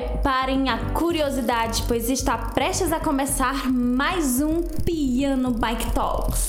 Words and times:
preparem 0.00 0.70
a 0.70 0.78
curiosidade, 0.92 1.84
pois 1.86 2.08
está 2.08 2.38
prestes 2.38 2.90
a 2.90 2.98
começar 2.98 3.70
mais 3.70 4.40
um 4.40 4.62
Piano 4.62 5.50
Bike 5.50 5.92
Talks. 5.92 6.48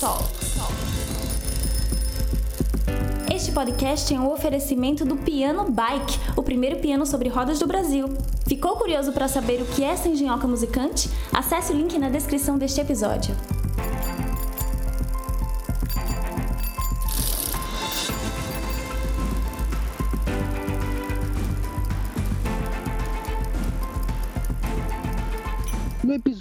Este 3.30 3.52
podcast 3.52 4.14
é 4.14 4.18
um 4.18 4.32
oferecimento 4.32 5.04
do 5.04 5.18
Piano 5.18 5.70
Bike, 5.70 6.18
o 6.38 6.42
primeiro 6.42 6.78
piano 6.78 7.06
sobre 7.06 7.28
rodas 7.28 7.60
do 7.60 7.68
Brasil. 7.68 8.14
Ficou 8.48 8.78
curioso 8.78 9.12
para 9.12 9.28
saber 9.28 9.62
o 9.62 9.66
que 9.66 9.84
é 9.84 9.88
essa 9.88 10.08
engenhoca 10.08 10.48
musicante? 10.48 11.10
Acesse 11.34 11.74
o 11.74 11.76
link 11.76 12.00
na 12.00 12.08
descrição 12.08 12.58
deste 12.58 12.80
episódio. 12.80 13.36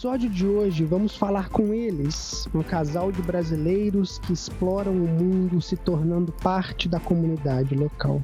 Episódio 0.02 0.28
de 0.28 0.44
hoje, 0.44 0.84
vamos 0.84 1.16
falar 1.16 1.48
com 1.48 1.72
eles, 1.72 2.48
um 2.52 2.60
casal 2.60 3.12
de 3.12 3.22
brasileiros 3.22 4.18
que 4.18 4.32
exploram 4.32 4.90
o 4.90 5.06
mundo 5.06 5.62
se 5.62 5.76
tornando 5.76 6.32
parte 6.32 6.88
da 6.88 6.98
comunidade 6.98 7.76
local. 7.76 8.20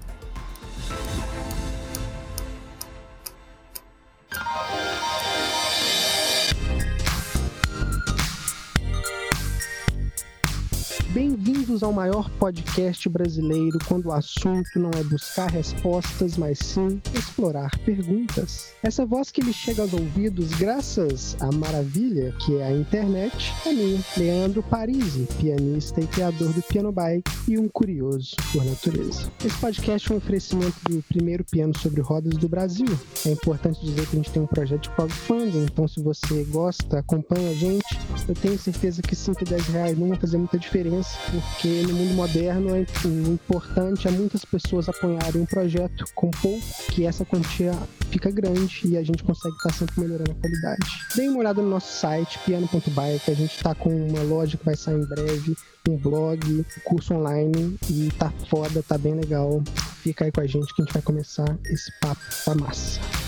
Bem-vindos 11.79 11.83
ao 11.83 11.93
maior 11.93 12.31
podcast 12.31 13.09
brasileiro 13.09 13.79
quando 13.87 14.07
o 14.07 14.13
assunto 14.13 14.69
não 14.77 14.91
é 14.99 15.03
buscar 15.05 15.49
respostas, 15.49 16.37
mas 16.37 16.59
sim 16.59 17.01
explorar 17.15 17.71
perguntas. 17.85 18.73
Essa 18.83 19.07
voz 19.07 19.31
que 19.31 19.41
lhe 19.41 19.53
chega 19.53 19.83
aos 19.83 19.93
ouvidos 19.93 20.51
graças 20.55 21.37
à 21.41 21.53
maravilha 21.53 22.35
que 22.41 22.57
é 22.57 22.65
a 22.65 22.73
internet 22.73 23.53
é 23.65 23.73
minha, 23.73 24.01
Leandro 24.17 24.63
Parisi, 24.63 25.29
pianista 25.39 26.01
e 26.01 26.07
criador 26.07 26.53
do 26.53 26.63
Piano 26.63 26.91
Bike 26.91 27.31
e 27.47 27.59
um 27.59 27.69
curioso 27.69 28.35
por 28.53 28.65
natureza. 28.65 29.31
Esse 29.45 29.59
podcast 29.59 30.11
é 30.11 30.15
um 30.15 30.19
oferecimento 30.19 30.77
do 30.89 31.03
primeiro 31.03 31.45
piano 31.45 31.77
sobre 31.79 32.01
rodas 32.01 32.37
do 32.37 32.49
Brasil. 32.49 32.89
É 33.25 33.31
importante 33.31 33.85
dizer 33.85 34.07
que 34.07 34.17
a 34.17 34.19
gente 34.19 34.31
tem 34.33 34.43
um 34.43 34.47
projeto 34.47 34.83
de 34.83 34.91
crowdfunding, 34.91 35.65
então 35.65 35.87
se 35.87 36.01
você 36.01 36.45
gosta, 36.45 36.99
acompanha 36.99 37.51
a 37.51 37.55
gente, 37.55 37.87
eu 38.27 38.35
tenho 38.35 38.59
certeza 38.59 39.01
que 39.01 39.15
5 39.15 39.43
e 39.43 39.45
10 39.45 39.67
reais 39.69 39.99
não 39.99 40.09
vão 40.09 40.17
fazer 40.17 40.39
muita 40.39 40.59
diferença 40.59 41.17
porque 41.31 41.68
no 41.87 41.95
mundo 41.95 42.15
moderno 42.15 42.75
é 42.75 42.87
importante 43.05 44.09
é 44.09 44.11
muitas 44.11 44.45
pessoas 44.45 44.89
apoiarem 44.89 45.43
um 45.43 45.47
projeto 45.47 46.05
com 46.15 46.31
pouco, 46.31 46.65
que 46.93 47.07
essa 47.07 47.25
quantia 47.25 47.73
fica 48.11 48.31
grande 48.31 48.81
e 48.85 48.97
a 48.97 49.03
gente 49.03 49.23
consegue 49.23 49.55
estar 49.57 49.73
sempre 49.73 50.01
melhorando 50.01 50.31
a 50.31 50.35
qualidade. 50.35 50.87
Dê 51.15 51.29
uma 51.29 51.41
olhada 51.41 51.63
no 51.63 51.69
nosso 51.69 51.93
site, 51.93 52.39
piano.bike, 52.45 53.31
a 53.31 53.35
gente 53.35 53.55
está 53.55 53.75
com 53.75 53.91
uma 53.91 54.23
loja 54.23 54.57
que 54.57 54.65
vai 54.65 54.77
sair 54.77 54.97
em 54.97 55.07
breve, 55.07 55.57
um 55.89 55.97
blog, 55.97 56.65
curso 56.85 57.15
online 57.15 57.79
e 57.91 58.11
tá 58.19 58.33
foda, 58.49 58.83
tá 58.83 58.97
bem 58.97 59.15
legal. 59.15 59.63
Fica 60.03 60.25
aí 60.25 60.33
com 60.33 60.41
a 60.41 60.47
gente 60.47 60.75
que 60.75 60.83
a 60.83 60.85
gente 60.85 60.95
vai 60.95 61.03
começar 61.03 61.59
esse 61.67 61.93
papo 62.01 62.21
da 62.47 62.55
massa. 62.55 63.28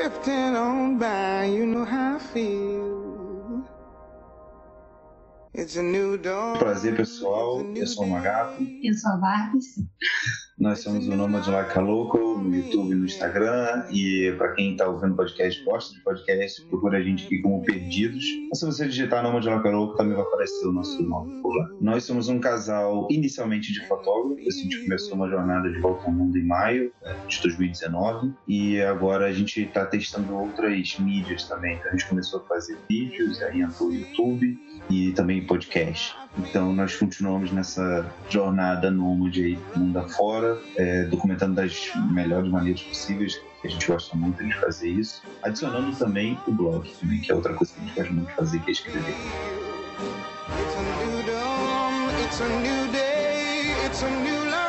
Drifting 0.00 0.56
on 0.56 0.96
by, 0.96 1.44
you 1.44 1.66
know 1.66 1.84
how 1.84 2.16
I 2.16 2.18
feel. 2.18 3.09
Prazer 6.60 6.94
pessoal, 6.96 7.60
eu 7.74 7.84
sou 7.84 8.04
o 8.04 8.08
Magato. 8.08 8.62
Eu 8.84 8.94
sou 8.94 9.10
a 9.10 9.16
Barbies. 9.16 9.66
Nós 10.56 10.80
somos 10.80 11.08
o 11.08 11.16
Nomad 11.16 11.46
Like 11.46 11.76
a 11.76 11.80
Local 11.80 12.38
no 12.38 12.54
YouTube 12.54 12.92
e 12.92 12.94
no 12.94 13.04
Instagram. 13.06 13.86
E 13.90 14.32
para 14.38 14.52
quem 14.52 14.72
está 14.72 14.86
ouvindo 14.86 15.16
podcast, 15.16 15.64
gosta 15.64 15.94
de 15.94 16.00
podcast, 16.04 16.64
procura 16.66 16.98
a 16.98 17.02
gente 17.02 17.24
aqui 17.24 17.38
como 17.38 17.64
Perdidos. 17.64 18.24
Mas 18.48 18.60
se 18.60 18.66
você 18.66 18.86
digitar 18.86 19.22
Nomad 19.22 19.44
Like 19.44 19.66
a 19.66 19.70
Local, 19.70 19.96
também 19.96 20.14
vai 20.14 20.22
aparecer 20.22 20.66
o 20.66 20.72
nosso 20.72 21.02
nome 21.02 21.40
por 21.42 21.56
lá. 21.56 21.68
Nós 21.80 22.04
somos 22.04 22.28
um 22.28 22.38
casal 22.38 23.08
inicialmente 23.10 23.72
de 23.72 23.84
fotógrafos. 23.88 24.46
A 24.46 24.62
gente 24.62 24.82
começou 24.84 25.14
uma 25.14 25.28
jornada 25.28 25.68
de 25.72 25.80
volta 25.80 26.04
ao 26.04 26.12
mundo 26.12 26.36
em 26.38 26.46
maio 26.46 26.92
né, 27.02 27.16
de 27.26 27.42
2019. 27.42 28.32
E 28.46 28.80
agora 28.82 29.26
a 29.26 29.32
gente 29.32 29.62
está 29.62 29.86
testando 29.86 30.32
outras 30.36 30.98
mídias 30.98 31.44
também. 31.44 31.76
Então 31.76 31.88
a 31.88 31.92
gente 31.92 32.06
começou 32.06 32.40
a 32.40 32.44
fazer 32.44 32.78
vídeos, 32.88 33.42
aí 33.42 33.62
entrou 33.62 33.88
o 33.88 33.94
YouTube 33.94 34.58
e 34.90 35.12
também 35.12 35.39
podcast. 35.40 36.14
Então 36.38 36.72
nós 36.72 36.96
continuamos 36.96 37.50
nessa 37.50 38.10
jornada 38.28 38.90
nômade 38.90 39.42
aí 39.42 39.58
mundo 39.76 39.98
afora, 39.98 40.58
é, 40.76 41.04
documentando 41.04 41.54
das 41.54 41.90
melhores 42.12 42.50
maneiras 42.50 42.82
possíveis. 42.82 43.40
A 43.64 43.68
gente 43.68 43.86
gosta 43.86 44.16
muito 44.16 44.44
de 44.44 44.54
fazer 44.54 44.88
isso, 44.88 45.22
adicionando 45.42 45.94
também 45.96 46.38
o 46.46 46.52
blog, 46.52 46.88
também, 47.00 47.20
que 47.20 47.30
é 47.30 47.34
outra 47.34 47.52
coisa 47.54 47.74
que 47.74 47.80
a 47.80 47.84
gente 47.84 47.94
gosta 47.94 48.12
muito 48.12 48.28
de 48.28 48.34
fazer, 48.36 48.58
que 48.60 48.70
é 48.70 48.72
escrever. 48.72 49.14
It's 50.58 50.76
a 50.76 50.82
new 51.04 51.22
dawn, 51.26 52.10
it's 52.24 52.40
a 52.40 52.48
new 52.48 52.92
day, 52.92 53.86
it's 53.86 54.02
a 54.02 54.10
new 54.10 54.59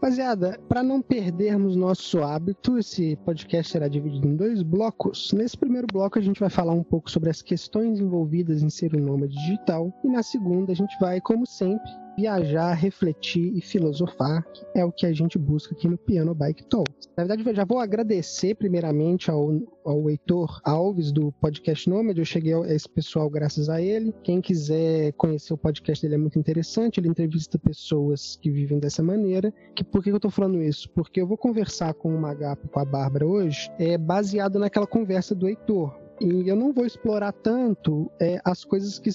Rapaziada, 0.00 0.58
para 0.66 0.82
não 0.82 1.02
perdermos 1.02 1.76
nosso 1.76 2.22
hábito, 2.22 2.78
esse 2.78 3.16
podcast 3.16 3.70
será 3.70 3.86
dividido 3.86 4.26
em 4.28 4.34
dois 4.34 4.62
blocos. 4.62 5.30
Nesse 5.34 5.58
primeiro 5.58 5.86
bloco, 5.92 6.18
a 6.18 6.22
gente 6.22 6.40
vai 6.40 6.48
falar 6.48 6.72
um 6.72 6.82
pouco 6.82 7.10
sobre 7.10 7.28
as 7.28 7.42
questões 7.42 8.00
envolvidas 8.00 8.62
em 8.62 8.70
ser 8.70 8.96
um 8.96 9.00
nômade 9.00 9.34
digital. 9.34 9.92
E 10.02 10.08
na 10.08 10.22
segunda, 10.22 10.72
a 10.72 10.74
gente 10.74 10.98
vai, 10.98 11.20
como 11.20 11.46
sempre, 11.46 11.90
viajar, 12.16 12.72
refletir 12.74 13.56
e 13.56 13.60
filosofar, 13.60 14.44
que 14.52 14.64
é 14.74 14.84
o 14.84 14.92
que 14.92 15.06
a 15.06 15.12
gente 15.12 15.38
busca 15.38 15.74
aqui 15.74 15.88
no 15.88 15.96
Piano 15.96 16.34
Bike 16.34 16.64
Talk. 16.64 16.90
Na 17.16 17.24
verdade, 17.24 17.48
eu 17.48 17.54
já 17.54 17.64
vou 17.64 17.78
agradecer 17.78 18.54
primeiramente 18.54 19.30
ao, 19.30 19.60
ao 19.84 20.08
Heitor 20.10 20.60
Alves 20.64 21.12
do 21.12 21.32
podcast 21.32 21.88
Nomad. 21.88 22.18
Eu 22.18 22.24
cheguei 22.24 22.54
a 22.54 22.74
esse 22.74 22.88
pessoal 22.88 23.28
graças 23.30 23.68
a 23.68 23.80
ele. 23.80 24.14
Quem 24.22 24.40
quiser 24.40 25.12
conhecer 25.14 25.52
o 25.52 25.58
podcast 25.58 26.04
dele 26.04 26.14
é 26.16 26.18
muito 26.18 26.38
interessante. 26.38 26.98
Ele 26.98 27.08
entrevista 27.08 27.58
pessoas 27.58 28.36
que 28.36 28.50
vivem 28.50 28.78
dessa 28.78 29.02
maneira. 29.02 29.52
Que, 29.74 29.84
por 29.84 30.02
que 30.02 30.10
eu 30.10 30.16
estou 30.16 30.30
falando 30.30 30.62
isso? 30.62 30.88
Porque 30.90 31.20
eu 31.20 31.26
vou 31.26 31.36
conversar 31.36 31.94
com 31.94 32.14
o 32.14 32.20
Magapo, 32.20 32.68
com 32.68 32.80
a 32.80 32.84
Bárbara 32.84 33.26
hoje, 33.26 33.70
é 33.78 33.96
baseado 33.96 34.58
naquela 34.58 34.86
conversa 34.86 35.34
do 35.34 35.48
Heitor. 35.48 35.98
E 36.20 36.48
eu 36.48 36.54
não 36.54 36.72
vou 36.72 36.84
explorar 36.84 37.32
tanto 37.32 38.10
é, 38.20 38.38
as 38.44 38.62
coisas 38.62 38.98
que 38.98 39.10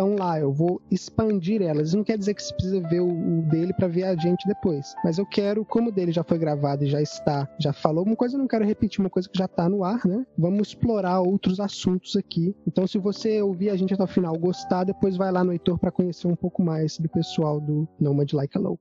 estão 0.00 0.16
lá, 0.16 0.40
eu 0.40 0.50
vou 0.50 0.80
expandir 0.90 1.60
elas. 1.60 1.88
Isso 1.88 1.96
não 1.96 2.04
quer 2.04 2.16
dizer 2.16 2.32
que 2.34 2.42
você 2.42 2.54
precisa 2.54 2.80
ver 2.80 3.00
o, 3.00 3.42
dele 3.42 3.74
para 3.74 3.86
ver 3.86 4.04
a 4.04 4.16
gente 4.16 4.46
depois. 4.48 4.94
Mas 5.04 5.18
eu 5.18 5.26
quero, 5.26 5.64
como 5.64 5.90
o 5.90 5.92
dele 5.92 6.10
já 6.10 6.24
foi 6.24 6.38
gravado 6.38 6.84
e 6.84 6.88
já 6.88 7.02
está, 7.02 7.46
já 7.58 7.72
falou 7.72 8.04
uma 8.04 8.16
coisa, 8.16 8.36
eu 8.36 8.38
não 8.38 8.48
quero 8.48 8.64
repetir 8.64 9.00
uma 9.00 9.10
coisa 9.10 9.28
que 9.28 9.38
já 9.38 9.44
está 9.44 9.68
no 9.68 9.84
ar, 9.84 10.06
né? 10.06 10.24
Vamos 10.38 10.68
explorar 10.68 11.20
outros 11.20 11.60
assuntos 11.60 12.16
aqui. 12.16 12.54
Então, 12.66 12.86
se 12.86 12.98
você 12.98 13.42
ouvir 13.42 13.68
a 13.70 13.76
gente 13.76 13.92
até 13.92 14.02
o 14.02 14.06
final, 14.06 14.36
gostar, 14.38 14.84
depois 14.84 15.16
vai 15.16 15.30
lá 15.30 15.44
no 15.44 15.52
Heitor 15.52 15.78
para 15.78 15.90
conhecer 15.90 16.26
um 16.26 16.36
pouco 16.36 16.62
mais 16.62 16.98
do 16.98 17.08
pessoal 17.08 17.60
do 17.60 17.86
Nomad 18.00 18.32
Like 18.32 18.56
a 18.56 18.60
Low. 18.60 18.78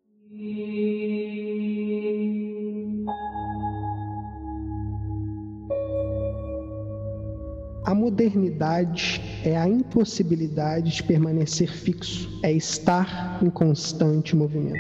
A 7.89 7.95
modernidade 7.95 9.19
é 9.43 9.57
a 9.57 9.67
impossibilidade 9.67 10.97
de 10.97 11.01
permanecer 11.01 11.67
fixo, 11.67 12.29
é 12.43 12.51
estar 12.51 13.43
em 13.43 13.49
constante 13.49 14.35
movimento. 14.35 14.77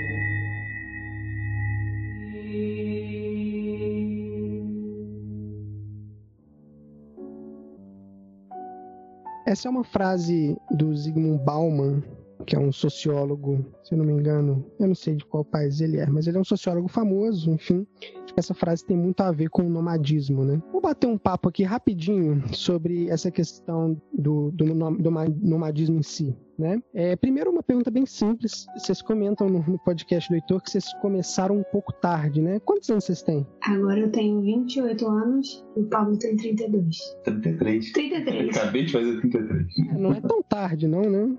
Essa 9.47 9.67
é 9.67 9.71
uma 9.71 9.83
frase 9.83 10.55
do 10.69 10.95
Zygmunt 10.95 11.41
Bauman, 11.43 12.03
que 12.45 12.55
é 12.55 12.59
um 12.59 12.71
sociólogo, 12.71 13.65
se 13.83 13.95
eu 13.95 13.97
não 13.97 14.05
me 14.05 14.13
engano, 14.13 14.63
eu 14.79 14.87
não 14.87 14.93
sei 14.93 15.15
de 15.15 15.25
qual 15.25 15.43
país 15.43 15.81
ele 15.81 15.97
é, 15.97 16.05
mas 16.05 16.27
ele 16.27 16.37
é 16.37 16.39
um 16.39 16.43
sociólogo 16.43 16.87
famoso, 16.87 17.49
enfim. 17.49 17.87
Essa 18.39 18.53
frase 18.53 18.85
tem 18.85 18.95
muito 18.95 19.21
a 19.21 19.31
ver 19.31 19.49
com 19.49 19.63
o 19.63 19.69
nomadismo, 19.69 20.45
né? 20.45 20.61
Vou 20.71 20.81
bater 20.81 21.07
um 21.07 21.17
papo 21.17 21.49
aqui 21.49 21.63
rapidinho 21.63 22.41
sobre 22.53 23.09
essa 23.09 23.29
questão 23.29 24.01
do, 24.13 24.49
do 24.51 24.65
nomadismo 24.65 25.99
em 25.99 26.03
si. 26.03 26.35
Né? 26.59 26.81
É, 26.93 27.15
primeiro, 27.15 27.49
uma 27.49 27.63
pergunta 27.63 27.89
bem 27.89 28.05
simples. 28.05 28.67
Vocês 28.77 29.01
comentam 29.01 29.47
no, 29.47 29.63
no, 29.65 29.79
podcast 29.79 30.29
do 30.29 30.35
Heitor 30.35 30.61
que 30.61 30.69
vocês 30.69 30.93
começaram 31.01 31.57
um 31.57 31.63
pouco 31.63 31.93
tarde, 31.93 32.41
né? 32.41 32.59
Quantos 32.59 32.89
anos 32.89 33.05
vocês 33.05 33.21
têm? 33.21 33.47
Agora 33.63 33.99
eu 33.99 34.11
tenho 34.11 34.41
28 34.41 35.07
anos 35.07 35.65
e 35.75 35.79
o 35.79 35.85
Pablo 35.85 36.17
tem 36.17 36.35
32. 36.35 36.97
33. 37.23 37.91
33. 37.93 38.57
acabei 38.57 38.85
de 38.85 38.91
fazer 38.91 39.21
33. 39.21 39.67
É, 39.77 39.97
não 39.97 40.11
é 40.11 40.21
tão 40.21 40.43
tarde, 40.43 40.87
não, 40.87 41.09
né? 41.09 41.37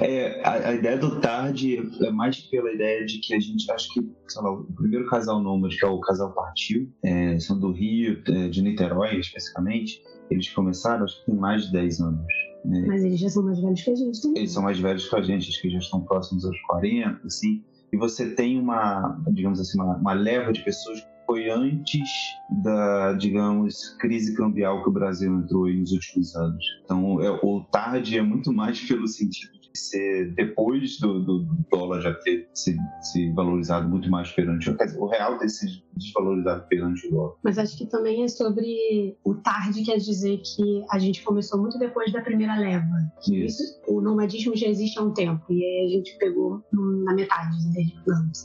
É, 0.00 0.40
a, 0.44 0.68
a, 0.68 0.74
ideia 0.74 0.96
do 0.96 1.20
tarde 1.20 1.78
é 2.00 2.10
mais 2.10 2.38
pela 2.42 2.72
ideia 2.72 3.04
de 3.04 3.18
que 3.18 3.34
a 3.34 3.40
gente, 3.40 3.70
acho 3.72 3.92
que, 3.92 4.00
sei 4.28 4.42
lá, 4.42 4.52
o 4.52 4.64
primeiro 4.72 5.06
casal 5.06 5.42
nômade, 5.42 5.76
que 5.76 5.84
é 5.84 5.88
o 5.88 6.00
casal 6.00 6.32
Partiu, 6.32 6.88
é, 7.02 7.38
são 7.40 7.58
do 7.58 7.72
Rio, 7.72 8.22
é, 8.28 8.48
de 8.48 8.62
Niterói 8.62 9.18
especificamente, 9.18 10.00
eles 10.30 10.48
começaram, 10.50 11.04
acho 11.04 11.18
que 11.20 11.26
tem 11.26 11.34
mais 11.34 11.66
de 11.66 11.72
10 11.72 12.00
anos. 12.00 12.32
Né? 12.64 12.84
Mas 12.86 13.04
eles 13.04 13.20
já 13.20 13.28
são 13.28 13.42
mais 13.42 13.60
velhos 13.60 13.82
que 13.82 13.90
a 13.90 13.94
gente 13.94 14.22
também. 14.22 14.38
Eles 14.38 14.52
são 14.52 14.62
mais 14.62 14.78
velhos 14.78 15.08
que 15.08 15.16
a 15.16 15.22
gente, 15.22 15.48
acho 15.48 15.60
que 15.60 15.70
já 15.70 15.78
estão 15.78 16.00
próximos 16.02 16.44
aos 16.44 16.60
40, 16.62 17.26
assim. 17.26 17.62
E 17.92 17.96
você 17.96 18.34
tem 18.34 18.58
uma, 18.58 19.18
digamos 19.28 19.60
assim, 19.60 19.80
uma, 19.80 19.96
uma 19.96 20.12
leva 20.12 20.52
de 20.52 20.62
pessoas 20.62 21.00
que 21.00 21.06
foi 21.26 21.50
antes 21.50 22.08
da, 22.62 23.14
digamos, 23.14 23.96
crise 23.98 24.34
cambial 24.34 24.82
que 24.82 24.88
o 24.88 24.92
Brasil 24.92 25.34
entrou 25.34 25.68
nos 25.68 25.92
últimos 25.92 26.34
anos. 26.36 26.64
Então, 26.84 27.20
é, 27.22 27.30
o 27.42 27.64
tarde 27.70 28.18
é 28.18 28.22
muito 28.22 28.52
mais 28.52 28.80
pelo 28.80 29.06
sentido 29.06 29.57
ser 29.74 30.32
depois 30.34 30.98
do, 30.98 31.24
do, 31.24 31.46
dólar 31.70 32.00
já 32.00 32.14
ter 32.14 32.48
se, 32.54 32.76
se, 33.00 33.32
valorizado 33.32 33.88
muito 33.88 34.10
mais 34.10 34.30
perante 34.32 34.72
quer 34.74 34.86
dizer, 34.86 34.98
o 34.98 35.06
real 35.06 35.38
ter 35.38 35.48
se 35.48 35.82
desvalorizado 35.96 36.66
perante 36.68 37.06
o 37.08 37.10
dólar. 37.10 37.34
Mas 37.42 37.58
acho 37.58 37.76
que 37.76 37.86
também 37.86 38.24
é 38.24 38.28
sobre 38.28 39.16
o 39.24 39.34
tarde 39.34 39.82
quer 39.82 39.96
dizer 39.96 40.38
que 40.38 40.84
a 40.90 40.98
gente 40.98 41.22
começou 41.22 41.60
muito 41.60 41.78
depois 41.78 42.12
da 42.12 42.20
primeira 42.20 42.56
leva. 42.56 42.86
Isso. 43.20 43.62
Isso 43.62 43.80
o 43.86 44.00
nomadismo 44.00 44.56
já 44.56 44.68
existe 44.68 44.98
há 44.98 45.02
um 45.02 45.12
tempo 45.12 45.44
e 45.50 45.64
aí 45.64 45.86
a 45.86 45.88
gente 45.96 46.16
pegou 46.18 46.62
na 46.72 47.14
metade 47.14 47.56
desde 47.72 47.96
anos. 48.10 48.44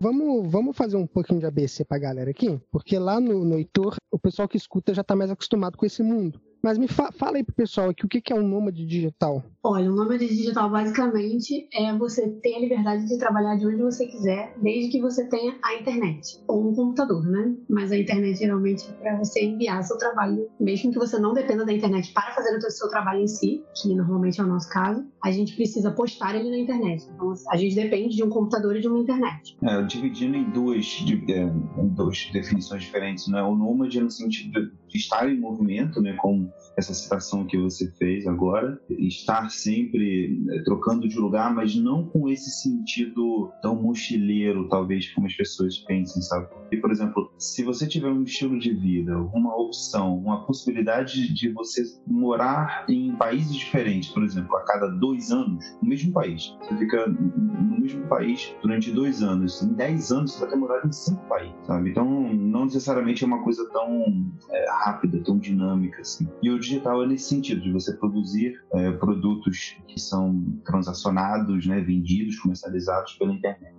Vamos, 0.00 0.50
vamos 0.50 0.76
fazer 0.76 0.96
um 0.96 1.06
pouquinho 1.06 1.38
de 1.38 1.46
ABC 1.46 1.84
pra 1.84 1.96
galera 1.96 2.28
aqui, 2.28 2.60
porque 2.72 2.98
lá 2.98 3.20
no, 3.20 3.44
no 3.44 3.56
Heitor, 3.56 3.94
o 4.10 4.18
pessoal 4.18 4.48
que 4.48 4.56
escuta 4.56 4.92
já 4.92 5.04
tá 5.04 5.14
mais 5.14 5.30
acostumado 5.30 5.78
com 5.78 5.86
esse 5.86 6.02
mundo. 6.02 6.40
Mas 6.62 6.78
me 6.78 6.86
fa 6.86 7.10
fala 7.10 7.38
aí 7.38 7.42
pro 7.42 7.54
pessoal 7.54 7.90
aqui 7.90 8.06
o 8.06 8.08
que, 8.08 8.20
que 8.20 8.32
é 8.32 8.36
um 8.36 8.46
nômade 8.46 8.86
digital. 8.86 9.42
Olha, 9.64 9.90
o 9.90 9.94
nômade 9.94 10.28
digital 10.28 10.70
basicamente 10.70 11.68
é 11.72 11.92
você 11.96 12.28
ter 12.28 12.54
a 12.54 12.60
liberdade 12.60 13.06
de 13.08 13.18
trabalhar 13.18 13.56
de 13.56 13.66
onde 13.66 13.82
você 13.82 14.06
quiser, 14.06 14.56
desde 14.62 14.92
que 14.92 15.00
você 15.00 15.28
tenha 15.28 15.56
a 15.62 15.74
internet 15.74 16.40
ou 16.46 16.68
um 16.68 16.74
computador, 16.74 17.24
né? 17.26 17.54
Mas 17.68 17.90
a 17.90 17.98
internet 17.98 18.38
geralmente 18.38 18.88
é 18.88 18.92
para 18.92 19.18
você 19.18 19.44
enviar 19.44 19.82
seu 19.82 19.98
trabalho, 19.98 20.48
mesmo 20.60 20.92
que 20.92 20.98
você 20.98 21.18
não 21.18 21.32
dependa 21.32 21.64
da 21.64 21.72
internet 21.72 22.12
para 22.12 22.32
fazer 22.32 22.56
o 22.56 22.70
seu 22.70 22.88
trabalho 22.88 23.22
em 23.22 23.26
si, 23.26 23.64
que 23.74 23.94
normalmente 23.94 24.40
é 24.40 24.44
o 24.44 24.46
nosso 24.46 24.68
caso, 24.70 25.04
a 25.22 25.32
gente 25.32 25.56
precisa 25.56 25.90
postar 25.90 26.36
ele 26.36 26.50
na 26.50 26.58
internet. 26.58 27.08
Então 27.12 27.32
a 27.50 27.56
gente 27.56 27.74
depende 27.74 28.14
de 28.14 28.22
um 28.22 28.28
computador 28.28 28.76
e 28.76 28.80
de 28.80 28.86
uma 28.86 29.00
internet. 29.00 29.56
É, 29.62 29.82
dividindo 29.82 30.36
em 30.36 30.48
duas, 30.50 31.04
é, 31.28 31.42
em 31.80 31.88
duas 31.88 32.30
definições 32.32 32.82
diferentes, 32.82 33.26
né? 33.26 33.42
O 33.42 33.56
nômade 33.56 33.98
é 33.98 34.02
no 34.02 34.10
sentido 34.10 34.60
de 34.60 34.81
estar 34.96 35.28
em 35.30 35.38
movimento, 35.38 36.00
né? 36.00 36.14
Como 36.14 36.50
essa 36.76 36.94
citação 36.94 37.44
que 37.46 37.58
você 37.58 37.90
fez 37.92 38.26
agora, 38.26 38.80
estar 38.88 39.50
sempre 39.50 40.40
né, 40.44 40.62
trocando 40.64 41.08
de 41.08 41.18
lugar, 41.18 41.54
mas 41.54 41.74
não 41.76 42.06
com 42.06 42.28
esse 42.28 42.50
sentido 42.50 43.52
tão 43.60 43.80
mochileiro, 43.80 44.68
talvez, 44.68 45.08
como 45.12 45.26
as 45.26 45.34
pessoas 45.34 45.78
pensem, 45.78 46.22
sabe? 46.22 46.48
E, 46.70 46.76
por 46.76 46.90
exemplo, 46.90 47.30
se 47.38 47.62
você 47.62 47.86
tiver 47.86 48.08
um 48.08 48.22
estilo 48.22 48.58
de 48.58 48.72
vida, 48.72 49.18
uma 49.18 49.54
opção, 49.56 50.16
uma 50.16 50.46
possibilidade 50.46 51.32
de 51.32 51.50
você 51.50 51.82
morar 52.06 52.86
em 52.88 53.14
países 53.16 53.54
diferentes, 53.54 54.10
por 54.10 54.22
exemplo, 54.22 54.56
a 54.56 54.64
cada 54.64 54.88
dois 54.88 55.30
anos, 55.30 55.64
no 55.82 55.88
mesmo 55.88 56.12
país, 56.12 56.56
você 56.60 56.76
fica 56.76 57.06
no 57.06 57.80
mesmo 57.80 58.06
país 58.06 58.54
durante 58.62 58.90
dois 58.90 59.22
anos, 59.22 59.62
em 59.62 59.74
dez 59.74 60.10
anos 60.10 60.32
você 60.32 60.40
vai 60.40 60.50
ter 60.50 60.56
morado 60.56 60.88
em 60.88 60.92
cinco 60.92 61.22
países, 61.28 61.54
sabe? 61.66 61.90
Então, 61.90 62.32
não 62.32 62.64
necessariamente 62.64 63.24
é 63.24 63.26
uma 63.26 63.42
coisa 63.42 63.68
tão 63.70 64.30
é, 64.50 64.66
rápida, 64.84 65.22
tão 65.24 65.38
dinâmica 65.38 66.00
assim. 66.00 66.28
E 66.42 66.50
o 66.50 66.58
digital 66.58 67.02
é 67.02 67.06
nesse 67.06 67.28
sentido, 67.28 67.60
de 67.60 67.72
você 67.72 67.92
produzir 67.94 68.60
é, 68.74 68.90
produtos 68.92 69.76
que 69.86 70.00
são 70.00 70.42
transacionados, 70.64 71.66
né, 71.66 71.80
vendidos, 71.80 72.38
comercializados 72.38 73.14
pela 73.14 73.32
internet. 73.32 73.74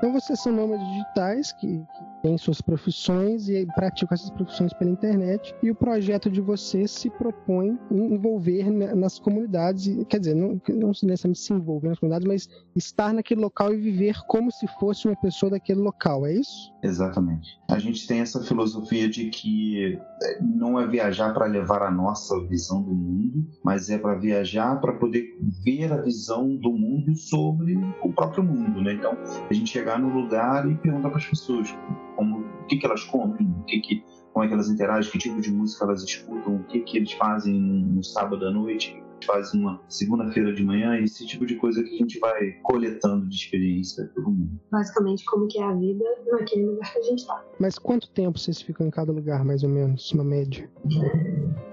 Então 0.00 0.14
vocês 0.14 0.40
são 0.40 0.50
nômades 0.50 0.86
digitais 0.88 1.52
que, 1.52 1.66
que 1.66 2.22
têm 2.22 2.38
suas 2.38 2.62
profissões 2.62 3.50
e 3.50 3.66
praticam 3.74 4.14
essas 4.14 4.30
profissões 4.30 4.72
pela 4.72 4.90
internet. 4.90 5.54
E 5.62 5.70
o 5.70 5.74
projeto 5.74 6.30
de 6.30 6.40
vocês 6.40 6.90
se 6.90 7.10
propõe 7.10 7.78
envolver 7.90 8.70
nas 8.70 9.18
comunidades, 9.18 9.94
quer 10.08 10.20
dizer, 10.20 10.34
não, 10.34 10.58
não 10.70 10.88
necessariamente 10.88 11.40
se 11.40 11.52
envolver 11.52 11.88
nas 11.88 11.98
comunidades, 11.98 12.26
mas 12.26 12.48
estar 12.74 13.12
naquele 13.12 13.42
local 13.42 13.74
e 13.74 13.76
viver 13.76 14.16
como 14.26 14.50
se 14.50 14.66
fosse 14.78 15.06
uma 15.06 15.16
pessoa 15.16 15.50
daquele 15.50 15.80
local, 15.80 16.26
é 16.26 16.32
isso? 16.32 16.72
Exatamente. 16.82 17.58
A 17.68 17.78
gente 17.78 18.06
tem 18.06 18.20
essa 18.20 18.42
filosofia 18.42 19.08
de 19.08 19.28
que 19.28 19.98
é, 20.22 20.40
não 20.40 20.80
é 20.80 20.86
viajar 20.86 21.34
para 21.34 21.46
levar 21.46 21.82
a 21.82 21.90
nossa 21.90 22.40
visão 22.46 22.82
do 22.82 22.94
mundo, 22.94 23.46
mas 23.62 23.90
é 23.90 23.98
para 23.98 24.14
viajar 24.14 24.80
para 24.80 24.94
poder 24.94 25.38
ver 25.62 25.92
a 25.92 26.00
visão 26.00 26.56
do 26.56 26.72
mundo 26.72 27.14
sobre 27.14 27.76
o 28.02 28.12
próprio 28.12 28.42
mundo, 28.42 28.80
né? 28.80 28.94
Então, 28.94 29.12
a 29.48 29.52
gente 29.52 29.70
chega 29.70 29.90
chegar 29.90 29.98
no 29.98 30.08
lugar 30.08 30.70
e 30.70 30.74
perguntar 30.76 31.08
para 31.08 31.18
as 31.18 31.26
pessoas 31.26 31.74
como, 32.16 32.40
o 32.40 32.66
que, 32.66 32.76
que 32.76 32.86
elas 32.86 33.02
comem, 33.04 33.48
o 33.60 33.64
que, 33.64 33.80
que, 33.80 34.04
como 34.32 34.44
é 34.44 34.48
que 34.48 34.54
elas 34.54 34.68
interagem, 34.68 35.10
que 35.10 35.18
tipo 35.18 35.40
de 35.40 35.50
música 35.50 35.84
elas 35.84 36.02
escutam, 36.02 36.56
o 36.56 36.64
que, 36.64 36.80
que 36.80 36.98
eles 36.98 37.12
fazem 37.12 37.60
no 37.60 38.04
sábado 38.04 38.46
à 38.46 38.50
noite, 38.50 39.02
fazem 39.26 39.60
uma 39.60 39.80
segunda-feira 39.88 40.52
de 40.52 40.64
manhã, 40.64 40.98
esse 40.98 41.26
tipo 41.26 41.46
de 41.46 41.56
coisa 41.56 41.82
que 41.82 41.94
a 41.94 41.98
gente 41.98 42.18
vai 42.18 42.52
coletando 42.62 43.28
de 43.28 43.36
experiência 43.36 44.04
pelo 44.14 44.30
mundo. 44.30 44.60
Basicamente, 44.70 45.24
como 45.24 45.46
que 45.48 45.58
é 45.58 45.64
a 45.64 45.74
vida 45.74 46.04
naquele 46.30 46.66
lugar 46.66 46.92
que 46.92 46.98
a 46.98 47.02
gente 47.02 47.20
está. 47.20 47.44
Mas 47.58 47.78
quanto 47.78 48.10
tempo 48.10 48.38
vocês 48.38 48.60
ficam 48.60 48.86
em 48.86 48.90
cada 48.90 49.12
lugar, 49.12 49.44
mais 49.44 49.62
ou 49.62 49.68
menos, 49.68 50.10
uma 50.12 50.24
média? 50.24 50.70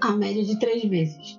A 0.00 0.12
média 0.12 0.44
de 0.44 0.58
três 0.58 0.84
meses. 0.84 1.38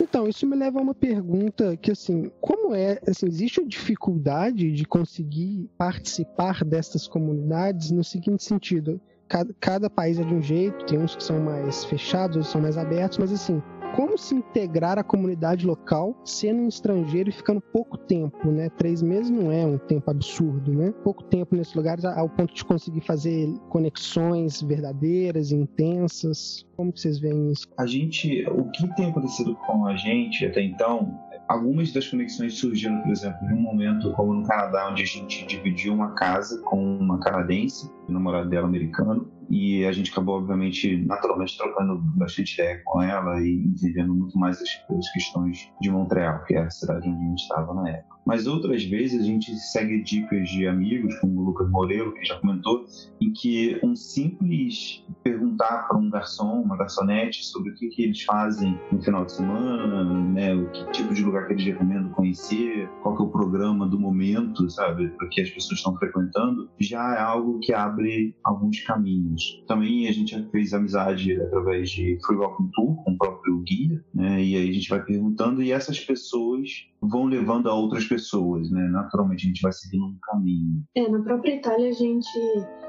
Então, 0.00 0.28
isso 0.28 0.46
me 0.46 0.54
leva 0.54 0.78
a 0.78 0.82
uma 0.82 0.94
pergunta 0.94 1.76
que, 1.76 1.90
assim, 1.90 2.30
como 2.40 2.72
é, 2.72 3.00
assim, 3.04 3.26
existe 3.26 3.64
dificuldade 3.66 4.70
de 4.70 4.84
conseguir 4.84 5.68
participar 5.76 6.64
dessas 6.64 7.08
comunidades 7.08 7.90
no 7.90 8.04
seguinte 8.04 8.44
sentido? 8.44 9.00
Cada, 9.28 9.54
cada 9.60 9.90
país 9.90 10.18
é 10.18 10.24
de 10.24 10.34
um 10.34 10.42
jeito, 10.42 10.84
tem 10.86 10.98
uns 10.98 11.16
que 11.16 11.22
são 11.22 11.40
mais 11.40 11.84
fechados, 11.84 12.36
outros 12.36 12.52
são 12.52 12.60
mais 12.60 12.76
abertos, 12.76 13.18
mas 13.18 13.32
assim, 13.32 13.62
como 13.94 14.18
se 14.18 14.34
integrar 14.34 14.98
à 14.98 15.04
comunidade 15.04 15.64
local 15.64 16.16
sendo 16.24 16.62
um 16.62 16.68
estrangeiro 16.68 17.28
e 17.28 17.32
ficando 17.32 17.60
pouco 17.60 17.96
tempo, 17.96 18.50
né? 18.50 18.68
Três 18.70 19.00
meses 19.00 19.30
não 19.30 19.52
é 19.52 19.64
um 19.64 19.78
tempo 19.78 20.10
absurdo, 20.10 20.72
né? 20.72 20.92
Pouco 21.04 21.22
tempo 21.22 21.54
nesses 21.54 21.74
lugares 21.74 22.04
ao 22.04 22.28
ponto 22.28 22.52
de 22.52 22.64
conseguir 22.64 23.02
fazer 23.02 23.48
conexões 23.68 24.60
verdadeiras, 24.60 25.52
intensas. 25.52 26.66
Como 26.76 26.90
vocês 26.90 27.20
veem 27.20 27.52
isso? 27.52 27.68
A 27.78 27.86
gente, 27.86 28.44
o 28.48 28.64
que 28.70 28.92
tem 28.96 29.10
acontecido 29.10 29.54
com 29.54 29.86
a 29.86 29.94
gente 29.94 30.44
até 30.44 30.60
então 30.60 31.16
algumas 31.48 31.92
das 31.92 32.08
conexões 32.08 32.54
surgiram, 32.54 33.00
por 33.02 33.10
exemplo, 33.10 33.46
em 33.46 33.52
um 33.52 33.60
momento 33.60 34.12
como 34.12 34.34
no 34.34 34.46
Canadá, 34.46 34.88
onde 34.90 35.02
a 35.02 35.06
gente 35.06 35.46
dividiu 35.46 35.94
uma 35.94 36.14
casa 36.14 36.60
com 36.62 36.98
uma 36.98 37.18
canadense, 37.20 37.90
o 38.08 38.12
namorado 38.12 38.48
dela 38.48 38.66
americano, 38.66 39.30
e 39.50 39.84
a 39.84 39.92
gente 39.92 40.10
acabou, 40.10 40.38
obviamente, 40.38 40.96
naturalmente 41.04 41.56
trocando 41.56 41.98
bastante 42.16 42.54
ideia 42.54 42.80
com 42.84 43.02
ela 43.02 43.40
e 43.40 43.66
entendendo 43.66 44.14
muito 44.14 44.38
mais 44.38 44.60
as, 44.60 44.68
as 44.90 45.12
questões 45.12 45.70
de 45.80 45.90
Montreal, 45.90 46.42
que 46.44 46.54
é 46.54 46.62
a 46.62 46.70
cidade 46.70 47.08
onde 47.08 47.24
a 47.24 47.28
gente 47.28 47.42
estava 47.42 47.74
na 47.74 47.88
época. 47.88 48.13
Mas 48.26 48.46
outras 48.46 48.84
vezes 48.84 49.20
a 49.20 49.24
gente 49.24 49.54
segue 49.56 50.02
dicas 50.02 50.48
de 50.48 50.66
amigos, 50.66 51.14
como 51.20 51.40
o 51.40 51.44
Lucas 51.44 51.70
Moreiro, 51.70 52.14
que 52.14 52.24
já 52.24 52.38
comentou, 52.38 52.86
em 53.20 53.32
que 53.32 53.78
um 53.82 53.94
simples 53.94 55.04
perguntar 55.22 55.88
para 55.88 55.98
um 55.98 56.10
garçom, 56.10 56.62
uma 56.62 56.76
garçonete, 56.76 57.44
sobre 57.44 57.70
o 57.70 57.74
que, 57.74 57.88
que 57.88 58.02
eles 58.02 58.22
fazem 58.22 58.78
no 58.90 59.02
final 59.02 59.24
de 59.24 59.32
semana, 59.32 60.04
né, 60.32 60.54
o 60.54 60.70
que 60.70 60.92
tipo 60.92 61.14
de 61.14 61.22
lugar 61.22 61.46
que 61.46 61.54
eles 61.54 61.64
recomendam 61.64 62.10
conhecer, 62.10 62.88
qual 63.02 63.16
que 63.16 63.22
é 63.22 63.26
o 63.26 63.30
programa 63.30 63.86
do 63.86 63.98
momento, 63.98 64.68
sabe, 64.70 65.08
para 65.08 65.28
que 65.28 65.40
as 65.40 65.50
pessoas 65.50 65.78
estão 65.78 65.96
frequentando, 65.96 66.68
já 66.78 67.14
é 67.14 67.20
algo 67.20 67.58
que 67.60 67.72
abre 67.72 68.34
alguns 68.44 68.80
caminhos. 68.80 69.62
Também 69.66 70.08
a 70.08 70.12
gente 70.12 70.34
fez 70.50 70.72
amizade 70.72 71.40
através 71.40 71.90
de 71.90 72.18
Free 72.24 72.36
Walking 72.36 72.70
Tour, 72.72 72.96
com 73.04 73.12
o 73.12 73.18
próprio 73.18 73.58
guia, 73.60 74.04
né, 74.14 74.42
e 74.42 74.56
aí 74.56 74.68
a 74.68 74.72
gente 74.72 74.88
vai 74.88 75.02
perguntando 75.02 75.62
e 75.62 75.72
essas 75.72 76.00
pessoas 76.00 76.86
vão 77.00 77.26
levando 77.26 77.68
a 77.68 77.74
outras 77.74 78.04
pessoas, 78.04 78.13
né? 78.70 78.88
Naturalmente 78.88 79.44
a 79.44 79.48
gente 79.48 79.62
vai 79.62 79.72
seguindo 79.72 80.06
um 80.06 80.18
caminho. 80.22 80.82
É, 80.96 81.08
na 81.08 81.22
própria 81.22 81.56
Itália 81.56 81.88
a 81.88 81.92
gente 81.92 82.28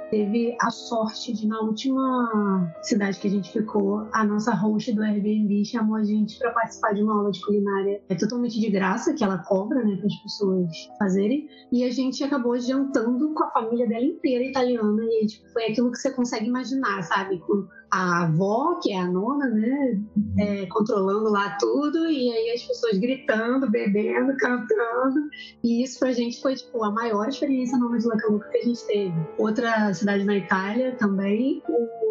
teve 0.10 0.56
a 0.62 0.70
sorte 0.70 1.34
de, 1.34 1.48
na 1.48 1.60
última 1.62 2.74
cidade 2.82 3.20
que 3.20 3.28
a 3.28 3.32
gente 3.32 3.52
ficou, 3.52 4.08
a 4.14 4.24
nossa 4.24 4.54
host 4.54 4.92
do 4.94 5.02
Airbnb 5.02 5.66
chamou 5.66 5.96
a 5.96 6.04
gente 6.04 6.38
para 6.40 6.52
participar 6.52 6.94
de 6.94 7.04
uma 7.04 7.18
aula 7.18 7.32
de 7.32 7.42
culinária 7.42 8.02
é 8.10 8.16
totalmente 8.16 8.60
de 8.60 8.70
graça, 8.70 9.14
que 9.14 9.24
ela 9.24 9.40
cobra, 9.40 9.84
né, 9.84 9.96
para 9.98 10.08
as 10.08 10.16
pessoas 10.16 10.70
fazerem. 11.00 11.48
E 11.72 11.84
a 11.84 11.92
gente 11.92 12.24
acabou 12.24 12.58
jantando 12.60 13.34
com 13.34 13.44
a 13.44 13.52
família 13.52 13.88
dela 13.88 14.06
inteira 14.06 14.44
italiana. 14.44 15.04
E 15.04 15.26
tipo, 15.26 15.50
foi 15.52 15.66
aquilo 15.66 15.92
que 15.92 15.98
você 15.98 16.12
consegue 16.12 16.48
imaginar, 16.48 17.02
sabe? 17.04 17.40
Com 17.40 17.68
a 17.92 18.24
avó, 18.24 18.80
que 18.82 18.92
é 18.92 19.00
a 19.00 19.08
nona, 19.08 19.48
né, 19.48 20.02
é, 20.38 20.66
controlando 20.66 21.30
lá 21.30 21.56
tudo, 21.60 22.10
e 22.10 22.32
aí 22.32 22.52
as 22.54 22.64
pessoas 22.64 22.98
gritando, 22.98 23.70
bebendo, 23.70 24.36
cantando, 24.38 25.30
e 25.64 25.84
isso 25.84 26.00
pra 26.00 26.12
gente 26.12 26.42
foi, 26.42 26.56
tipo, 26.56 26.84
a 26.84 26.92
maior 26.92 27.30
experiência 27.30 27.78
nova 27.78 27.98
de 27.98 28.06
Lacaluca 28.06 28.50
que 28.50 28.58
a 28.58 28.64
gente 28.64 28.86
teve. 28.86 29.16
Outra 29.38 29.94
cidade 29.96 30.24
na 30.24 30.38
Itália 30.38 30.96
também, 30.96 31.62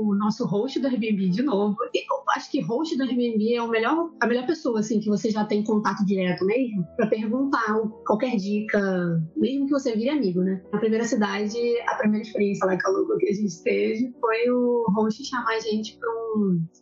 o 0.01 0.15
nosso 0.15 0.45
host 0.47 0.81
do 0.81 0.89
Airbnb 0.89 1.29
de 1.29 1.43
novo. 1.43 1.77
Eu 1.95 2.25
acho 2.37 2.51
que 2.51 2.61
host 2.61 2.97
do 2.97 3.05
Airbnb 3.05 3.55
é 3.55 3.63
o 3.63 3.69
melhor, 3.69 4.11
a 4.21 4.27
melhor 4.27 4.47
pessoa, 4.47 4.81
assim, 4.81 5.01
que 5.01 5.09
você 5.09 5.31
já 5.31 5.45
tem 5.45 5.63
contato 5.63 6.05
direto 6.05 6.45
mesmo, 6.45 6.85
pra 6.97 7.07
perguntar 7.07 7.81
qualquer 8.07 8.37
dica, 8.37 9.23
mesmo 9.37 9.67
que 9.67 9.73
você 9.73 9.95
vire 9.95 10.11
amigo, 10.11 10.41
né? 10.43 10.63
Na 10.73 10.79
primeira 10.79 11.05
cidade, 11.05 11.59
a 11.87 11.95
primeira 11.97 12.27
experiência 12.27 12.67
lá 12.67 12.77
que 12.77 13.29
a 13.29 13.35
gente 13.35 13.63
teve 13.63 14.15
foi 14.21 14.51
o 14.51 14.85
host 14.97 15.25
chamar 15.25 15.55
a 15.55 15.61
gente 15.61 15.97
pra 15.99 16.11
um 16.11 16.24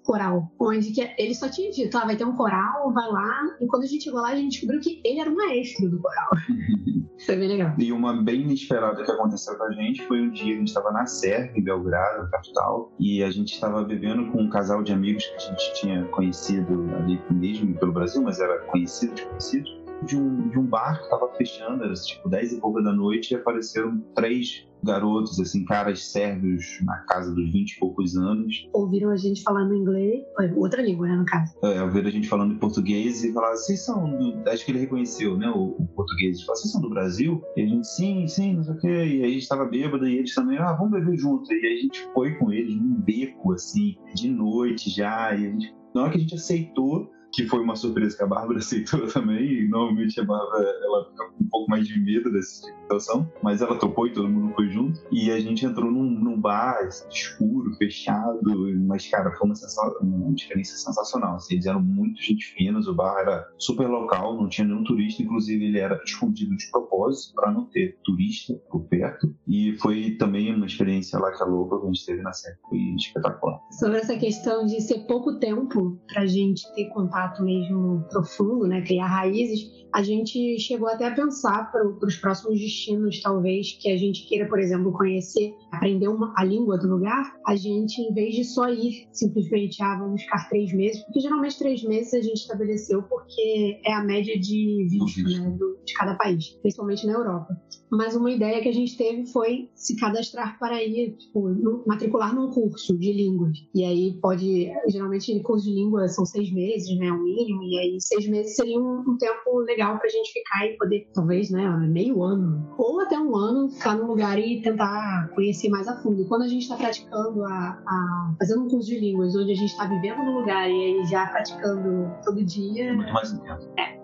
coral, 0.04 0.50
onde 0.60 0.92
que 0.92 1.00
ele 1.18 1.34
só 1.34 1.48
tinha 1.48 1.70
dito, 1.70 1.96
ah, 1.96 2.04
vai 2.04 2.16
ter 2.16 2.24
um 2.24 2.34
coral, 2.34 2.92
vai 2.92 3.08
lá. 3.10 3.56
E 3.60 3.66
quando 3.66 3.84
a 3.84 3.86
gente 3.86 4.04
chegou 4.04 4.20
lá, 4.20 4.30
a 4.30 4.36
gente 4.36 4.52
descobriu 4.52 4.80
que 4.80 5.00
ele 5.04 5.20
era 5.20 5.30
o 5.30 5.36
maestro 5.36 5.90
do 5.90 6.00
coral. 6.00 6.30
Isso 7.16 7.30
é 7.30 7.36
bem 7.36 7.48
legal. 7.48 7.74
E 7.78 7.92
uma 7.92 8.20
bem 8.20 8.42
inesperada 8.42 9.04
que 9.04 9.10
aconteceu 9.10 9.56
com 9.56 9.64
a 9.64 9.70
gente 9.70 10.02
foi 10.06 10.20
um 10.20 10.30
dia 10.30 10.46
que 10.46 10.52
a 10.52 10.56
gente 10.56 10.68
estava 10.68 10.90
na 10.90 11.06
Serra, 11.06 11.52
em 11.54 11.62
Belgrado, 11.62 12.28
capital, 12.30 12.92
e 12.98 13.22
a 13.22 13.30
gente 13.30 13.54
estava 13.54 13.84
bebendo 13.84 14.30
com 14.32 14.42
um 14.42 14.50
casal 14.50 14.82
de 14.82 14.92
amigos 14.92 15.24
que 15.26 15.36
a 15.36 15.38
gente 15.38 15.74
tinha 15.74 16.04
conhecido 16.06 16.90
ali 16.96 17.20
mesmo 17.30 17.78
pelo 17.78 17.92
Brasil, 17.92 18.22
mas 18.22 18.40
era 18.40 18.58
conhecido 18.66 19.14
de 19.14 19.24
conhecido 19.24 19.82
de 20.04 20.16
um, 20.16 20.48
de 20.48 20.58
um 20.58 20.66
bar 20.66 20.98
que 20.98 21.04
estava 21.04 21.28
fechando, 21.34 21.84
era 21.84 21.94
tipo 21.94 22.28
10 22.28 22.54
e 22.54 22.60
pouca 22.60 22.82
da 22.82 22.92
noite, 22.92 23.32
e 23.32 23.36
apareceram 23.36 24.00
três 24.14 24.66
garotos, 24.82 25.38
assim, 25.40 25.64
caras 25.64 26.04
sérvios 26.04 26.78
na 26.82 26.98
casa 27.08 27.34
dos 27.34 27.52
20 27.52 27.72
e 27.72 27.78
poucos 27.78 28.16
anos. 28.16 28.68
Ouviram 28.72 29.10
a 29.10 29.16
gente 29.16 29.42
falando 29.42 29.74
inglês, 29.74 30.24
outra 30.56 30.82
língua, 30.82 31.06
né, 31.08 31.16
no 31.16 31.24
caso. 31.24 31.54
É, 31.62 31.82
ouviram 31.82 32.08
a 32.08 32.12
gente 32.12 32.28
falando 32.28 32.54
em 32.54 32.58
português 32.58 33.24
e 33.24 33.32
falaram, 33.32 33.56
vocês 33.56 33.84
são 33.84 34.16
do... 34.16 34.48
Acho 34.48 34.64
que 34.64 34.72
ele 34.72 34.80
reconheceu, 34.80 35.36
né, 35.36 35.48
o, 35.48 35.76
o 35.78 35.86
português. 35.94 36.40
Falaram, 36.42 36.60
vocês 36.60 36.72
são 36.72 36.80
do 36.80 36.90
Brasil? 36.90 37.42
E 37.56 37.62
a 37.62 37.66
gente, 37.66 37.86
sim, 37.86 38.26
sim, 38.26 38.54
não 38.54 38.64
sei 38.64 38.74
o 38.74 38.78
quê. 38.78 38.88
E 38.88 39.22
aí 39.22 39.24
a 39.24 39.28
gente 39.28 39.48
tava 39.48 39.64
bêbado 39.64 40.06
e 40.06 40.18
eles 40.18 40.34
também, 40.34 40.58
ah, 40.58 40.72
vamos 40.72 40.92
beber 40.92 41.16
junto. 41.16 41.52
E 41.52 41.66
aí 41.66 41.78
a 41.78 41.82
gente 41.82 42.08
foi 42.12 42.34
com 42.34 42.52
eles 42.52 42.74
num 42.76 42.94
beco, 42.94 43.52
assim, 43.52 43.96
de 44.14 44.28
noite 44.28 44.90
já. 44.90 45.34
E 45.34 45.46
a 45.46 45.50
gente, 45.50 45.74
na 45.94 46.02
hora 46.02 46.10
que 46.10 46.18
a 46.18 46.20
gente 46.20 46.34
aceitou, 46.34 47.10
que 47.32 47.46
foi 47.46 47.60
uma 47.60 47.74
surpresa 47.74 48.16
que 48.16 48.22
a 48.22 48.26
Bárbara 48.26 48.58
aceitou 48.60 49.06
também. 49.08 49.64
E 49.64 49.68
normalmente 49.68 50.20
a 50.20 50.24
Bárbara 50.24 50.64
ela 50.82 51.10
fica 51.10 51.24
com 51.30 51.44
um 51.44 51.48
pouco 51.48 51.70
mais 51.70 51.86
de 51.86 51.98
medo 52.00 52.30
dessa 52.30 52.66
situação, 52.66 53.30
mas 53.42 53.62
ela 53.62 53.78
topou 53.78 54.06
e 54.06 54.12
todo 54.12 54.28
mundo 54.28 54.54
foi 54.54 54.68
junto. 54.68 55.00
E 55.10 55.30
a 55.30 55.40
gente 55.40 55.64
entrou 55.64 55.90
num, 55.90 56.04
num 56.04 56.40
bar 56.40 56.88
escuro, 57.10 57.74
fechado, 57.76 58.40
mas 58.86 59.08
cara, 59.08 59.32
foi 59.32 59.48
uma, 59.48 59.54
uma 60.00 60.34
experiência 60.34 60.76
sensacional. 60.76 61.36
Assim, 61.36 61.54
eles 61.54 61.66
eram 61.66 61.82
muito 61.82 62.22
gente 62.22 62.44
finas, 62.54 62.86
o 62.86 62.94
bar 62.94 63.20
era 63.20 63.48
super 63.58 63.88
local, 63.88 64.36
não 64.36 64.48
tinha 64.48 64.66
nenhum 64.66 64.84
turista, 64.84 65.22
inclusive 65.22 65.64
ele 65.64 65.78
era 65.78 66.00
escondido 66.04 66.56
de 66.56 66.70
propósito 66.70 67.34
para 67.34 67.50
não 67.50 67.66
ter 67.66 67.98
turista 68.04 68.54
por 68.70 68.84
perto. 68.88 69.34
E 69.48 69.76
foi 69.78 70.12
também 70.12 70.54
uma 70.54 70.66
experiência 70.66 71.18
lá 71.18 71.32
que 71.32 71.42
a 71.42 71.46
louca 71.46 71.78
que 71.78 71.84
a 71.84 71.86
gente 71.86 72.06
teve 72.06 72.22
na 72.22 72.32
série, 72.32 72.56
foi 72.68 72.78
espetacular. 72.96 73.60
Sobre 73.78 73.98
essa 73.98 74.16
questão 74.16 74.66
de 74.66 74.80
ser 74.80 75.06
pouco 75.06 75.38
tempo 75.38 75.98
pra 76.06 76.26
gente 76.26 76.62
ter 76.74 76.88
contato 76.90 77.21
contato 77.22 77.44
mesmo 77.44 78.04
profundo, 78.10 78.66
né, 78.66 78.82
criar 78.82 79.06
raízes, 79.06 79.82
a 79.92 80.02
gente 80.02 80.58
chegou 80.58 80.88
até 80.88 81.06
a 81.06 81.14
pensar 81.14 81.70
para 81.70 81.86
os 81.86 82.16
próximos 82.16 82.58
destinos, 82.58 83.20
talvez, 83.20 83.72
que 83.72 83.90
a 83.90 83.96
gente 83.96 84.26
queira, 84.26 84.48
por 84.48 84.58
exemplo, 84.58 84.90
conhecer, 84.90 85.54
aprender 85.70 86.08
uma, 86.08 86.32
a 86.36 86.44
língua 86.44 86.78
do 86.78 86.88
lugar, 86.88 87.34
a 87.46 87.54
gente, 87.54 88.00
em 88.00 88.12
vez 88.14 88.34
de 88.34 88.44
só 88.44 88.70
ir 88.70 89.06
simplesmente, 89.12 89.82
ah, 89.82 89.98
vamos 89.98 90.22
ficar 90.22 90.48
três 90.48 90.72
meses, 90.72 91.02
porque 91.04 91.20
geralmente 91.20 91.58
três 91.58 91.82
meses 91.84 92.14
a 92.14 92.22
gente 92.22 92.38
estabeleceu 92.38 93.02
porque 93.02 93.80
é 93.84 93.92
a 93.92 94.02
média 94.02 94.38
de 94.38 94.86
visto 94.88 95.22
né, 95.24 95.58
de 95.84 95.92
cada 95.94 96.14
país, 96.14 96.48
principalmente 96.62 97.06
na 97.06 97.12
Europa. 97.12 97.54
Mas 97.90 98.16
uma 98.16 98.30
ideia 98.30 98.62
que 98.62 98.70
a 98.70 98.72
gente 98.72 98.96
teve 98.96 99.26
foi 99.26 99.68
se 99.74 99.96
cadastrar 99.96 100.58
para 100.58 100.82
ir, 100.82 101.14
tipo, 101.18 101.50
no, 101.50 101.84
matricular 101.86 102.34
num 102.34 102.50
curso 102.50 102.96
de 102.96 103.12
línguas. 103.12 103.58
E 103.74 103.84
aí 103.84 104.18
pode, 104.22 104.72
geralmente, 104.88 105.38
curso 105.40 105.66
de 105.66 105.74
língua 105.74 106.08
são 106.08 106.24
seis 106.24 106.50
meses, 106.50 106.96
né, 106.96 107.11
o 107.12 107.22
mínimo, 107.22 107.62
e 107.62 107.78
aí 107.78 107.96
seis 108.00 108.26
meses 108.28 108.56
seria 108.56 108.78
um, 108.78 109.04
um 109.06 109.16
tempo 109.18 109.58
legal 109.58 109.82
legal 109.82 109.98
pra 109.98 110.08
gente 110.08 110.32
ficar 110.32 110.66
e 110.66 110.76
poder, 110.76 111.08
talvez, 111.12 111.50
né, 111.50 111.68
meio 111.88 112.22
ano, 112.22 112.74
ou 112.78 113.00
até 113.00 113.18
um 113.18 113.34
ano, 113.36 113.68
ficar 113.68 113.96
num 113.96 114.06
lugar 114.06 114.38
e 114.38 114.62
tentar 114.62 115.30
conhecer 115.34 115.68
mais 115.68 115.88
a 115.88 116.00
fundo. 116.00 116.22
E 116.22 116.28
quando 116.28 116.42
a 116.42 116.48
gente 116.48 116.62
está 116.62 116.76
praticando, 116.76 117.44
a, 117.44 117.82
a, 117.86 118.34
fazendo 118.38 118.64
um 118.64 118.68
curso 118.68 118.88
de 118.88 118.98
línguas, 118.98 119.34
onde 119.34 119.52
a 119.52 119.56
gente 119.56 119.70
está 119.70 119.86
vivendo 119.86 120.22
no 120.22 120.38
lugar 120.38 120.70
e 120.70 120.72
aí 120.72 121.04
já 121.06 121.26
praticando 121.26 122.10
todo 122.24 122.44
dia. 122.44 122.90
É 122.90 122.92
muito 122.92 123.12
mais 123.12 123.32
intenso. 123.32 123.68
É. 123.78 124.00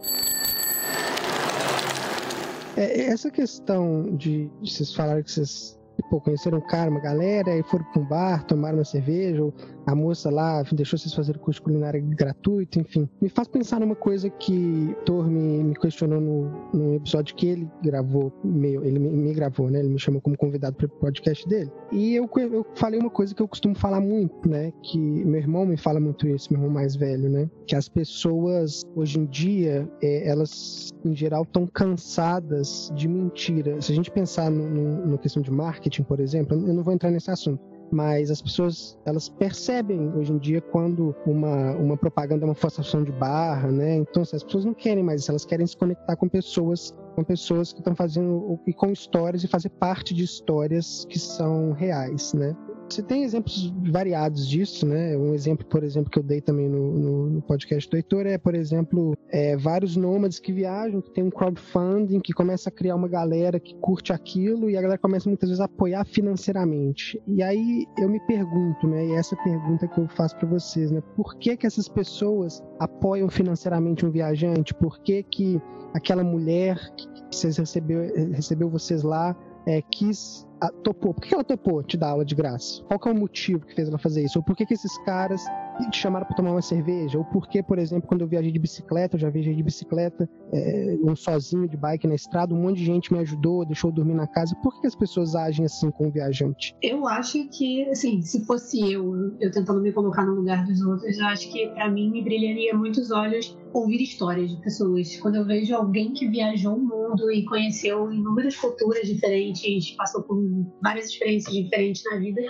É, 2.77 3.07
essa 3.07 3.31
questão 3.31 4.17
de, 4.17 4.49
de 4.61 4.71
vocês 4.71 4.95
falaram 4.95 5.23
que 5.23 5.31
vocês 5.31 5.78
pô, 6.09 6.21
conheceram 6.21 6.59
um 6.59 6.61
cara, 6.61 6.91
uma 6.91 7.01
galera, 7.01 7.57
e 7.57 7.63
foram 7.63 7.85
para 7.85 8.03
um 8.03 8.07
bar, 8.07 8.45
tomaram 8.45 8.79
uma 8.79 8.85
cerveja, 8.85 9.43
ou 9.43 9.55
a 9.87 9.95
moça 9.95 10.31
lá 10.31 10.63
deixou 10.73 10.99
vocês 10.99 11.15
fazerem 11.15 11.41
curso 11.41 11.63
culinário 11.63 12.03
gratuito, 12.03 12.79
enfim. 12.79 13.09
Me 13.21 13.29
faz 13.29 13.49
pensar 13.49 13.81
numa 13.81 13.95
coisa 13.95 14.29
que 14.29 14.95
Thor 15.05 15.27
me, 15.29 15.65
me 15.65 15.75
questionou 15.75 16.21
no, 16.21 16.51
no 16.73 16.95
episódio 16.95 17.35
que 17.35 17.47
ele 17.47 17.71
gravou, 17.83 18.33
meio, 18.45 18.85
ele 18.85 18.99
me, 18.99 19.09
me, 19.09 19.35
gravou, 19.35 19.71
né? 19.71 19.79
Ele 19.81 19.89
me 19.89 19.99
chamou 19.99 20.21
como 20.21 20.37
convidado 20.37 20.77
para 20.77 20.87
o 20.87 20.91
podcast 20.91 21.47
dele. 21.49 21.71
E 21.93 22.15
eu, 22.15 22.29
eu 22.37 22.67
falei 22.75 23.01
uma 23.01 23.11
coisa 23.11 23.35
que 23.35 23.43
eu 23.43 23.49
costumo 23.49 23.75
falar 23.75 24.01
muito, 24.01 24.49
né? 24.49 24.73
Que 24.83 24.99
meu 24.99 25.41
irmão 25.41 25.65
me 25.65 25.77
fala 25.77 26.01
muito 26.01 26.27
isso, 26.27 26.53
meu 26.53 26.61
irmão 26.61 26.75
mais 26.75 26.95
velho, 26.95 27.29
né? 27.29 27.49
Que 27.67 27.75
as 27.75 27.89
pessoas, 27.89 28.83
hoje 28.95 29.19
em 29.19 29.27
dia, 29.27 29.89
é, 30.03 30.29
elas, 30.29 30.91
em 31.05 31.15
geral, 31.15 31.43
estão 31.43 31.67
cansadas 31.67 32.93
de 32.95 33.09
mentira. 33.09 33.81
Se 33.81 33.93
a 33.93 33.95
gente 33.95 34.11
pensar 34.11 34.51
no 34.51 35.19
questão 35.19 35.43
de 35.43 35.51
marketing, 35.51 35.98
por 36.03 36.21
exemplo, 36.21 36.57
eu 36.57 36.75
não 36.75 36.83
vou 36.83 36.93
entrar 36.93 37.11
nesse 37.11 37.31
assunto 37.31 37.61
mas 37.91 38.31
as 38.31 38.41
pessoas 38.43 38.99
elas 39.05 39.29
percebem 39.29 40.13
hoje 40.15 40.33
em 40.33 40.39
dia 40.39 40.61
quando 40.61 41.15
uma, 41.27 41.73
uma 41.73 41.97
propaganda 41.97 42.45
é 42.45 42.47
uma 42.47 42.55
forçação 42.55 43.03
de 43.03 43.13
barra, 43.13 43.71
né? 43.71 43.97
Então 43.97 44.23
assim, 44.23 44.37
as 44.37 44.45
pessoas 44.45 44.65
não 44.65 44.75
querem 44.75 45.03
mais 45.03 45.23
isso, 45.23 45.31
elas 45.31 45.45
querem 45.45 45.67
se 45.67 45.77
conectar 45.77 46.17
com 46.17 46.29
pessoas, 46.29 46.95
com 47.15 47.25
pessoas 47.25 47.73
que 47.73 47.81
estão 47.81 47.95
fazendo 47.95 48.59
e 48.67 48.73
com 48.73 48.91
histórias 48.91 49.43
e 49.45 49.49
fazer 49.49 49.71
parte 49.71 50.15
de 50.15 50.25
histórias 50.25 51.05
que 51.09 51.19
são 51.19 51.73
reais, 51.73 52.33
né? 52.35 52.55
Você 52.89 53.03
tem 53.03 53.23
exemplos 53.23 53.73
variados 53.91 54.49
disso, 54.49 54.87
né? 54.87 55.17
Um 55.17 55.35
exemplo, 55.35 55.67
por 55.67 55.85
exemplo, 55.85 56.11
que 56.11 56.19
eu 56.19 56.23
dei 56.23 56.41
também 56.41 56.69
no, 56.69 56.93
no, 56.93 57.31
no 57.31 57.43
podcast 57.43 57.89
do 57.89 57.97
Heitor 57.97 58.27
é, 58.27 58.39
por 58.39 58.55
exemplo, 58.55 59.15
é, 59.29 59.57
vários 59.57 59.95
nômades 59.95 60.39
que 60.39 60.53
viajam, 60.53 61.03
que 61.03 61.11
tem 61.11 61.23
um 61.23 61.31
crowdfunding, 61.31 62.21
que 62.21 62.33
começa 62.33 62.71
a 62.71 62.73
criar 62.73 62.97
uma 62.97 63.09
galera 63.09 63.61
que 63.61 63.75
curte 63.75 64.13
aquilo 64.13 64.71
e 64.71 64.77
a 64.77 64.81
galera 64.81 64.99
começa 64.99 65.29
muitas 65.29 65.51
vezes 65.51 65.61
a 65.61 65.67
apoiar 65.67 66.05
financeiramente. 66.07 67.21
E 67.27 67.43
aí 67.43 67.87
eu 67.99 68.09
me 68.09 68.21
pergunto, 68.21 68.89
né? 68.89 69.07
E 69.07 69.13
essa 69.13 69.35
é 69.35 69.45
pergunta 69.45 69.87
que 69.87 70.01
eu 70.01 70.09
faço 70.09 70.37
para 70.37 70.49
vocês, 70.49 70.91
né? 70.91 71.03
Por 71.15 71.37
que 71.37 71.57
que 71.59 71.67
essas 71.67 71.89
pessoas 71.89 72.63
apoiam 72.79 73.29
financeiramente 73.29 74.07
um 74.07 74.11
viajante? 74.11 74.73
Por 74.75 74.99
que 75.01 75.23
que 75.23 75.61
aquela 75.93 76.25
mulher 76.25 76.79
que 76.97 77.07
vocês 77.31 77.59
recebeu, 77.59 78.01
recebeu 78.33 78.71
vocês 78.71 79.03
lá 79.03 79.37
é, 79.67 79.83
quis 79.83 80.47
a, 80.61 80.69
topou. 80.69 81.15
Por 81.15 81.23
que 81.23 81.35
ela 81.35 81.45
topou 81.45 81.83
te 81.83 81.97
dar 81.97 82.11
aula 82.11 82.25
de 82.25 82.35
graça? 82.35 82.83
Qual 82.85 82.99
que 82.99 83.09
é 83.09 83.13
o 83.13 83.15
motivo 83.15 83.61
que 83.61 83.75
fez 83.75 83.89
ela 83.89 83.99
fazer 83.99 84.25
isso? 84.25 84.39
Ou 84.39 84.43
por 84.43 84.57
que, 84.57 84.67
que 84.67 84.75
esses 84.75 84.97
caras 85.05 85.43
te 85.91 85.99
chamaram 85.99 86.27
para 86.27 86.37
tomar 86.37 86.53
uma 86.53 86.63
cerveja? 86.63 87.19
Ou 87.19 87.25
por 87.25 87.49
que, 87.49 87.63
por 87.63 87.79
exemplo, 87.79 88.09
quando 88.09 88.23
eu 88.23 88.29
viajei 88.29 88.51
de 88.51 88.59
bicicleta, 88.59 89.17
eu 89.17 89.21
já 89.21 89.31
viajei 89.31 89.55
de 89.55 89.63
bicicleta, 89.63 90.29
é, 90.53 90.97
um 91.03 91.15
sozinho 91.15 91.69
de 91.69 91.77
bike 91.77 92.07
na 92.07 92.15
estrada, 92.15 92.55
um 92.55 92.63
monte 92.63 92.79
de 92.79 92.85
gente 92.85 93.13
me 93.13 93.19
ajudou, 93.21 93.65
deixou 93.65 93.91
eu 93.91 93.95
dormir 93.95 94.15
na 94.15 94.27
casa. 94.27 94.55
Por 94.63 94.81
que 94.81 94.87
as 94.87 94.95
pessoas 94.95 95.35
agem 95.35 95.65
assim 95.65 95.91
com 95.91 96.09
o 96.09 96.11
viajante? 96.11 96.75
Eu 96.83 97.07
acho 97.07 97.49
que, 97.49 97.89
assim, 97.91 98.23
se 98.23 98.45
fosse 98.45 98.93
eu, 98.93 99.37
eu 99.41 99.51
tentando 99.51 99.81
me 99.81 99.93
colocar 99.93 100.25
no 100.25 100.35
lugar 100.35 100.65
dos 100.65 100.81
outros, 100.83 101.19
eu 101.19 101.27
acho 101.27 101.51
que 101.53 101.69
para 101.69 101.91
mim 101.91 102.11
me 102.11 102.23
brilharia 102.23 102.75
muitos 102.75 103.11
olhos 103.11 103.57
ouvir 103.73 104.03
histórias 104.03 104.51
de 104.51 104.61
pessoas. 104.63 105.17
Quando 105.17 105.37
eu 105.37 105.45
vejo 105.45 105.75
alguém 105.75 106.13
que 106.13 106.29
viajou 106.29 106.75
o 106.75 106.81
mundo 106.81 107.31
e 107.31 107.45
conheceu 107.45 108.11
inúmeras 108.11 108.57
culturas 108.57 109.07
diferentes, 109.07 109.91
passou 109.93 110.23
por 110.23 110.39
várias 110.83 111.07
experiências 111.07 111.55
diferentes 111.55 112.03
na 112.05 112.19
vida, 112.19 112.41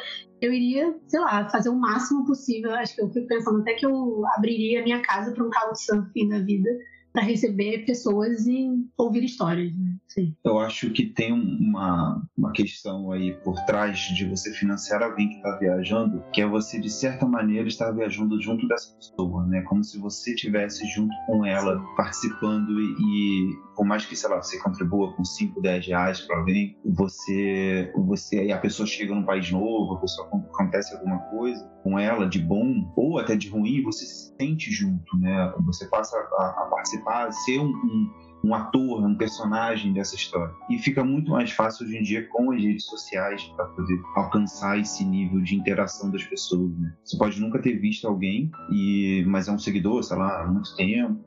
eu 0.41 0.53
iria, 0.53 0.95
sei 1.07 1.21
lá, 1.21 1.49
fazer 1.49 1.69
o 1.69 1.79
máximo 1.79 2.25
possível. 2.25 2.73
Acho 2.73 2.95
que 2.95 3.03
eu 3.03 3.11
fico 3.11 3.27
pensando 3.27 3.61
até 3.61 3.75
que 3.75 3.87
eu 3.87 4.23
abriria 4.37 4.81
a 4.81 4.85
minha 4.85 5.03
casa 5.03 5.33
para 5.33 5.45
um 5.45 5.51
couchsurfing 5.51 6.29
da 6.29 6.39
vida 6.39 6.71
para 7.13 7.23
receber 7.23 7.85
pessoas 7.85 8.47
e 8.47 8.69
ouvir 8.97 9.25
histórias. 9.25 9.77
Né? 9.77 9.97
Sim. 10.09 10.35
Eu 10.43 10.59
acho 10.59 10.91
que 10.91 11.05
tem 11.05 11.33
uma, 11.33 12.23
uma 12.37 12.51
questão 12.53 13.13
aí 13.13 13.35
por 13.45 13.55
trás 13.67 13.99
de 13.99 14.27
você 14.27 14.53
financiar 14.55 15.03
alguém 15.03 15.29
que 15.29 15.37
está 15.37 15.57
viajando, 15.59 16.25
que 16.33 16.41
é 16.41 16.47
você, 16.47 16.81
de 16.81 16.89
certa 16.89 17.27
maneira, 17.27 17.69
estar 17.69 17.91
viajando 17.93 18.41
junto 18.41 18.67
dessa 18.67 18.95
pessoa, 18.95 19.45
né? 19.47 19.63
Como 19.69 19.85
se 19.85 19.99
você 19.99 20.33
estivesse 20.33 20.87
junto 20.89 21.15
com 21.27 21.45
ela, 21.45 21.79
participando 21.95 22.81
e, 22.81 23.55
por 23.77 23.85
mais 23.85 24.07
que, 24.07 24.17
sei 24.17 24.31
lá, 24.31 24.43
você 24.43 24.59
contribua 24.61 25.13
com 25.15 25.23
5, 25.23 25.61
10 25.61 25.87
reais 25.87 26.21
para 26.23 26.39
alguém, 26.39 26.75
você, 26.85 27.93
você 27.95 28.51
a 28.51 28.59
pessoa 28.59 28.87
chega 28.87 29.15
num 29.15 29.25
país 29.25 29.51
novo, 29.51 29.95
a 29.95 30.01
pessoa 30.01 30.27
acontece 30.29 30.95
alguma 30.95 31.19
coisa 31.31 31.63
com 31.83 31.99
ela 31.99 32.27
de 32.27 32.39
bom 32.39 32.93
ou 32.97 33.19
até 33.19 33.37
de 33.37 33.49
ruim, 33.51 33.83
você 33.83 34.07
se 34.07 34.35
sente 34.41 34.71
junto, 34.73 35.17
né? 35.19 35.53
Você 35.67 35.87
passa 35.89 36.17
a, 36.17 36.63
a 36.63 36.69
participar, 36.71 37.27
a 37.27 37.33
ser 37.33 37.59
um, 37.59 37.69
um 37.69 38.28
um 38.45 38.55
ator, 38.55 39.05
um 39.05 39.15
personagem 39.15 39.93
dessa 39.93 40.15
história. 40.15 40.55
E 40.71 40.79
fica 40.79 41.05
muito 41.05 41.31
mais 41.31 41.51
fácil 41.51 41.87
hoje 41.87 41.97
em 41.97 42.03
dia 42.03 42.27
com 42.29 42.53
as 42.53 42.63
redes 42.63 42.85
sociais 42.87 43.43
para 43.57 43.67
poder 43.67 44.01
alcançar 44.17 44.79
esse 44.79 45.05
nível 45.05 45.41
de 45.41 45.57
interação 45.57 46.11
das 46.11 46.25
pessoas. 46.25 46.71
Né? 46.79 46.93
Você 47.05 47.17
pode 47.17 47.41
nunca 47.41 47.59
ter 47.61 47.79
visto 47.79 48.07
alguém, 48.07 48.51
e 48.71 49.25
mas 49.27 49.49
é 49.49 49.53
um 49.53 49.59
seguidor, 49.59 50.03
sei 50.03 50.17
lá, 50.17 50.43
há 50.43 50.47
muito 50.47 50.75
tempo, 50.77 51.19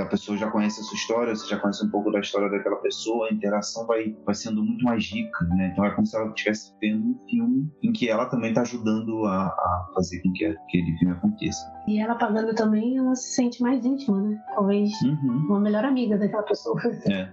a 0.00 0.06
pessoa 0.06 0.36
já 0.36 0.50
conhece 0.50 0.80
a 0.80 0.84
sua 0.84 0.96
história, 0.96 1.34
você 1.34 1.46
já 1.48 1.58
conhece 1.58 1.84
um 1.84 1.90
pouco 1.90 2.10
da 2.10 2.20
história 2.20 2.48
daquela 2.48 2.76
pessoa, 2.76 3.28
a 3.28 3.32
interação 3.32 3.86
vai, 3.86 4.16
vai 4.24 4.34
sendo 4.34 4.62
muito 4.62 4.84
mais 4.84 5.04
rica, 5.10 5.44
né? 5.46 5.70
Então 5.72 5.84
é 5.84 5.90
como 5.90 6.06
se 6.06 6.16
ela 6.16 6.28
estivesse 6.28 6.74
vendo 6.80 7.06
um 7.06 7.18
filme 7.28 7.72
em 7.82 7.92
que 7.92 8.08
ela 8.08 8.26
também 8.26 8.50
está 8.50 8.62
ajudando 8.62 9.24
a, 9.24 9.46
a, 9.46 9.90
fazer 9.94 10.20
com 10.22 10.32
que 10.32 10.44
aquele 10.44 10.96
filme 10.98 11.14
aconteça. 11.14 11.72
E 11.86 12.00
ela 12.00 12.14
pagando 12.14 12.54
também, 12.54 12.98
ela 12.98 13.14
se 13.14 13.34
sente 13.34 13.62
mais 13.62 13.84
íntima, 13.84 14.20
né? 14.20 14.38
Talvez 14.54 14.90
uhum. 15.02 15.46
uma 15.48 15.60
melhor 15.60 15.84
amiga 15.84 16.18
daquela 16.18 16.42
pessoa. 16.42 16.80
É. 17.10 17.28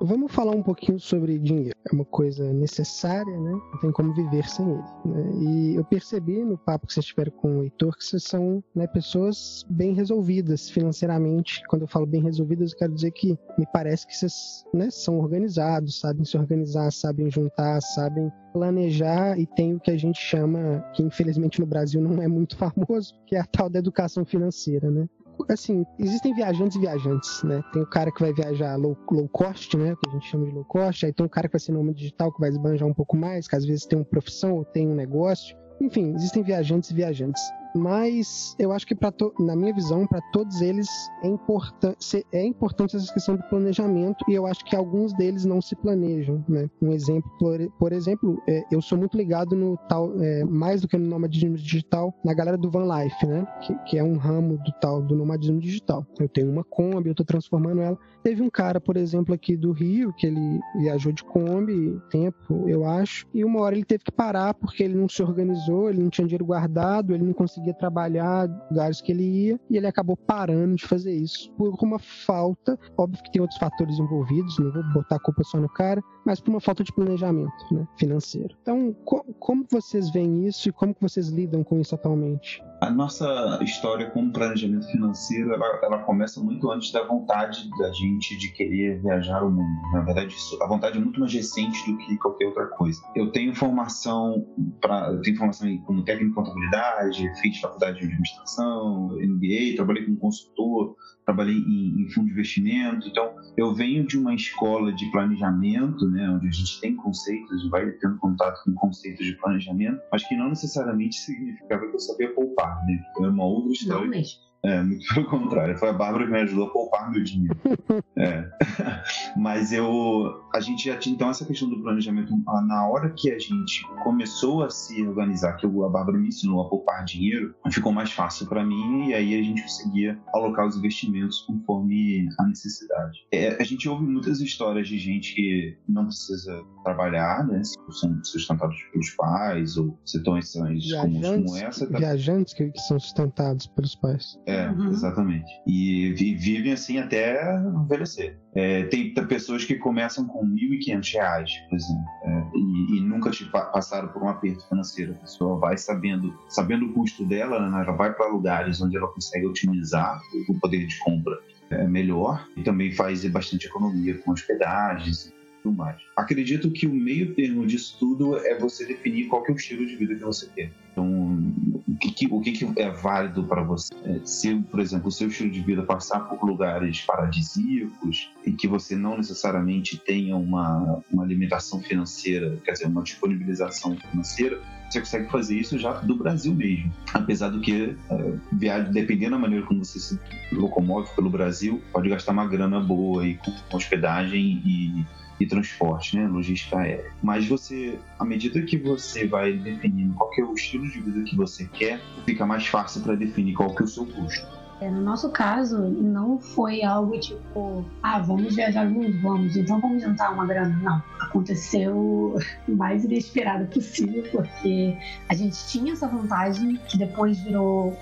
Vamos 0.00 0.32
falar 0.32 0.52
um 0.52 0.62
pouquinho 0.62 0.98
sobre 0.98 1.38
dinheiro. 1.38 1.76
É 1.90 1.94
uma 1.94 2.04
coisa 2.04 2.52
necessária, 2.52 3.38
né? 3.38 3.52
Não 3.52 3.80
tem 3.80 3.92
como 3.92 4.12
viver 4.12 4.48
sem 4.48 4.68
ele. 4.68 4.82
Né? 5.04 5.30
E 5.40 5.74
eu 5.76 5.84
percebi 5.84 6.44
no 6.44 6.58
papo 6.58 6.86
que 6.86 6.92
vocês 6.92 7.06
tiveram 7.06 7.32
com 7.32 7.58
o 7.58 7.62
Heitor 7.62 7.96
que 7.96 8.04
vocês 8.04 8.24
são 8.24 8.62
né, 8.74 8.86
pessoas 8.86 9.64
bem 9.70 9.94
resolvidas 9.94 10.68
financeiramente. 10.68 11.62
Quando 11.68 11.82
eu 11.82 11.88
falo 11.88 12.06
bem 12.06 12.22
resolvidas, 12.22 12.72
eu 12.72 12.78
quero 12.78 12.94
dizer 12.94 13.12
que 13.12 13.38
me 13.58 13.66
parece 13.72 14.06
que 14.06 14.16
vocês 14.16 14.64
né, 14.72 14.90
são 14.90 15.18
organizados, 15.18 16.00
sabem 16.00 16.24
se 16.24 16.36
organizar, 16.36 16.90
sabem 16.90 17.30
juntar, 17.30 17.80
sabem 17.80 18.30
planejar 18.52 19.38
e 19.38 19.46
tem 19.46 19.74
o 19.74 19.80
que 19.80 19.90
a 19.90 19.96
gente 19.96 20.18
chama, 20.18 20.80
que 20.94 21.02
infelizmente 21.02 21.60
no 21.60 21.66
Brasil 21.66 22.00
não 22.00 22.22
é 22.22 22.28
muito 22.28 22.56
famoso, 22.58 23.14
que 23.26 23.36
é 23.36 23.40
a 23.40 23.46
tal 23.46 23.68
da 23.68 23.78
educação 23.78 24.24
financeira, 24.24 24.90
né? 24.90 25.08
Assim, 25.48 25.84
existem 25.98 26.34
viajantes 26.34 26.76
e 26.76 26.80
viajantes, 26.80 27.42
né? 27.42 27.62
Tem 27.72 27.82
o 27.82 27.86
cara 27.86 28.10
que 28.10 28.20
vai 28.20 28.32
viajar 28.32 28.76
low, 28.76 28.96
low 29.10 29.28
cost, 29.28 29.76
né? 29.76 29.94
Que 30.00 30.08
a 30.08 30.12
gente 30.12 30.26
chama 30.28 30.46
de 30.46 30.52
low 30.52 30.64
cost. 30.64 31.04
Aí 31.04 31.12
tem 31.12 31.26
o 31.26 31.28
cara 31.28 31.48
que 31.48 31.52
vai 31.52 31.60
ser 31.60 31.72
nome 31.72 31.94
digital, 31.94 32.32
que 32.32 32.40
vai 32.40 32.50
esbanjar 32.50 32.88
um 32.88 32.94
pouco 32.94 33.16
mais, 33.16 33.48
que 33.48 33.56
às 33.56 33.64
vezes 33.64 33.86
tem 33.86 33.98
uma 33.98 34.04
profissão 34.04 34.54
ou 34.54 34.64
tem 34.64 34.88
um 34.88 34.94
negócio. 34.94 35.56
Enfim, 35.80 36.14
existem 36.14 36.42
viajantes 36.42 36.90
e 36.90 36.94
viajantes 36.94 37.42
mas 37.74 38.54
eu 38.58 38.72
acho 38.72 38.86
que 38.86 38.96
na 39.40 39.56
minha 39.56 39.74
visão 39.74 40.06
para 40.06 40.20
todos 40.32 40.60
eles 40.60 40.88
é, 41.22 41.28
importan 41.28 41.94
é 42.32 42.44
importante 42.44 42.96
essa 42.96 43.12
questão 43.12 43.36
do 43.36 43.42
planejamento 43.44 44.24
e 44.28 44.34
eu 44.34 44.46
acho 44.46 44.64
que 44.64 44.76
alguns 44.76 45.12
deles 45.12 45.44
não 45.44 45.60
se 45.60 45.74
planejam, 45.74 46.44
né? 46.48 46.68
Um 46.80 46.92
exemplo, 46.92 47.30
por, 47.38 47.58
por 47.78 47.92
exemplo, 47.92 48.40
é, 48.48 48.64
eu 48.70 48.80
sou 48.80 48.96
muito 48.96 49.16
ligado 49.16 49.56
no 49.56 49.76
tal, 49.88 50.12
é, 50.20 50.44
mais 50.44 50.80
do 50.80 50.88
que 50.88 50.96
no 50.96 51.06
nomadismo 51.06 51.56
digital, 51.56 52.14
na 52.24 52.32
galera 52.34 52.56
do 52.56 52.70
van 52.70 52.84
life, 52.84 53.26
né? 53.26 53.46
Que, 53.62 53.74
que, 53.86 53.98
é 53.98 54.04
um 54.04 54.16
ramo 54.16 54.56
do 54.58 54.72
tal 54.80 55.02
do 55.02 55.16
nomadismo 55.16 55.58
digital. 55.58 56.06
Eu 56.18 56.28
tenho 56.28 56.50
uma 56.50 56.64
Kombi, 56.64 57.08
eu 57.08 57.12
estou 57.12 57.26
transformando 57.26 57.80
ela. 57.80 57.98
Teve 58.22 58.42
um 58.42 58.50
cara, 58.50 58.80
por 58.80 58.96
exemplo, 58.96 59.34
aqui 59.34 59.56
do 59.56 59.72
Rio 59.72 60.12
que 60.12 60.26
ele 60.26 60.60
viajou 60.78 61.12
de 61.12 61.24
Kombi 61.24 62.00
tempo, 62.10 62.68
eu 62.68 62.84
acho, 62.84 63.26
e 63.34 63.44
uma 63.44 63.60
hora 63.60 63.74
ele 63.74 63.84
teve 63.84 64.04
que 64.04 64.12
parar 64.12 64.54
porque 64.54 64.82
ele 64.82 64.94
não 64.94 65.08
se 65.08 65.22
organizou, 65.22 65.88
ele 65.88 66.02
não 66.02 66.10
tinha 66.10 66.26
dinheiro 66.26 66.44
guardado, 66.44 67.14
ele 67.14 67.24
não 67.24 67.32
conseguia 67.32 67.63
conseguia 67.64 67.74
trabalhar 67.74 68.48
lugares 68.70 69.00
que 69.00 69.12
ele 69.12 69.24
ia 69.24 69.60
e 69.70 69.76
ele 69.76 69.86
acabou 69.86 70.16
parando 70.16 70.76
de 70.76 70.86
fazer 70.86 71.14
isso 71.14 71.50
por 71.52 71.74
uma 71.82 71.98
falta, 71.98 72.78
óbvio 72.96 73.22
que 73.22 73.32
tem 73.32 73.40
outros 73.40 73.58
fatores 73.58 73.98
envolvidos, 73.98 74.58
não 74.58 74.72
vou 74.72 74.82
botar 74.92 75.16
a 75.16 75.20
culpa 75.20 75.42
só 75.44 75.58
no 75.58 75.68
cara, 75.68 76.02
mas 76.24 76.40
por 76.40 76.50
uma 76.50 76.60
falta 76.60 76.82
de 76.84 76.92
planejamento 76.92 77.52
né, 77.72 77.86
financeiro. 77.96 78.56
Então, 78.62 78.94
co 79.04 79.24
como 79.38 79.66
vocês 79.70 80.10
veem 80.10 80.46
isso 80.46 80.68
e 80.68 80.72
como 80.72 80.94
vocês 81.00 81.28
lidam 81.28 81.62
com 81.64 81.78
isso 81.80 81.94
atualmente? 81.94 82.62
A 82.80 82.90
nossa 82.90 83.58
história 83.62 84.10
com 84.10 84.30
planejamento 84.30 84.86
financeiro, 84.88 85.52
ela, 85.54 85.80
ela, 85.82 85.98
começa 85.98 86.40
muito 86.40 86.70
antes 86.70 86.92
da 86.92 87.02
vontade 87.06 87.68
da 87.78 87.90
gente 87.92 88.36
de 88.36 88.52
querer 88.52 89.00
viajar 89.00 89.42
o 89.42 89.50
mundo. 89.50 89.92
Na 89.92 90.00
verdade, 90.00 90.34
a 90.60 90.66
vontade 90.66 90.98
é 90.98 91.00
muito 91.00 91.18
mais 91.18 91.32
recente 91.32 91.90
do 91.90 91.96
que 91.98 92.18
qualquer 92.18 92.46
outra 92.46 92.66
coisa. 92.66 93.00
Eu 93.14 93.32
tenho 93.32 93.54
formação 93.54 94.46
para, 94.80 95.18
tenho 95.22 95.36
formação 95.36 95.78
como 95.86 96.04
técnico 96.04 96.32
em 96.32 96.34
contabilidade, 96.34 97.32
fiz 97.40 97.53
faculdade 97.60 97.98
de 97.98 98.04
administração, 98.04 99.08
MBA, 99.20 99.76
trabalhei 99.76 100.04
como 100.04 100.16
consultor, 100.18 100.96
trabalhei 101.24 101.56
em, 101.56 102.02
em 102.02 102.08
fundo 102.10 102.26
de 102.26 102.32
investimento. 102.32 103.08
Então, 103.08 103.34
eu 103.56 103.74
venho 103.74 104.06
de 104.06 104.18
uma 104.18 104.34
escola 104.34 104.92
de 104.92 105.10
planejamento, 105.10 106.08
né, 106.10 106.28
onde 106.30 106.48
a 106.48 106.50
gente 106.50 106.80
tem 106.80 106.94
conceitos, 106.96 107.68
vai 107.70 107.90
tendo 107.92 108.18
contato 108.18 108.62
com 108.64 108.74
conceitos 108.74 109.24
de 109.24 109.32
planejamento, 109.36 110.00
mas 110.10 110.26
que 110.26 110.36
não 110.36 110.48
necessariamente 110.48 111.16
significava 111.16 111.86
que 111.86 111.94
eu 111.94 112.00
sabia 112.00 112.34
poupar, 112.34 112.84
né? 112.86 113.02
Foi 113.16 113.28
uma 113.28 113.44
outra 113.44 113.72
história. 113.72 114.02
Não 114.02 114.10
mesmo. 114.10 114.40
É, 114.64 114.82
muito 114.82 115.06
pelo 115.14 115.26
contrário. 115.26 115.76
Foi 115.78 115.90
a 115.90 115.92
Bárbara 115.92 116.24
que 116.24 116.32
me 116.32 116.40
ajudou 116.40 116.66
a 116.66 116.70
poupar 116.70 117.10
meu 117.10 117.22
dinheiro. 117.22 117.56
É. 118.16 118.48
Mas 119.36 119.72
eu. 119.72 120.40
A 120.54 120.60
gente 120.60 120.84
já 120.84 120.96
tinha. 120.96 121.14
Então, 121.14 121.28
essa 121.28 121.44
questão 121.44 121.68
do 121.68 121.82
planejamento, 121.82 122.32
na 122.66 122.88
hora 122.88 123.10
que 123.10 123.30
a 123.30 123.38
gente 123.38 123.84
começou 124.04 124.62
a 124.62 124.70
se 124.70 125.02
organizar, 125.04 125.56
que 125.56 125.66
a 125.66 125.68
Bárbara 125.68 126.16
me 126.16 126.28
ensinou 126.28 126.62
a 126.62 126.68
poupar 126.68 127.04
dinheiro, 127.04 127.54
ficou 127.70 127.92
mais 127.92 128.12
fácil 128.12 128.46
para 128.46 128.64
mim 128.64 129.08
e 129.08 129.14
aí 129.14 129.38
a 129.38 129.42
gente 129.42 129.62
conseguia 129.62 130.18
alocar 130.32 130.66
os 130.66 130.76
investimentos 130.76 131.40
conforme 131.40 132.28
a 132.38 132.44
necessidade. 132.44 133.26
É, 133.32 133.60
a 133.60 133.64
gente 133.64 133.88
ouve 133.88 134.04
muitas 134.04 134.40
histórias 134.40 134.86
de 134.86 134.96
gente 134.96 135.34
que 135.34 135.76
não 135.88 136.06
precisa 136.06 136.62
trabalhar, 136.84 137.44
né? 137.46 137.62
São 137.90 138.22
sustentados 138.22 138.76
pelos 138.92 139.10
pais 139.10 139.76
ou 139.76 139.98
situações 140.04 140.92
como 140.92 141.56
essa. 141.56 141.86
Tá? 141.90 141.98
Viajantes 141.98 142.54
que, 142.54 142.70
que 142.70 142.80
são 142.80 143.00
sustentados 143.00 143.66
pelos 143.66 143.96
pais. 143.96 144.38
É, 144.46 144.53
é, 144.54 144.70
uhum. 144.70 144.90
exatamente. 144.90 145.50
E, 145.66 146.08
e, 146.08 146.34
vivem 146.34 146.72
assim 146.72 146.98
até 146.98 147.56
envelhecer. 147.58 148.38
É, 148.54 148.84
tem 148.84 149.12
pessoas 149.12 149.64
que 149.64 149.74
começam 149.76 150.26
com 150.26 150.44
R$ 150.44 150.78
1.500, 150.78 151.50
por 151.68 151.76
exemplo, 151.76 152.04
é, 152.24 152.44
e, 152.54 152.98
e, 152.98 153.00
nunca 153.00 153.30
te 153.30 153.44
passaram 153.46 154.08
por 154.08 154.22
um 154.22 154.28
aperto 154.28 154.68
financeiro. 154.68 155.12
A 155.12 155.16
pessoa 155.16 155.58
vai 155.58 155.76
sabendo, 155.76 156.32
sabendo 156.48 156.86
o 156.86 156.92
custo 156.92 157.24
dela, 157.24 157.68
né, 157.68 157.82
ela 157.82 157.96
vai 157.96 158.12
para 158.12 158.28
lugares 158.28 158.80
onde 158.80 158.96
ela 158.96 159.08
consegue 159.08 159.46
otimizar 159.46 160.20
o 160.48 160.58
poder 160.60 160.86
de 160.86 160.98
compra 161.00 161.38
é 161.70 161.86
melhor 161.86 162.46
e 162.56 162.62
também 162.62 162.92
faz 162.92 163.24
bastante 163.24 163.66
economia 163.66 164.18
com 164.18 164.32
hospedagens 164.32 165.32
tudo 165.64 165.76
mais. 165.76 165.96
Acredito 166.14 166.70
que 166.70 166.86
o 166.86 166.94
meio 166.94 167.34
termo 167.34 167.66
disso 167.66 167.96
tudo 167.98 168.36
é 168.36 168.58
você 168.58 168.84
definir 168.84 169.26
qual 169.28 169.42
é 169.48 169.50
o 169.50 169.56
estilo 169.56 169.86
de 169.86 169.96
vida 169.96 170.14
que 170.14 170.22
você 170.22 170.46
quer. 170.54 170.70
Então, 170.92 171.52
o 171.94 171.96
que, 171.96 172.10
que 172.10 172.26
o 172.26 172.40
que, 172.40 172.52
que, 172.52 172.80
é 172.80 172.90
válido 172.90 173.44
para 173.44 173.62
você? 173.62 173.94
É, 174.04 174.20
se, 174.24 174.54
por 174.54 174.80
exemplo, 174.80 175.08
o 175.08 175.12
seu 175.12 175.28
estilo 175.28 175.50
de 175.50 175.60
vida 175.60 175.82
passar 175.82 176.20
por 176.20 176.44
lugares 176.44 177.00
paradisíacos 177.02 178.30
e 178.44 178.52
que 178.52 178.66
você 178.66 178.96
não 178.96 179.16
necessariamente 179.16 179.96
tenha 179.96 180.36
uma, 180.36 181.00
uma 181.10 181.24
limitação 181.24 181.80
financeira, 181.80 182.58
quer 182.64 182.72
dizer, 182.72 182.86
uma 182.86 183.02
disponibilização 183.02 183.96
financeira, 183.96 184.60
você 184.90 185.00
consegue 185.00 185.30
fazer 185.30 185.56
isso 185.56 185.78
já 185.78 185.92
do 185.92 186.16
Brasil 186.16 186.52
mesmo. 186.54 186.92
Apesar 187.12 187.50
do 187.50 187.60
que, 187.60 187.96
é, 188.10 188.80
dependendo 188.90 189.32
da 189.32 189.38
maneira 189.38 189.64
como 189.64 189.84
você 189.84 189.98
se 190.00 190.18
locomove 190.52 191.14
pelo 191.14 191.30
Brasil, 191.30 191.80
pode 191.92 192.08
gastar 192.08 192.32
uma 192.32 192.46
grana 192.46 192.80
boa 192.80 193.22
aí 193.22 193.38
com 193.70 193.76
hospedagem 193.76 194.62
e 194.64 195.04
e 195.40 195.46
transporte, 195.46 196.16
né, 196.16 196.26
logística 196.26 196.78
aérea. 196.78 197.10
Mas 197.22 197.46
você, 197.46 197.98
à 198.18 198.24
medida 198.24 198.62
que 198.62 198.76
você 198.76 199.26
vai 199.26 199.52
definindo 199.54 200.14
qual 200.14 200.30
é 200.38 200.42
o 200.42 200.54
estilo 200.54 200.88
de 200.88 201.00
vida 201.00 201.22
que 201.24 201.36
você 201.36 201.66
quer, 201.66 202.00
fica 202.24 202.46
mais 202.46 202.66
fácil 202.66 203.02
para 203.02 203.14
definir 203.14 203.54
qual 203.54 203.74
que 203.74 203.82
é 203.82 203.84
o 203.84 203.88
seu 203.88 204.06
custo. 204.06 204.63
É, 204.80 204.90
no 204.90 205.00
nosso 205.00 205.30
caso, 205.30 205.78
não 205.78 206.38
foi 206.38 206.82
algo 206.82 207.18
tipo, 207.18 207.84
ah, 208.02 208.18
vamos 208.18 208.54
viajar 208.54 208.86
juntos, 208.88 209.20
vamos, 209.22 209.56
então 209.56 209.80
vamos 209.80 210.02
juntar 210.02 210.30
uma 210.30 210.44
grana. 210.46 210.76
Não, 210.82 211.02
aconteceu 211.20 211.96
o 211.96 212.76
mais 212.76 213.04
inesperado 213.04 213.66
possível, 213.66 214.24
porque 214.30 214.96
a 215.28 215.34
gente 215.34 215.56
tinha 215.68 215.92
essa 215.92 216.08
vantagem 216.08 216.76
que 216.88 216.98
depois 216.98 217.38
virou. 217.40 217.96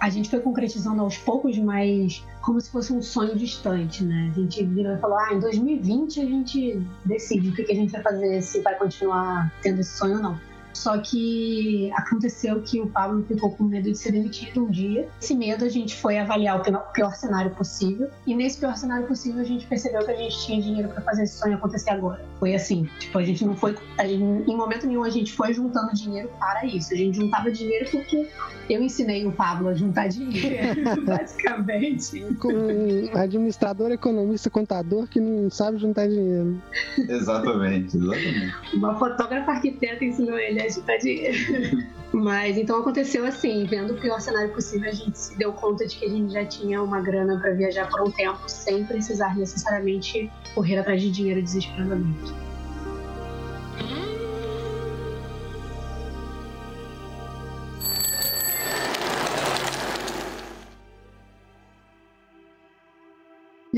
A 0.00 0.08
gente 0.08 0.30
foi 0.30 0.40
concretizando 0.40 1.02
aos 1.02 1.18
poucos, 1.18 1.58
mas 1.58 2.24
como 2.40 2.60
se 2.60 2.70
fosse 2.70 2.92
um 2.92 3.02
sonho 3.02 3.36
distante, 3.36 4.02
né? 4.02 4.32
A 4.34 4.40
gente 4.40 4.64
virou 4.64 4.94
e 4.94 4.98
falou: 4.98 5.18
ah, 5.18 5.34
em 5.34 5.40
2020 5.40 6.20
a 6.20 6.24
gente 6.24 6.82
decide 7.04 7.50
o 7.50 7.54
que, 7.54 7.70
a 7.70 7.74
gente 7.74 7.92
vai 7.92 8.02
fazer, 8.02 8.42
se 8.42 8.62
vai 8.62 8.74
continuar 8.76 9.52
tendo 9.62 9.80
esse 9.80 9.96
sonho 9.96 10.16
ou 10.16 10.22
não. 10.22 10.47
Só 10.72 10.98
que 10.98 11.90
aconteceu 11.94 12.60
que 12.62 12.80
o 12.80 12.86
Pablo 12.88 13.24
ficou 13.24 13.50
com 13.50 13.64
medo 13.64 13.90
de 13.90 13.98
ser 13.98 14.12
demitido 14.12 14.64
um 14.64 14.70
dia. 14.70 15.08
Esse 15.20 15.34
medo 15.34 15.64
a 15.64 15.68
gente 15.68 15.96
foi 15.96 16.18
avaliar 16.18 16.60
o 16.60 16.92
pior 16.92 17.14
cenário 17.14 17.50
possível. 17.52 18.08
E 18.26 18.34
nesse 18.34 18.58
pior 18.58 18.76
cenário 18.76 19.06
possível 19.06 19.40
a 19.40 19.44
gente 19.44 19.66
percebeu 19.66 20.04
que 20.04 20.10
a 20.10 20.16
gente 20.16 20.38
tinha 20.46 20.60
dinheiro 20.60 20.88
para 20.88 21.00
fazer 21.02 21.24
esse 21.24 21.38
sonho 21.38 21.56
acontecer 21.56 21.90
agora. 21.90 22.24
Foi 22.38 22.54
assim, 22.54 22.88
tipo, 22.98 23.18
a 23.18 23.24
gente 23.24 23.44
não 23.44 23.56
foi. 23.56 23.74
Gente, 24.00 24.50
em 24.50 24.56
momento 24.56 24.86
nenhum 24.86 25.02
a 25.02 25.10
gente 25.10 25.32
foi 25.32 25.52
juntando 25.52 25.92
dinheiro 25.94 26.30
para 26.38 26.64
isso. 26.64 26.92
A 26.92 26.96
gente 26.96 27.16
juntava 27.16 27.50
dinheiro 27.50 27.90
porque 27.90 28.28
eu 28.68 28.82
ensinei 28.82 29.26
o 29.26 29.32
Pablo 29.32 29.68
a 29.68 29.74
juntar 29.74 30.08
dinheiro, 30.08 30.80
basicamente. 31.04 32.20
Com 32.38 32.52
um 32.52 33.16
administrador, 33.16 33.90
economista, 33.90 34.50
contador 34.50 35.06
que 35.08 35.20
não 35.20 35.50
sabe 35.50 35.78
juntar 35.78 36.06
dinheiro. 36.06 36.60
Exatamente, 36.96 37.96
exatamente. 37.96 38.54
Uma 38.74 38.98
fotógrafa 38.98 39.52
arquiteta 39.52 40.04
ensinou 40.04 40.38
ele 40.38 40.57
a 40.62 40.68
juntar 40.68 40.96
dinheiro. 40.98 41.88
Mas 42.12 42.56
então 42.56 42.80
aconteceu 42.80 43.24
assim, 43.26 43.64
vendo 43.66 43.92
o 43.92 44.00
pior 44.00 44.20
cenário 44.20 44.52
possível, 44.52 44.90
a 44.90 44.94
gente 44.94 45.18
se 45.18 45.36
deu 45.36 45.52
conta 45.52 45.86
de 45.86 45.96
que 45.96 46.06
a 46.06 46.08
gente 46.08 46.32
já 46.32 46.44
tinha 46.44 46.82
uma 46.82 47.00
grana 47.00 47.38
para 47.38 47.52
viajar 47.52 47.88
por 47.88 48.00
um 48.00 48.10
tempo 48.10 48.40
sem 48.46 48.84
precisar 48.84 49.36
necessariamente 49.36 50.30
correr 50.54 50.78
atrás 50.78 51.02
de 51.02 51.10
dinheiro 51.10 51.42
desesperadamente. 51.42 52.32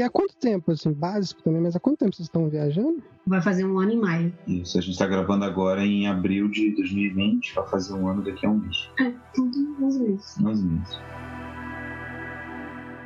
E 0.00 0.02
há 0.02 0.08
quanto 0.08 0.34
tempo, 0.34 0.72
assim, 0.72 0.94
básico 0.94 1.42
também, 1.42 1.60
mas 1.60 1.76
há 1.76 1.78
quanto 1.78 1.98
tempo 1.98 2.16
vocês 2.16 2.26
estão 2.26 2.48
viajando? 2.48 3.02
Vai 3.26 3.42
fazer 3.42 3.66
um 3.66 3.78
ano 3.78 3.92
em 3.92 4.00
maio. 4.00 4.32
Isso, 4.46 4.78
a 4.78 4.80
gente 4.80 4.92
está 4.92 5.06
gravando 5.06 5.44
agora 5.44 5.84
em 5.84 6.06
abril 6.06 6.48
de 6.48 6.74
2020, 6.74 7.54
vai 7.54 7.68
fazer 7.68 7.92
um 7.92 8.08
ano 8.08 8.22
daqui 8.24 8.46
a 8.46 8.48
um 8.48 8.56
mês. 8.60 8.88
É, 8.98 9.12
tudo 9.34 9.76
11 9.78 10.00
meses. 10.00 10.36
11 10.42 10.64
meses. 10.64 10.98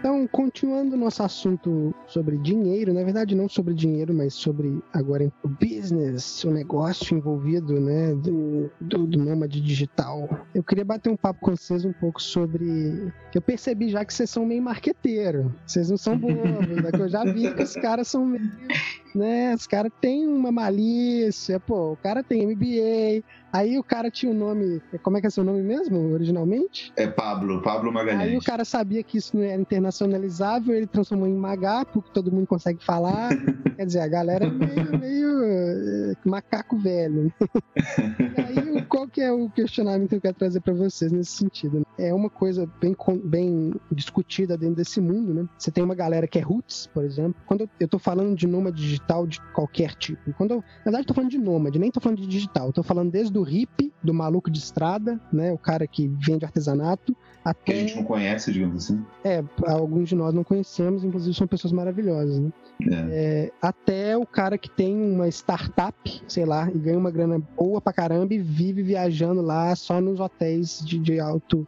Então, 0.04 0.26
continuando 0.26 0.98
nosso 0.98 1.22
assunto 1.22 1.94
sobre 2.06 2.36
dinheiro, 2.36 2.92
na 2.92 3.02
verdade 3.02 3.34
não 3.34 3.48
sobre 3.48 3.72
dinheiro, 3.72 4.12
mas 4.12 4.34
sobre 4.34 4.82
agora 4.92 5.32
o 5.42 5.48
business, 5.48 6.44
o 6.44 6.50
negócio 6.50 7.16
envolvido, 7.16 7.80
né, 7.80 8.14
do, 8.14 8.70
do, 8.78 9.06
do 9.06 9.18
nômade 9.18 9.62
digital. 9.62 10.28
Eu 10.54 10.62
queria 10.62 10.84
bater 10.84 11.08
um 11.08 11.16
papo 11.16 11.40
com 11.40 11.56
vocês 11.56 11.86
um 11.86 11.92
pouco 11.94 12.22
sobre. 12.22 13.10
Eu 13.34 13.40
percebi 13.40 13.88
já 13.88 14.04
que 14.04 14.12
vocês 14.12 14.28
são 14.28 14.44
meio 14.44 14.62
marqueteiro. 14.62 15.54
Vocês 15.66 15.88
não 15.88 15.96
são 15.96 16.18
bobos, 16.18 16.36
né? 16.68 16.90
eu 16.92 17.08
já 17.08 17.24
vi 17.24 17.54
que 17.54 17.62
os 17.62 17.72
caras 17.72 18.06
são 18.06 18.26
meio 18.26 18.52
né? 19.14 19.54
Os 19.54 19.66
caras 19.66 19.92
têm 20.00 20.26
uma 20.26 20.50
malícia, 20.50 21.60
pô, 21.60 21.92
o 21.92 21.96
cara 21.96 22.22
tem 22.22 22.46
MBA, 22.46 23.24
aí 23.54 23.78
o 23.78 23.84
cara 23.84 24.10
tinha 24.10 24.32
o 24.32 24.34
um 24.34 24.38
nome, 24.38 24.82
como 25.00 25.16
é 25.16 25.20
que 25.20 25.28
é 25.28 25.30
seu 25.30 25.44
nome 25.44 25.62
mesmo, 25.62 26.12
originalmente? 26.12 26.92
É 26.96 27.06
Pablo, 27.06 27.62
Pablo 27.62 27.92
Magalhães. 27.92 28.28
Aí 28.28 28.36
o 28.36 28.42
cara 28.42 28.64
sabia 28.64 29.00
que 29.04 29.16
isso 29.16 29.36
não 29.36 29.44
era 29.44 29.60
internacionalizável, 29.60 30.74
ele 30.74 30.88
transformou 30.88 31.28
em 31.28 31.36
Magá, 31.36 31.84
porque 31.84 32.10
todo 32.12 32.32
mundo 32.32 32.48
consegue 32.48 32.84
falar, 32.84 33.28
quer 33.76 33.86
dizer, 33.86 34.00
a 34.00 34.08
galera 34.08 34.46
é 34.46 34.50
meio, 34.50 34.98
meio 34.98 35.44
eh, 35.44 36.14
macaco 36.24 36.76
velho. 36.76 37.32
e 37.40 38.40
aí, 38.42 38.73
qual 39.04 39.08
que 39.08 39.20
é 39.20 39.30
o 39.30 39.50
questionamento 39.50 40.08
que 40.08 40.14
eu 40.16 40.20
quero 40.20 40.34
trazer 40.34 40.60
para 40.60 40.72
vocês 40.72 41.12
nesse 41.12 41.32
sentido? 41.32 41.80
Né? 41.80 41.84
É 41.98 42.14
uma 42.14 42.30
coisa 42.30 42.66
bem, 42.80 42.96
bem 43.22 43.74
discutida 43.92 44.56
dentro 44.56 44.76
desse 44.76 45.00
mundo, 45.00 45.34
né? 45.34 45.48
Você 45.58 45.70
tem 45.70 45.84
uma 45.84 45.94
galera 45.94 46.26
que 46.26 46.38
é 46.38 46.42
roots, 46.42 46.86
por 46.92 47.04
exemplo. 47.04 47.34
Quando 47.46 47.68
eu 47.78 47.88
tô 47.88 47.98
falando 47.98 48.34
de 48.34 48.46
nômade 48.46 48.80
digital, 48.80 49.26
de 49.26 49.40
qualquer 49.52 49.94
tipo. 49.94 50.32
quando 50.34 50.52
eu, 50.52 50.56
na 50.56 50.84
verdade, 50.84 51.06
tô 51.06 51.14
falando 51.14 51.30
de 51.30 51.38
nômade, 51.38 51.78
nem 51.78 51.90
tô 51.90 52.00
falando 52.00 52.20
de 52.20 52.26
digital. 52.26 52.72
tô 52.72 52.82
falando 52.82 53.10
desde 53.10 53.36
o 53.36 53.42
hippie, 53.42 53.92
do 54.02 54.14
maluco 54.14 54.50
de 54.50 54.58
estrada, 54.58 55.20
né? 55.32 55.52
O 55.52 55.58
cara 55.58 55.86
que 55.86 56.08
vende 56.08 56.44
artesanato, 56.44 57.14
até... 57.44 57.64
Que 57.64 57.72
a 57.72 57.76
gente 57.76 57.96
não 57.96 58.04
conhece, 58.04 58.52
digamos 58.52 58.84
assim. 58.84 59.04
É, 59.22 59.42
alguns 59.66 60.08
de 60.08 60.14
nós 60.14 60.32
não 60.32 60.44
conhecemos, 60.44 61.04
inclusive 61.04 61.36
são 61.36 61.46
pessoas 61.46 61.72
maravilhosas, 61.72 62.40
né? 62.40 62.52
É. 62.82 62.94
É, 63.12 63.52
até 63.62 64.16
o 64.16 64.26
cara 64.26 64.58
que 64.58 64.68
tem 64.68 64.94
uma 64.94 65.28
startup, 65.28 66.22
sei 66.26 66.44
lá, 66.44 66.68
e 66.70 66.78
ganha 66.78 66.98
uma 66.98 67.10
grana 67.10 67.40
boa 67.56 67.80
pra 67.80 67.92
caramba 67.92 68.34
e 68.34 68.38
vive 68.38 68.82
viajando 68.82 69.40
lá 69.40 69.74
só 69.76 70.00
nos 70.00 70.20
hotéis 70.20 70.82
de, 70.84 70.98
de 70.98 71.20
alto. 71.20 71.66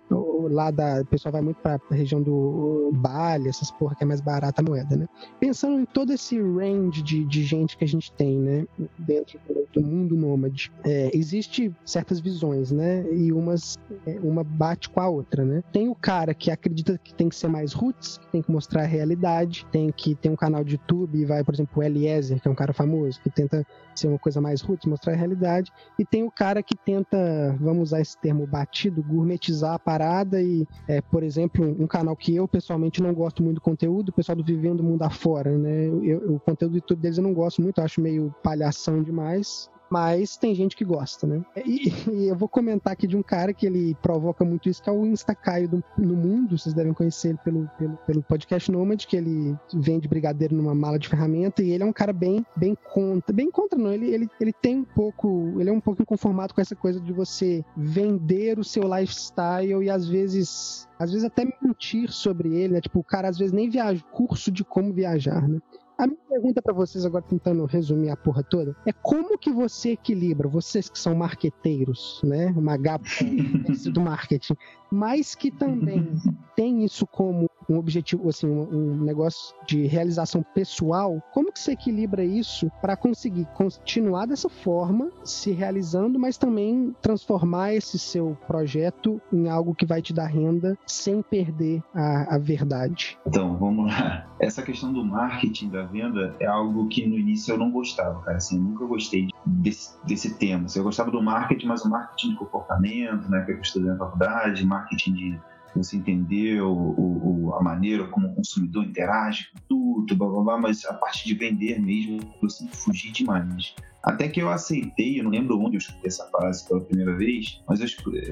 Lá 0.50 0.70
da. 0.70 1.00
O 1.00 1.06
pessoal 1.06 1.32
vai 1.32 1.42
muito 1.42 1.56
pra 1.56 1.80
região 1.90 2.22
do 2.22 2.90
Bali, 2.94 3.48
essas 3.48 3.70
porra 3.70 3.94
que 3.96 4.04
é 4.04 4.06
mais 4.06 4.20
barata 4.20 4.60
a 4.60 4.64
moeda, 4.64 4.96
né? 4.96 5.06
Pensando 5.40 5.80
em 5.80 5.84
todo 5.84 6.12
esse 6.12 6.40
range 6.40 7.02
de, 7.02 7.24
de 7.24 7.42
gente 7.42 7.76
que 7.76 7.84
a 7.84 7.88
gente 7.88 8.12
tem, 8.12 8.36
né? 8.38 8.64
Dentro 8.98 9.40
do 9.72 9.82
mundo 9.82 10.16
nômade. 10.16 10.70
É, 10.84 11.10
existe 11.14 11.72
certas 11.84 12.20
visões, 12.20 12.70
né? 12.70 13.04
E 13.12 13.32
umas, 13.32 13.76
é, 14.06 14.18
uma 14.22 14.44
bate 14.44 14.88
com 14.88 15.00
a 15.00 15.08
outra, 15.08 15.44
né? 15.44 15.62
Tem 15.72 15.88
o 15.88 15.94
cara 15.94 16.34
que 16.34 16.50
acredita 16.50 16.98
que 16.98 17.14
tem 17.14 17.28
que 17.28 17.36
ser 17.36 17.48
mais 17.48 17.72
roots, 17.72 18.18
que 18.18 18.28
tem 18.28 18.42
que 18.42 18.50
mostrar 18.50 18.82
a 18.82 18.86
realidade, 18.86 19.66
tem 19.70 19.90
que 19.90 20.14
ter 20.14 20.30
um 20.30 20.36
canal 20.36 20.64
de 20.64 20.72
YouTube 20.72 21.18
e 21.18 21.24
vai, 21.24 21.44
por 21.44 21.54
exemplo, 21.54 21.80
o 21.80 21.82
Eliezer, 21.82 22.40
que 22.40 22.48
é 22.48 22.50
um 22.50 22.54
cara 22.54 22.72
famoso, 22.72 23.20
que 23.20 23.30
tenta 23.30 23.66
ser 23.94 24.08
uma 24.08 24.18
coisa 24.18 24.40
mais 24.40 24.60
roots, 24.60 24.86
mostrar 24.86 25.12
a 25.12 25.16
realidade. 25.16 25.72
E 25.98 26.04
tem 26.04 26.22
o 26.22 26.30
cara 26.30 26.62
que 26.62 26.76
tenta, 26.76 27.56
vamos 27.60 27.88
usar 27.88 28.00
esse 28.00 28.18
termo 28.18 28.46
batido, 28.46 29.02
gourmetizar 29.02 29.74
a 29.74 29.78
parada 29.78 30.40
e, 30.40 30.66
é, 30.88 31.00
por 31.00 31.22
exemplo, 31.22 31.64
um 31.78 31.86
canal 31.86 32.16
que 32.16 32.34
eu 32.34 32.48
pessoalmente 32.48 33.02
não 33.02 33.12
gosto 33.12 33.42
muito 33.42 33.56
do 33.56 33.60
conteúdo, 33.60 34.10
o 34.10 34.12
pessoal 34.12 34.36
do 34.36 34.44
Vivendo 34.44 34.82
Mundo 34.82 35.02
Afora, 35.02 35.56
né? 35.56 35.86
Eu, 36.02 36.34
o 36.34 36.40
conteúdo 36.40 36.72
do 36.72 36.78
YouTube 36.78 37.00
deles 37.00 37.18
eu 37.18 37.24
não 37.24 37.34
gosto 37.34 37.60
muito, 37.62 37.78
eu 37.78 37.84
acho 37.84 38.00
meio 38.00 38.34
palhação 38.42 39.02
demais 39.02 39.70
mas 39.90 40.36
tem 40.36 40.54
gente 40.54 40.76
que 40.76 40.84
gosta, 40.84 41.26
né? 41.26 41.44
E, 41.64 41.92
e, 42.10 42.28
eu 42.28 42.36
vou 42.36 42.48
comentar 42.48 42.92
aqui 42.92 43.06
de 43.06 43.16
um 43.16 43.22
cara 43.22 43.52
que 43.52 43.66
ele 43.66 43.94
provoca 44.02 44.44
muito 44.44 44.68
isso, 44.68 44.82
que 44.82 44.88
é 44.88 44.92
o 44.92 45.06
Instacaio 45.06 45.68
do, 45.68 45.84
no 45.98 46.16
mundo, 46.16 46.58
vocês 46.58 46.74
devem 46.74 46.92
conhecer 46.92 47.28
ele 47.28 47.38
pelo, 47.44 47.70
pelo, 47.78 47.96
pelo 47.98 48.22
podcast 48.22 48.70
Nomad, 48.70 49.04
que 49.06 49.16
ele 49.16 49.56
vende 49.72 50.08
brigadeiro 50.08 50.54
numa 50.54 50.74
mala 50.74 50.98
de 50.98 51.08
ferramenta, 51.08 51.62
e 51.62 51.70
ele 51.70 51.82
é 51.82 51.86
um 51.86 51.92
cara 51.92 52.12
bem, 52.12 52.44
bem 52.56 52.76
contra, 52.92 53.34
bem 53.34 53.50
contra 53.50 53.78
não, 53.78 53.92
ele, 53.92 54.12
ele, 54.12 54.28
ele 54.40 54.52
tem 54.52 54.78
um 54.78 54.84
pouco, 54.84 55.54
ele 55.60 55.70
é 55.70 55.72
um 55.72 55.80
pouco 55.80 56.02
inconformado 56.02 56.54
com 56.54 56.60
essa 56.60 56.74
coisa 56.74 57.00
de 57.00 57.12
você 57.12 57.64
vender 57.76 58.58
o 58.58 58.64
seu 58.64 58.82
lifestyle 58.82 59.84
e 59.84 59.90
às 59.90 60.08
vezes 60.08 60.86
às 60.98 61.10
vezes 61.10 61.26
até 61.26 61.44
mentir 61.62 62.10
sobre 62.10 62.54
ele, 62.54 62.74
né? 62.74 62.80
Tipo, 62.80 63.00
o 63.00 63.04
cara 63.04 63.28
às 63.28 63.38
vezes 63.38 63.52
nem 63.52 63.68
viaja, 63.68 64.02
curso 64.12 64.50
de 64.50 64.64
como 64.64 64.92
viajar, 64.92 65.46
né? 65.46 65.58
A 65.98 66.06
minha 66.06 66.18
pergunta 66.28 66.60
para 66.60 66.74
vocês 66.74 67.06
agora, 67.06 67.24
tentando 67.26 67.64
resumir 67.64 68.10
a 68.10 68.16
porra 68.16 68.42
toda, 68.42 68.76
é 68.86 68.92
como 68.92 69.38
que 69.38 69.50
você 69.50 69.92
equilibra, 69.92 70.46
vocês 70.46 70.90
que 70.90 70.98
são 70.98 71.14
marqueteiros, 71.14 72.20
né? 72.22 72.52
Uma 72.56 72.76
gapa 72.76 73.06
do 73.92 74.00
marketing, 74.00 74.54
mas 74.90 75.34
que 75.34 75.50
também 75.50 76.14
tem 76.54 76.84
isso 76.84 77.06
como 77.06 77.50
um 77.68 77.78
objetivo, 77.78 78.28
assim, 78.28 78.46
um, 78.46 78.96
negócio 78.96 79.54
de 79.66 79.86
realização 79.86 80.42
pessoal, 80.54 81.22
como 81.32 81.52
que 81.52 81.60
você 81.60 81.72
equilibra 81.72 82.24
isso 82.24 82.70
para 82.80 82.96
conseguir 82.96 83.46
continuar 83.54 84.26
dessa 84.26 84.48
forma, 84.48 85.10
se 85.24 85.50
realizando, 85.52 86.18
mas 86.18 86.36
também 86.36 86.94
transformar 87.00 87.74
esse 87.74 87.98
seu 87.98 88.36
projeto 88.46 89.20
em 89.32 89.48
algo 89.48 89.74
que 89.74 89.86
vai 89.86 90.00
te 90.00 90.12
dar 90.12 90.26
renda 90.26 90.78
sem 90.86 91.22
perder 91.22 91.82
a, 91.94 92.36
a 92.36 92.38
verdade? 92.38 93.18
Então, 93.26 93.56
vamos 93.56 93.86
lá. 93.86 94.26
Essa 94.40 94.62
questão 94.62 94.92
do 94.92 95.04
marketing, 95.04 95.70
da 95.70 95.84
venda, 95.84 96.36
é 96.40 96.46
algo 96.46 96.88
que 96.88 97.06
no 97.06 97.18
início 97.18 97.52
eu 97.52 97.58
não 97.58 97.70
gostava, 97.70 98.20
cara. 98.22 98.36
Assim, 98.36 98.56
eu 98.56 98.62
nunca 98.62 98.84
gostei 98.84 99.28
desse, 99.44 99.96
desse 100.04 100.38
tema. 100.38 100.66
Assim, 100.66 100.78
eu 100.78 100.84
gostava 100.84 101.10
do 101.10 101.22
marketing, 101.22 101.66
mas 101.66 101.84
o 101.84 101.90
marketing 101.90 102.30
de 102.30 102.36
comportamento, 102.36 103.28
né, 103.30 103.44
que 103.44 103.52
eu 103.52 103.60
estudei 103.60 103.90
na 103.90 103.96
faculdade, 103.96 104.64
marketing 104.64 105.12
de 105.14 105.40
você 105.76 105.96
entender 105.96 106.60
o, 106.60 106.72
o, 106.72 107.54
a 107.54 107.62
maneira 107.62 108.06
como 108.08 108.28
o 108.28 108.34
consumidor 108.34 108.84
interage 108.84 109.48
com 109.52 109.60
tudo, 109.68 110.16
blá, 110.16 110.28
blá, 110.28 110.42
blá, 110.42 110.58
mas 110.58 110.84
a 110.84 110.94
parte 110.94 111.26
de 111.26 111.34
vender 111.34 111.80
mesmo, 111.80 112.20
eu 112.42 112.48
sempre 112.48 112.76
fugi 112.76 113.10
demais. 113.10 113.74
Até 114.02 114.28
que 114.28 114.40
eu 114.40 114.48
aceitei, 114.48 115.18
eu 115.18 115.24
não 115.24 115.32
lembro 115.32 115.58
onde 115.58 115.76
eu 115.76 115.78
escutei 115.78 116.06
essa 116.06 116.24
frase 116.30 116.66
pela 116.68 116.80
primeira 116.80 117.16
vez, 117.16 117.60
mas 117.68 117.80
eu, 117.80 117.88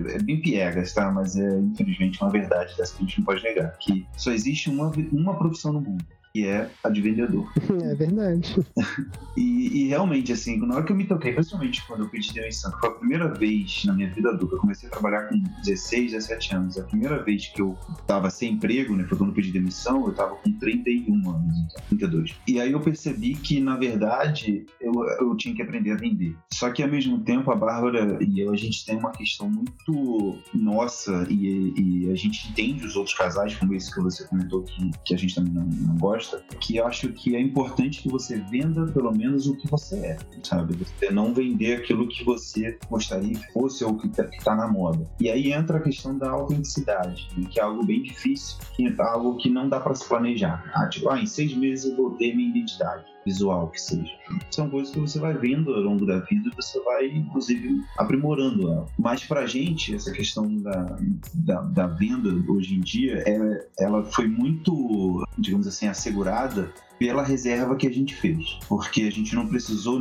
é 0.08 0.22
bem 0.22 0.40
piegas, 0.40 0.94
tá? 0.94 1.10
Mas 1.10 1.36
é 1.36 1.58
infelizmente 1.58 2.22
uma 2.22 2.30
verdade 2.30 2.76
dessa 2.76 2.96
que 2.96 3.02
a 3.02 3.06
gente 3.06 3.18
não 3.18 3.24
pode 3.24 3.42
negar, 3.42 3.76
que 3.78 4.06
só 4.16 4.30
existe 4.30 4.70
uma, 4.70 4.92
uma 5.12 5.36
profissão 5.36 5.72
no 5.72 5.80
mundo, 5.80 6.04
que 6.34 6.44
é 6.44 6.68
a 6.82 6.88
de 6.88 7.00
vendedor. 7.00 7.48
É 7.84 7.94
verdade. 7.94 8.56
e, 9.36 9.82
e, 9.82 9.88
realmente, 9.88 10.32
assim, 10.32 10.58
na 10.58 10.76
hora 10.76 10.84
que 10.84 10.92
eu 10.92 10.96
me 10.96 11.06
toquei, 11.06 11.32
principalmente 11.32 11.86
quando 11.86 12.04
eu 12.04 12.08
pedi 12.08 12.32
demissão, 12.32 12.70
que 12.72 12.80
foi 12.80 12.88
a 12.88 12.92
primeira 12.92 13.28
vez 13.28 13.84
na 13.84 13.92
minha 13.92 14.08
vida 14.10 14.30
adulta, 14.30 14.54
eu 14.54 14.60
comecei 14.60 14.88
a 14.88 14.92
trabalhar 14.92 15.28
com 15.28 15.42
16, 15.64 16.12
17 16.12 16.54
anos. 16.54 16.78
A 16.78 16.84
primeira 16.84 17.22
vez 17.22 17.48
que 17.48 17.60
eu 17.60 17.76
tava 18.06 18.30
sem 18.30 18.52
emprego, 18.52 18.96
né, 18.96 19.04
foi 19.04 19.18
quando 19.18 19.30
eu 19.30 19.34
pedi 19.34 19.52
demissão, 19.52 20.06
eu 20.06 20.14
tava 20.14 20.36
com 20.36 20.52
31 20.52 21.30
anos, 21.30 21.58
então, 21.58 21.82
32. 21.88 22.34
E 22.46 22.60
aí 22.60 22.72
eu 22.72 22.80
percebi 22.80 23.34
que, 23.34 23.60
na 23.60 23.76
verdade, 23.76 24.64
eu 24.80 24.94
eu 25.20 25.36
tinha 25.36 25.54
que 25.54 25.62
aprender 25.62 25.92
a 25.92 25.96
vender. 25.96 26.36
Só 26.52 26.70
que 26.70 26.82
ao 26.82 26.88
mesmo 26.88 27.20
tempo 27.20 27.50
a 27.50 27.56
Bárbara 27.56 28.18
e 28.20 28.40
eu 28.40 28.52
a 28.52 28.56
gente 28.56 28.84
tem 28.84 28.96
uma 28.96 29.10
questão 29.10 29.50
muito 29.50 30.38
nossa 30.52 31.26
e, 31.28 31.72
e 31.76 32.10
a 32.10 32.14
gente 32.14 32.48
entende 32.48 32.86
os 32.86 32.96
outros 32.96 33.16
casais, 33.16 33.54
como 33.54 33.74
esse 33.74 33.92
que 33.92 34.00
você 34.00 34.24
comentou 34.26 34.62
que, 34.62 34.90
que 35.04 35.14
a 35.14 35.18
gente 35.18 35.34
também 35.34 35.52
não, 35.52 35.66
não 35.66 35.96
gosta, 35.96 36.23
que 36.60 36.76
eu 36.76 36.86
acho 36.86 37.08
que 37.10 37.34
é 37.36 37.40
importante 37.40 38.02
que 38.02 38.08
você 38.08 38.38
venda 38.38 38.86
pelo 38.86 39.12
menos 39.12 39.46
o 39.46 39.56
que 39.56 39.68
você 39.70 39.96
é, 39.96 40.18
sabe? 40.42 40.74
Você 40.74 41.10
não 41.10 41.32
vender 41.32 41.78
aquilo 41.78 42.08
que 42.08 42.24
você 42.24 42.78
gostaria 42.88 43.34
que 43.34 43.52
fosse 43.52 43.84
ou 43.84 43.96
que 43.96 44.06
está 44.06 44.24
tá 44.44 44.54
na 44.54 44.68
moda. 44.68 45.06
E 45.20 45.30
aí 45.30 45.52
entra 45.52 45.78
a 45.78 45.80
questão 45.80 46.16
da 46.16 46.30
autenticidade, 46.30 47.28
que 47.50 47.60
é 47.60 47.62
algo 47.62 47.84
bem 47.84 48.02
difícil, 48.02 48.58
que 48.74 48.86
é 48.86 49.02
algo 49.02 49.36
que 49.36 49.50
não 49.50 49.68
dá 49.68 49.80
para 49.80 49.94
se 49.94 50.06
planejar. 50.06 50.70
Ah, 50.74 50.88
tipo, 50.88 51.08
ah, 51.08 51.20
em 51.20 51.26
seis 51.26 51.54
meses 51.54 51.90
eu 51.90 51.96
vou 51.96 52.10
ter 52.12 52.34
minha 52.34 52.48
identidade 52.50 53.13
visual 53.24 53.68
que 53.68 53.80
seja. 53.80 54.12
São 54.50 54.68
coisas 54.68 54.92
que 54.92 55.00
você 55.00 55.18
vai 55.18 55.34
vendo 55.34 55.74
ao 55.74 55.80
longo 55.80 56.06
da 56.06 56.18
vida 56.20 56.50
e 56.50 56.56
você 56.56 56.80
vai, 56.80 57.06
inclusive, 57.06 57.82
aprimorando 57.98 58.70
ela. 58.70 58.86
Mas 58.98 59.24
pra 59.24 59.46
gente, 59.46 59.94
essa 59.94 60.12
questão 60.12 60.56
da, 60.58 60.96
da, 61.34 61.60
da 61.62 61.86
venda 61.86 62.30
hoje 62.50 62.74
em 62.74 62.80
dia, 62.80 63.22
ela, 63.26 63.60
ela 63.78 64.04
foi 64.04 64.28
muito, 64.28 65.26
digamos 65.38 65.66
assim, 65.66 65.86
assegurada 65.86 66.72
pela 66.98 67.22
reserva 67.22 67.76
que 67.76 67.86
a 67.86 67.92
gente 67.92 68.14
fez. 68.14 68.58
Porque 68.68 69.02
a 69.02 69.10
gente 69.10 69.34
não 69.34 69.46
precisou, 69.46 70.00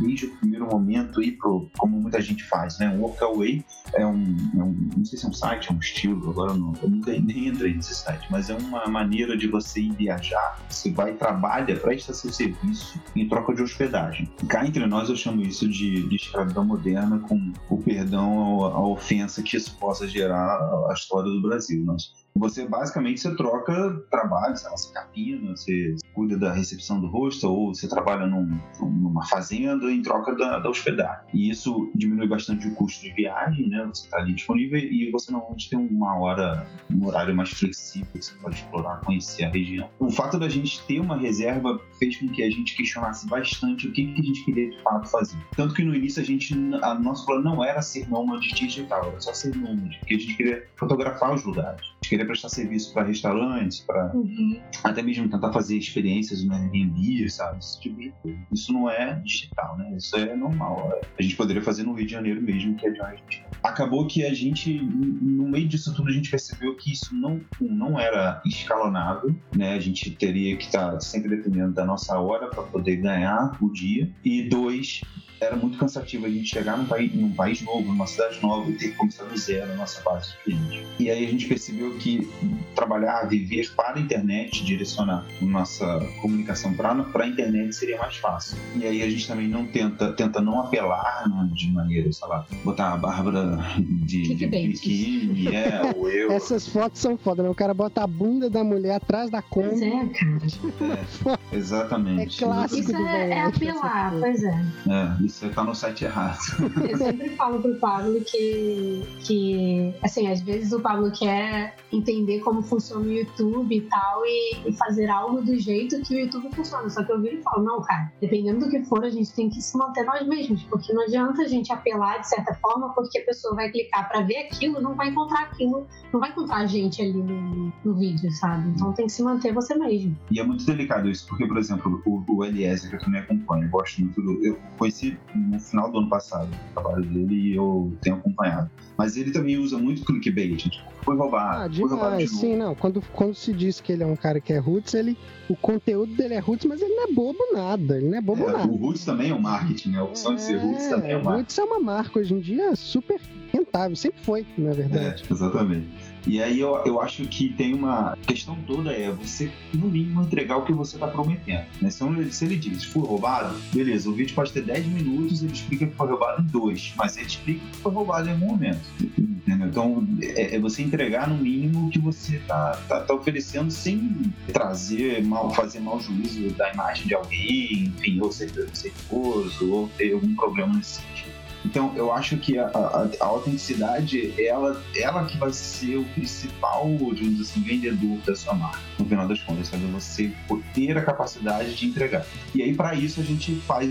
desde 0.00 0.26
o 0.26 0.36
primeiro 0.38 0.66
momento, 0.66 1.22
ir 1.22 1.32
pro, 1.32 1.70
como 1.78 2.00
muita 2.00 2.20
gente 2.20 2.44
faz, 2.44 2.78
né? 2.78 2.94
O 2.96 3.02
Workaway 3.02 3.64
é 3.94 4.06
um, 4.06 4.36
é 4.56 4.62
um, 4.62 4.88
não 4.96 5.04
sei 5.04 5.18
se 5.18 5.26
é 5.26 5.28
um 5.28 5.32
site, 5.32 5.70
é 5.70 5.74
um 5.74 5.78
estilo, 5.78 6.30
agora 6.30 6.54
não, 6.54 6.72
eu 6.82 6.88
nunca 6.88 7.12
nem 7.18 7.48
entrei 7.48 7.74
nesse 7.74 7.94
site, 7.94 8.26
mas 8.30 8.50
é 8.50 8.54
uma 8.56 8.86
maneira 8.86 9.36
de 9.36 9.46
você 9.48 9.80
ir 9.80 9.92
viajar, 9.92 10.58
você 10.68 10.90
vai, 10.90 11.14
trabalha, 11.14 11.76
presta 11.76 12.12
seu 12.12 12.32
serviço 12.32 13.00
em 13.14 13.28
troca 13.28 13.54
de 13.54 13.62
hospedagem. 13.62 14.30
Cá 14.48 14.66
entre 14.66 14.86
nós 14.86 15.08
eu 15.08 15.16
chamo 15.16 15.42
isso 15.42 15.68
de, 15.68 16.08
de 16.08 16.16
escravidão 16.16 16.64
moderna, 16.64 17.18
com 17.20 17.52
o 17.68 17.78
perdão 17.78 18.64
à 18.64 18.86
ofensa 18.86 19.42
que 19.42 19.56
isso 19.56 19.76
possa 19.78 20.06
gerar 20.06 20.58
a 20.88 20.92
história 20.94 21.30
do 21.30 21.42
Brasil. 21.42 21.82
Mas 21.84 22.12
você 22.34 22.66
basicamente 22.66 23.20
você 23.20 23.34
troca 23.34 24.02
trabalho, 24.10 24.56
você 24.56 24.92
capina, 24.92 25.50
você 25.50 25.96
cuida 26.14 26.36
da 26.36 26.52
recepção 26.52 27.00
do 27.00 27.06
rosto, 27.06 27.48
ou 27.48 27.74
você 27.74 27.88
trabalha 27.88 28.26
num, 28.26 28.58
numa 28.80 29.26
fazenda 29.26 29.90
em 29.90 30.02
troca 30.02 30.34
da, 30.34 30.58
da, 30.58 30.68
hospedagem. 30.68 31.24
E 31.32 31.50
isso 31.50 31.90
diminui 31.94 32.28
bastante 32.28 32.66
o 32.68 32.74
custo 32.74 33.02
de 33.02 33.12
viagem, 33.12 33.68
né? 33.68 33.84
Você 33.86 34.04
está 34.04 34.18
ali 34.18 34.34
disponível 34.34 34.78
e 34.78 35.10
você 35.10 35.32
normalmente 35.32 35.70
tem 35.70 35.78
uma 35.78 36.18
hora, 36.18 36.66
um 36.90 37.06
horário 37.06 37.34
mais 37.34 37.50
flexível 37.50 38.08
que 38.12 38.24
você 38.24 38.34
pode 38.34 38.56
explorar, 38.56 39.00
conhecer 39.00 39.44
a 39.44 39.50
região. 39.50 39.88
O 39.98 40.10
fato 40.10 40.38
da 40.38 40.48
gente 40.48 40.84
ter 40.86 41.00
uma 41.00 41.16
reserva 41.16 41.80
fez 41.98 42.16
com 42.16 42.28
que 42.28 42.42
a 42.42 42.50
gente 42.50 42.76
questionasse 42.76 43.26
bastante 43.28 43.88
o 43.88 43.92
que, 43.92 44.06
que 44.06 44.20
a 44.20 44.24
gente 44.24 44.44
queria 44.44 44.70
de 44.70 44.82
fato 44.82 45.08
fazer. 45.08 45.38
Tanto 45.56 45.74
que 45.74 45.84
no 45.84 45.94
início 45.94 46.22
a 46.22 46.24
gente, 46.24 46.54
a 46.82 46.94
nosso 46.94 47.26
plano 47.26 47.42
não 47.42 47.64
era 47.64 47.80
ser 47.82 48.08
nômade 48.08 48.48
digital, 48.54 49.08
era 49.08 49.20
só 49.20 49.32
ser 49.32 49.54
nômade, 49.56 49.98
porque 50.00 50.14
a 50.14 50.18
gente 50.18 50.36
queria 50.36 50.64
fotografar 50.76 51.34
os 51.34 51.44
lugares. 51.44 51.80
A 51.80 51.94
gente 51.94 52.08
queria 52.08 52.26
prestar 52.26 52.48
serviço 52.48 52.92
para 52.92 53.04
restaurantes, 53.04 53.80
para 53.80 54.12
uhum. 54.14 54.60
até 54.84 55.02
mesmo 55.02 55.28
tentar 55.28 55.52
fazer 55.52 55.76
experiências 55.76 55.99
no 56.02 56.54
Airbnb, 56.54 57.28
sabe? 57.30 57.58
Esse 57.58 57.80
tipo 57.80 58.00
de 58.00 58.10
coisa. 58.22 58.38
Isso 58.52 58.72
não 58.72 58.88
é 58.88 59.14
digital, 59.24 59.76
né? 59.78 59.94
Isso 59.96 60.16
é 60.16 60.34
normal. 60.36 60.92
É, 60.94 61.06
a 61.18 61.22
gente 61.22 61.36
poderia 61.36 61.62
fazer 61.62 61.82
no 61.82 61.92
Rio 61.92 62.06
de 62.06 62.12
Janeiro 62.12 62.40
mesmo, 62.40 62.76
que 62.76 62.86
é 62.86 62.90
de 62.90 63.00
onde 63.00 63.12
a 63.12 63.16
gente 63.16 63.44
acabou 63.62 64.06
que 64.06 64.24
a 64.24 64.32
gente, 64.32 64.80
no 64.80 65.48
meio 65.48 65.68
disso 65.68 65.94
tudo, 65.94 66.08
a 66.08 66.12
gente 66.12 66.30
percebeu 66.30 66.74
que 66.76 66.92
isso 66.92 67.14
não, 67.14 67.40
não 67.60 67.98
era 67.98 68.40
escalonável, 68.44 69.34
né? 69.54 69.74
A 69.74 69.80
gente 69.80 70.10
teria 70.12 70.56
que 70.56 70.64
estar 70.64 70.92
tá 70.92 71.00
sempre 71.00 71.28
dependendo 71.28 71.72
da 71.72 71.84
nossa 71.84 72.18
hora 72.18 72.48
para 72.48 72.62
poder 72.62 72.96
ganhar 72.96 73.56
o 73.60 73.70
dia. 73.70 74.10
E 74.24 74.48
dois, 74.48 75.02
era 75.40 75.56
muito 75.56 75.78
cansativo 75.78 76.26
a 76.26 76.28
gente 76.28 76.48
chegar 76.48 76.76
num 76.76 76.84
país, 76.84 77.14
num 77.14 77.32
país 77.32 77.62
novo, 77.62 77.82
numa 77.82 78.06
cidade 78.06 78.40
nova 78.42 78.70
e 78.70 78.74
ter 78.74 78.88
que 78.90 78.96
começar 78.96 79.24
do 79.24 79.36
zero 79.36 79.72
a 79.72 79.76
nossa 79.76 80.00
base 80.02 80.32
de 80.32 80.36
clientes. 80.44 80.86
E 80.98 81.10
aí 81.10 81.24
a 81.24 81.28
gente 81.28 81.46
percebeu 81.46 81.96
que 81.96 82.28
trabalhar, 82.74 83.26
viver 83.26 83.70
para 83.74 83.98
a 83.98 84.00
internet, 84.00 84.62
direcionar 84.64 85.26
nossa 85.40 85.89
comunicação 86.20 86.74
para 86.74 86.92
a 86.92 87.26
internet 87.26 87.74
seria 87.74 87.98
mais 87.98 88.16
fácil. 88.16 88.56
E 88.76 88.86
aí 88.86 89.02
a 89.02 89.08
gente 89.08 89.26
também 89.26 89.48
não 89.48 89.66
tenta, 89.66 90.12
tenta 90.12 90.40
não 90.40 90.60
apelar 90.60 91.28
né, 91.28 91.48
de 91.52 91.70
maneira, 91.72 92.12
sei 92.12 92.28
lá, 92.28 92.46
botar 92.64 92.92
a 92.92 92.96
Bárbara 92.96 93.58
de, 93.78 94.34
de 94.34 94.46
biquíni, 94.46 95.54
é, 95.54 95.92
ou 95.96 96.08
eu. 96.08 96.32
Essas 96.40 96.66
fotos 96.66 97.00
são 97.00 97.16
foda, 97.16 97.42
né? 97.42 97.48
O 97.48 97.54
cara 97.54 97.74
bota 97.74 98.02
a 98.02 98.06
bunda 98.06 98.48
da 98.48 98.62
mulher 98.62 98.96
atrás 98.96 99.30
da 99.30 99.42
conta. 99.42 99.68
Pois 99.70 99.82
é, 99.82 100.06
cara. 100.06 101.40
É, 101.52 101.56
exatamente. 101.56 102.42
É 102.42 102.46
clássico 102.46 102.80
Isso 102.80 102.96
é, 102.96 103.30
é 103.30 103.40
apelar, 103.40 104.12
pois 104.18 104.42
é. 104.42 104.64
É, 104.88 105.22
você 105.22 105.48
tá 105.48 105.64
no 105.64 105.74
site 105.74 106.04
errado. 106.04 106.38
Eu 106.88 106.96
sempre 106.96 107.30
falo 107.30 107.60
pro 107.60 107.74
Pablo 107.76 108.20
que, 108.20 109.02
que, 109.20 109.94
assim, 110.02 110.28
às 110.28 110.40
vezes 110.40 110.72
o 110.72 110.80
Pablo 110.80 111.10
quer 111.12 111.74
entender 111.92 112.40
como 112.40 112.62
funciona 112.62 113.04
o 113.04 113.12
YouTube 113.12 113.76
e 113.76 113.80
tal 113.82 114.22
e, 114.24 114.68
e 114.68 114.72
fazer 114.72 115.08
algo 115.08 115.40
do 115.42 115.58
jeito 115.58 115.79
que 115.88 116.14
o 116.14 116.18
YouTube 116.18 116.54
funciona. 116.54 116.88
Só 116.88 117.04
que 117.04 117.12
eu 117.12 117.20
viro 117.20 117.36
e 117.36 117.42
falo, 117.42 117.62
não, 117.62 117.82
cara, 117.82 118.12
dependendo 118.20 118.60
do 118.60 118.70
que 118.70 118.82
for, 118.84 119.04
a 119.04 119.10
gente 119.10 119.32
tem 119.34 119.48
que 119.48 119.60
se 119.60 119.76
manter 119.76 120.04
nós 120.04 120.26
mesmos, 120.26 120.62
porque 120.64 120.92
não 120.92 121.02
adianta 121.02 121.42
a 121.42 121.48
gente 121.48 121.72
apelar 121.72 122.18
de 122.18 122.28
certa 122.28 122.54
forma, 122.54 122.92
porque 122.94 123.18
a 123.18 123.24
pessoa 123.24 123.54
vai 123.54 123.70
clicar 123.70 124.08
para 124.08 124.22
ver 124.22 124.36
aquilo, 124.38 124.80
não 124.80 124.94
vai 124.94 125.08
encontrar 125.08 125.42
aquilo, 125.42 125.86
não 126.12 126.20
vai 126.20 126.30
encontrar 126.30 126.56
a 126.56 126.66
gente 126.66 127.00
ali 127.00 127.12
no, 127.12 127.72
no 127.84 127.94
vídeo, 127.94 128.30
sabe? 128.32 128.68
Então 128.70 128.92
tem 128.92 129.06
que 129.06 129.12
se 129.12 129.22
manter 129.22 129.52
você 129.52 129.74
mesmo. 129.74 130.16
E 130.30 130.40
é 130.40 130.44
muito 130.44 130.64
delicado 130.64 131.08
isso, 131.08 131.26
porque, 131.28 131.46
por 131.46 131.58
exemplo, 131.58 132.02
o, 132.04 132.24
o 132.28 132.44
Eliezer, 132.44 132.90
que 132.90 132.96
eu 132.96 133.00
também 133.00 133.20
acompanho, 133.20 133.64
eu 133.64 133.70
gosto 133.70 134.00
muito 134.00 134.20
do. 134.20 134.44
Eu 134.44 134.58
conheci 134.78 135.18
no 135.34 135.58
final 135.58 135.90
do 135.90 135.98
ano 135.98 136.08
passado 136.08 136.48
o 136.70 136.74
trabalho 136.74 137.04
dele 137.04 137.34
e 137.34 137.56
eu 137.56 137.92
tenho 138.00 138.16
acompanhado. 138.16 138.70
Mas 138.96 139.16
ele 139.16 139.30
também 139.30 139.56
usa 139.56 139.78
muito 139.78 140.04
clickbait, 140.04 140.56
tipo, 140.56 140.90
foi 141.02 141.16
roubado. 141.16 141.62
Ah, 141.62 141.68
demais, 141.68 141.78
foi 141.78 141.88
roubado 141.88 142.16
de 142.18 142.28
sim, 142.28 142.56
não. 142.56 142.74
Quando, 142.74 143.02
quando 143.12 143.34
se 143.34 143.52
diz 143.52 143.80
que 143.80 143.92
ele 143.92 144.02
é 144.02 144.06
um 144.06 144.16
cara 144.16 144.40
que 144.40 144.52
é 144.52 144.58
roots, 144.58 144.94
ele, 144.94 145.16
o 145.48 145.56
conteúdo 145.72 146.14
dele 146.14 146.34
é 146.34 146.38
roots, 146.38 146.66
mas 146.66 146.82
ele 146.82 146.94
não 146.94 147.04
é 147.04 147.12
bobo 147.12 147.38
nada. 147.52 147.96
Ele 147.96 148.08
não 148.08 148.18
é 148.18 148.20
bobo 148.20 148.48
é, 148.48 148.52
nada. 148.52 148.72
O 148.72 148.76
roots 148.76 149.04
também 149.04 149.30
é 149.30 149.34
um 149.34 149.40
marketing, 149.40 149.90
né? 149.90 149.98
A 149.98 150.04
opção 150.04 150.32
é, 150.32 150.34
de 150.34 150.42
ser 150.42 150.56
roots 150.56 150.88
também 150.88 151.12
é 151.12 151.16
um 151.16 151.22
marketing. 151.22 151.40
Roots 151.40 151.58
é 151.58 151.64
uma 151.64 151.80
marca 151.80 152.18
hoje 152.18 152.34
em 152.34 152.40
dia 152.40 152.74
super 152.74 153.20
rentável, 153.52 153.96
sempre 153.96 154.20
foi, 154.22 154.46
na 154.56 154.72
verdade. 154.72 155.22
É, 155.28 155.32
exatamente. 155.32 155.88
E 156.26 156.42
aí 156.42 156.60
eu, 156.60 156.76
eu 156.84 157.00
acho 157.00 157.24
que 157.24 157.50
tem 157.50 157.74
uma 157.74 158.16
questão 158.26 158.56
toda 158.66 158.92
é 158.92 159.10
você, 159.10 159.50
no 159.72 159.88
mínimo, 159.88 160.22
entregar 160.22 160.56
o 160.56 160.64
que 160.64 160.72
você 160.72 160.96
está 160.96 161.06
prometendo. 161.06 161.64
Né? 161.80 161.90
Se, 161.90 162.04
ele, 162.04 162.32
se 162.32 162.44
ele 162.44 162.56
diz, 162.56 162.84
foi 162.84 163.02
roubado, 163.02 163.56
beleza, 163.72 164.08
o 164.08 164.12
vídeo 164.12 164.34
pode 164.34 164.52
ter 164.52 164.62
10 164.62 164.86
minutos, 164.86 165.42
ele 165.42 165.52
explica 165.52 165.86
que 165.86 165.94
foi 165.94 166.08
roubado 166.08 166.42
em 166.42 166.46
dois, 166.46 166.92
mas 166.96 167.16
ele 167.16 167.26
explica 167.26 167.60
que 167.66 167.76
foi 167.78 167.92
roubado 167.92 168.28
em 168.28 168.32
algum 168.32 168.46
momento. 168.46 168.80
Entendeu? 169.00 169.68
Então, 169.68 170.06
é, 170.20 170.56
é 170.56 170.58
você 170.58 170.82
entregar 170.82 171.28
no 171.28 171.36
mínimo 171.36 171.86
o 171.86 171.90
que 171.90 171.98
você 171.98 172.36
está 172.36 172.72
tá, 172.88 173.00
tá 173.00 173.14
oferecendo 173.14 173.70
sem 173.70 174.32
trazer 174.52 175.24
mal, 175.24 175.50
fazer 175.54 175.80
mau 175.80 176.00
juízo 176.00 176.50
da 176.50 176.72
imagem 176.72 177.06
de 177.06 177.14
alguém, 177.14 177.92
enfim, 177.96 178.20
ou 178.20 178.30
ser 178.30 178.50
preconceituoso, 178.52 179.72
ou 179.72 179.88
ter 179.96 180.12
algum 180.12 180.34
problema 180.34 180.74
nesse 180.74 181.00
sentido. 181.00 181.39
Então, 181.64 181.92
eu 181.94 182.12
acho 182.12 182.36
que 182.38 182.58
a, 182.58 182.66
a, 182.66 183.08
a, 183.20 183.24
autenticidade, 183.24 184.32
ela, 184.42 184.82
ela 184.96 185.24
que 185.26 185.36
vai 185.36 185.52
ser 185.52 185.96
o 185.96 186.04
principal, 186.04 186.88
digamos 187.14 187.40
assim, 187.40 187.60
vendedor 187.60 188.18
da 188.26 188.34
sua 188.34 188.54
marca. 188.54 188.80
No 188.98 189.04
final 189.04 189.28
das 189.28 189.40
contas, 189.42 189.68
sabe? 189.68 189.84
Você 189.86 190.32
ter 190.74 190.96
a 190.96 191.02
capacidade 191.02 191.74
de 191.74 191.86
entregar. 191.86 192.24
E 192.54 192.62
aí, 192.62 192.74
para 192.74 192.94
isso, 192.94 193.20
a 193.20 193.24
gente 193.24 193.54
faz 193.60 193.90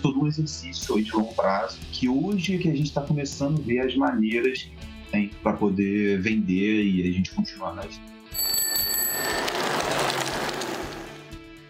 todo 0.00 0.20
um 0.20 0.26
exercício 0.26 1.02
de 1.02 1.10
longo 1.12 1.34
prazo, 1.34 1.78
que 1.92 2.08
hoje 2.08 2.54
é 2.54 2.58
que 2.58 2.68
a 2.68 2.74
gente 2.74 2.86
está 2.86 3.00
começando 3.00 3.58
a 3.58 3.62
ver 3.62 3.80
as 3.80 3.96
maneiras 3.96 4.68
para 5.42 5.54
poder 5.54 6.20
vender 6.20 6.84
e 6.84 7.08
a 7.08 7.12
gente 7.12 7.30
continuar 7.30 7.74
nas 7.74 7.98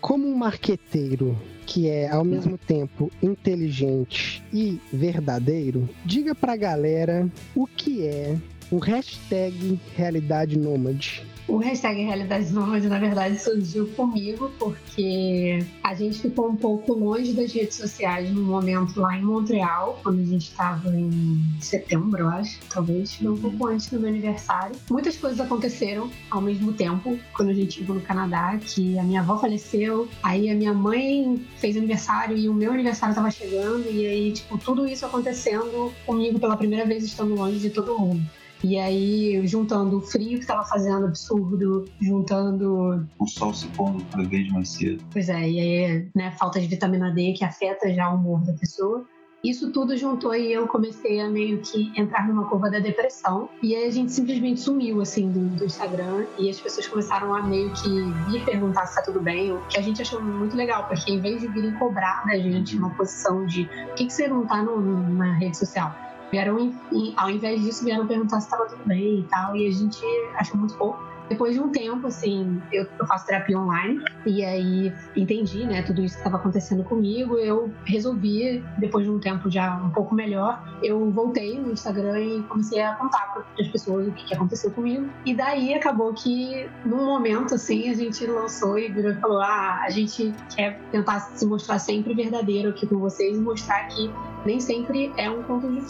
como 0.01 0.27
um 0.29 0.35
marqueteiro 0.35 1.39
que 1.67 1.89
é 1.89 2.09
ao 2.09 2.25
mesmo 2.25 2.57
tempo 2.57 3.11
inteligente 3.23 4.43
e 4.53 4.81
verdadeiro, 4.93 5.89
diga 6.05 6.35
pra 6.35 6.57
galera 6.57 7.29
o 7.55 7.67
que 7.67 8.07
é 8.07 8.37
o 8.71 8.79
hashtag 8.79 9.79
realidade 9.95 10.59
nômade. 10.59 11.23
O 11.49 11.57
hashtag 11.57 12.03
Realidade 12.03 12.53
Nômade, 12.53 12.87
na 12.89 12.99
verdade, 12.99 13.41
surgiu 13.41 13.89
comigo 13.89 14.53
porque 14.59 15.65
a 15.83 15.95
gente 15.95 16.19
ficou 16.21 16.51
um 16.51 16.57
pouco 16.57 16.93
longe 16.93 17.33
das 17.33 17.51
redes 17.51 17.79
sociais 17.79 18.31
no 18.31 18.43
momento 18.43 19.01
lá 19.01 19.17
em 19.17 19.23
Montreal, 19.23 19.99
quando 20.03 20.21
a 20.21 20.25
gente 20.25 20.51
estava 20.51 20.95
em 20.95 21.43
setembro, 21.59 22.21
eu 22.21 22.29
acho, 22.29 22.61
talvez, 22.69 23.19
um 23.23 23.35
pouco 23.35 23.67
antes 23.67 23.89
do 23.89 23.99
meu 23.99 24.11
aniversário. 24.11 24.77
Muitas 24.91 25.17
coisas 25.17 25.41
aconteceram 25.41 26.11
ao 26.31 26.43
mesmo 26.43 26.75
tempo 26.75 27.19
quando 27.33 27.49
a 27.49 27.55
gente 27.55 27.79
chegou 27.79 27.95
no 27.95 28.03
Canadá, 28.03 28.59
que 28.63 28.99
a 28.99 29.03
minha 29.03 29.23
avó 29.23 29.39
faleceu, 29.39 30.07
aí 30.23 30.51
a 30.51 30.55
minha 30.55 30.75
mãe 30.75 31.43
fez 31.57 31.79
aniversário 31.79 32.37
e 32.37 32.47
o 32.47 32.53
meu 32.53 32.73
aniversário 32.73 33.13
estava 33.13 33.31
chegando, 33.31 33.91
e 33.91 34.07
aí, 34.07 34.33
tipo, 34.33 34.59
tudo 34.59 34.87
isso 34.87 35.07
acontecendo 35.07 35.95
comigo 36.05 36.39
pela 36.39 36.59
primeira 36.59 36.85
vez 36.85 37.03
estando 37.05 37.35
longe 37.35 37.59
de 37.59 37.71
todo 37.71 37.99
mundo. 37.99 38.23
E 38.63 38.79
aí, 38.79 39.47
juntando 39.47 39.99
o 39.99 40.01
frio 40.01 40.35
que 40.35 40.41
estava 40.41 40.65
fazendo 40.65 41.07
absurdo, 41.07 41.85
juntando. 42.01 43.07
O 43.19 43.27
sol 43.27 43.55
se 43.55 43.67
pondo 43.69 44.05
cada 44.11 44.25
vez 44.25 44.51
mais 44.51 44.71
cedo. 44.71 45.03
Pois 45.13 45.29
é, 45.29 45.49
e 45.49 45.61
aí, 45.61 46.09
né, 46.15 46.33
falta 46.33 46.61
de 46.61 46.67
vitamina 46.67 47.11
D 47.11 47.33
que 47.33 47.45
afeta 47.45 47.93
já 47.93 48.11
o 48.11 48.17
humor 48.17 48.41
da 48.41 48.53
pessoa. 48.53 49.05
Isso 49.43 49.71
tudo 49.71 49.97
juntou 49.97 50.35
e 50.35 50.53
eu 50.53 50.67
comecei 50.67 51.21
a 51.21 51.29
meio 51.29 51.61
que 51.61 51.93
entrar 51.97 52.27
numa 52.27 52.49
curva 52.49 52.69
da 52.69 52.81
depressão. 52.81 53.49
E 53.63 53.75
aí 53.75 53.87
a 53.87 53.91
gente 53.91 54.11
simplesmente 54.11 54.61
sumiu, 54.61 55.01
assim, 55.01 55.31
do, 55.31 55.39
do 55.57 55.65
Instagram. 55.65 56.27
E 56.37 56.51
as 56.51 56.59
pessoas 56.59 56.89
começaram 56.89 57.33
a 57.33 57.43
meio 57.43 57.73
que 57.73 57.89
vir 58.29 58.45
perguntar 58.45 58.87
se 58.87 58.97
tá 58.97 59.03
tudo 59.03 59.21
bem. 59.21 59.53
O 59.53 59.61
que 59.69 59.79
a 59.79 59.83
gente 59.83 60.03
achou 60.03 60.21
muito 60.21 60.57
legal, 60.57 60.89
porque 60.89 61.13
em 61.13 61.21
vez 61.21 61.41
de 61.41 61.47
virem 61.47 61.73
cobrar 61.75 62.25
da 62.27 62.37
gente 62.37 62.77
uma 62.77 62.91
posição 62.91 63.47
de 63.47 63.65
por 63.67 63.95
que, 63.95 64.07
que 64.07 64.13
você 64.13 64.27
não 64.27 64.45
tá 64.45 64.61
no, 64.61 64.81
na 65.15 65.33
rede 65.35 65.57
social? 65.57 66.08
Vieram, 66.31 66.75
ao 67.17 67.31
invés 67.31 67.63
disso, 67.63 67.85
vieram 67.85 68.07
perguntar 68.07 68.41
se 68.41 68.47
estava 68.47 68.69
tudo 68.69 68.83
bem 68.87 69.21
e 69.21 69.23
tal. 69.25 69.57
E 69.57 69.67
a 69.67 69.71
gente 69.71 70.01
achou 70.37 70.59
muito 70.59 70.75
pouco. 70.77 71.09
Depois 71.29 71.53
de 71.55 71.61
um 71.61 71.71
tempo, 71.71 72.07
assim, 72.07 72.61
eu, 72.73 72.87
eu 72.99 73.07
faço 73.07 73.27
terapia 73.27 73.59
online 73.59 74.03
e 74.25 74.43
aí 74.43 74.93
entendi, 75.15 75.65
né, 75.65 75.83
tudo 75.83 76.03
isso 76.03 76.15
que 76.15 76.21
estava 76.21 76.37
acontecendo 76.37 76.83
comigo. 76.85 77.37
Eu 77.37 77.71
resolvi, 77.85 78.65
depois 78.79 79.05
de 79.05 79.11
um 79.11 79.19
tempo 79.19 79.51
já 79.51 79.77
um 79.77 79.91
pouco 79.91 80.15
melhor, 80.15 80.63
eu 80.83 81.11
voltei 81.11 81.59
no 81.59 81.73
Instagram 81.73 82.19
e 82.21 82.43
comecei 82.45 82.81
a 82.81 82.95
contar 82.95 83.33
para 83.35 83.45
as 83.61 83.69
pessoas 83.69 84.09
o 84.09 84.13
que, 84.13 84.25
que 84.25 84.35
aconteceu 84.35 84.71
comigo. 84.71 85.09
E 85.27 85.35
daí 85.35 85.75
acabou 85.75 86.15
que, 86.15 86.67
num 86.85 87.05
momento, 87.05 87.55
assim, 87.55 87.91
a 87.91 87.95
gente 87.95 88.27
lançou 88.27 88.79
e 88.79 88.89
virou 88.89 89.13
e 89.13 89.17
falou: 89.17 89.41
ah, 89.43 89.83
a 89.83 89.91
gente 89.91 90.33
quer 90.55 90.81
tentar 90.91 91.21
se 91.21 91.45
mostrar 91.45 91.79
sempre 91.79 92.15
verdadeiro 92.15 92.71
aqui 92.71 92.87
com 92.87 92.99
vocês 92.99 93.37
e 93.37 93.41
mostrar 93.41 93.87
que 93.89 94.11
nem 94.47 94.61
sempre 94.61 95.13
é 95.19 95.31
um 95.31 95.43
conto 95.43 95.71
de 95.71 95.81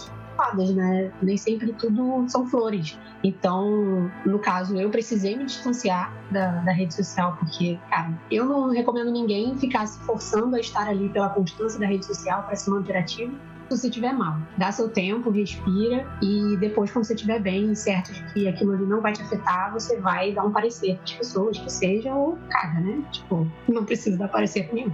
né? 0.74 1.11
Nem 1.20 1.37
sempre 1.37 1.72
tudo 1.72 2.24
são 2.29 2.46
flores. 2.46 2.98
Então, 3.22 4.11
no 4.24 4.38
caso, 4.38 4.79
eu 4.79 4.90
precisei 4.90 5.37
me 5.37 5.44
distanciar 5.44 6.12
da, 6.31 6.62
da 6.62 6.72
rede 6.72 6.94
social, 6.94 7.37
porque, 7.38 7.79
cara, 7.90 8.12
eu 8.31 8.44
não 8.44 8.70
recomendo 8.70 9.11
ninguém 9.11 9.57
ficar 9.59 9.87
se 9.87 9.98
forçando 10.01 10.55
a 10.57 10.61
estar 10.61 10.87
ali 10.88 11.09
pela 11.09 11.29
constância 11.29 11.79
da 11.81 11.87
rede 11.87 12.07
social 12.07 12.44
para 12.44 12.57
se 12.57 12.70
manter 12.70 12.96
ativo 12.96 13.35
se 13.68 13.76
você 13.76 13.88
estiver 13.88 14.12
mal. 14.12 14.38
Dá 14.57 14.72
seu 14.72 14.88
tempo, 14.88 15.31
respira 15.31 16.07
e 16.22 16.57
depois, 16.57 16.90
quando 16.90 17.04
você 17.04 17.14
estiver 17.14 17.40
bem, 17.40 17.74
certo 17.74 18.12
de 18.12 18.33
que 18.33 18.48
aquilo 18.48 18.72
ali 18.72 18.87
não 18.87 19.00
vai 19.00 19.12
te 19.12 19.22
afetar, 19.22 19.72
você 19.72 19.98
vai 20.00 20.33
dar 20.33 20.44
um 20.44 20.52
parecer 20.52 20.96
para 20.96 21.04
as 21.04 21.12
pessoas, 21.12 21.59
que 21.59 21.70
seja 21.70 22.14
ou 22.14 22.38
caga, 22.48 22.81
né? 22.81 23.02
Tipo, 23.12 23.46
não 23.68 23.85
precisa 23.85 24.16
dar 24.16 24.28
parecer 24.28 24.68
nenhum. 24.72 24.92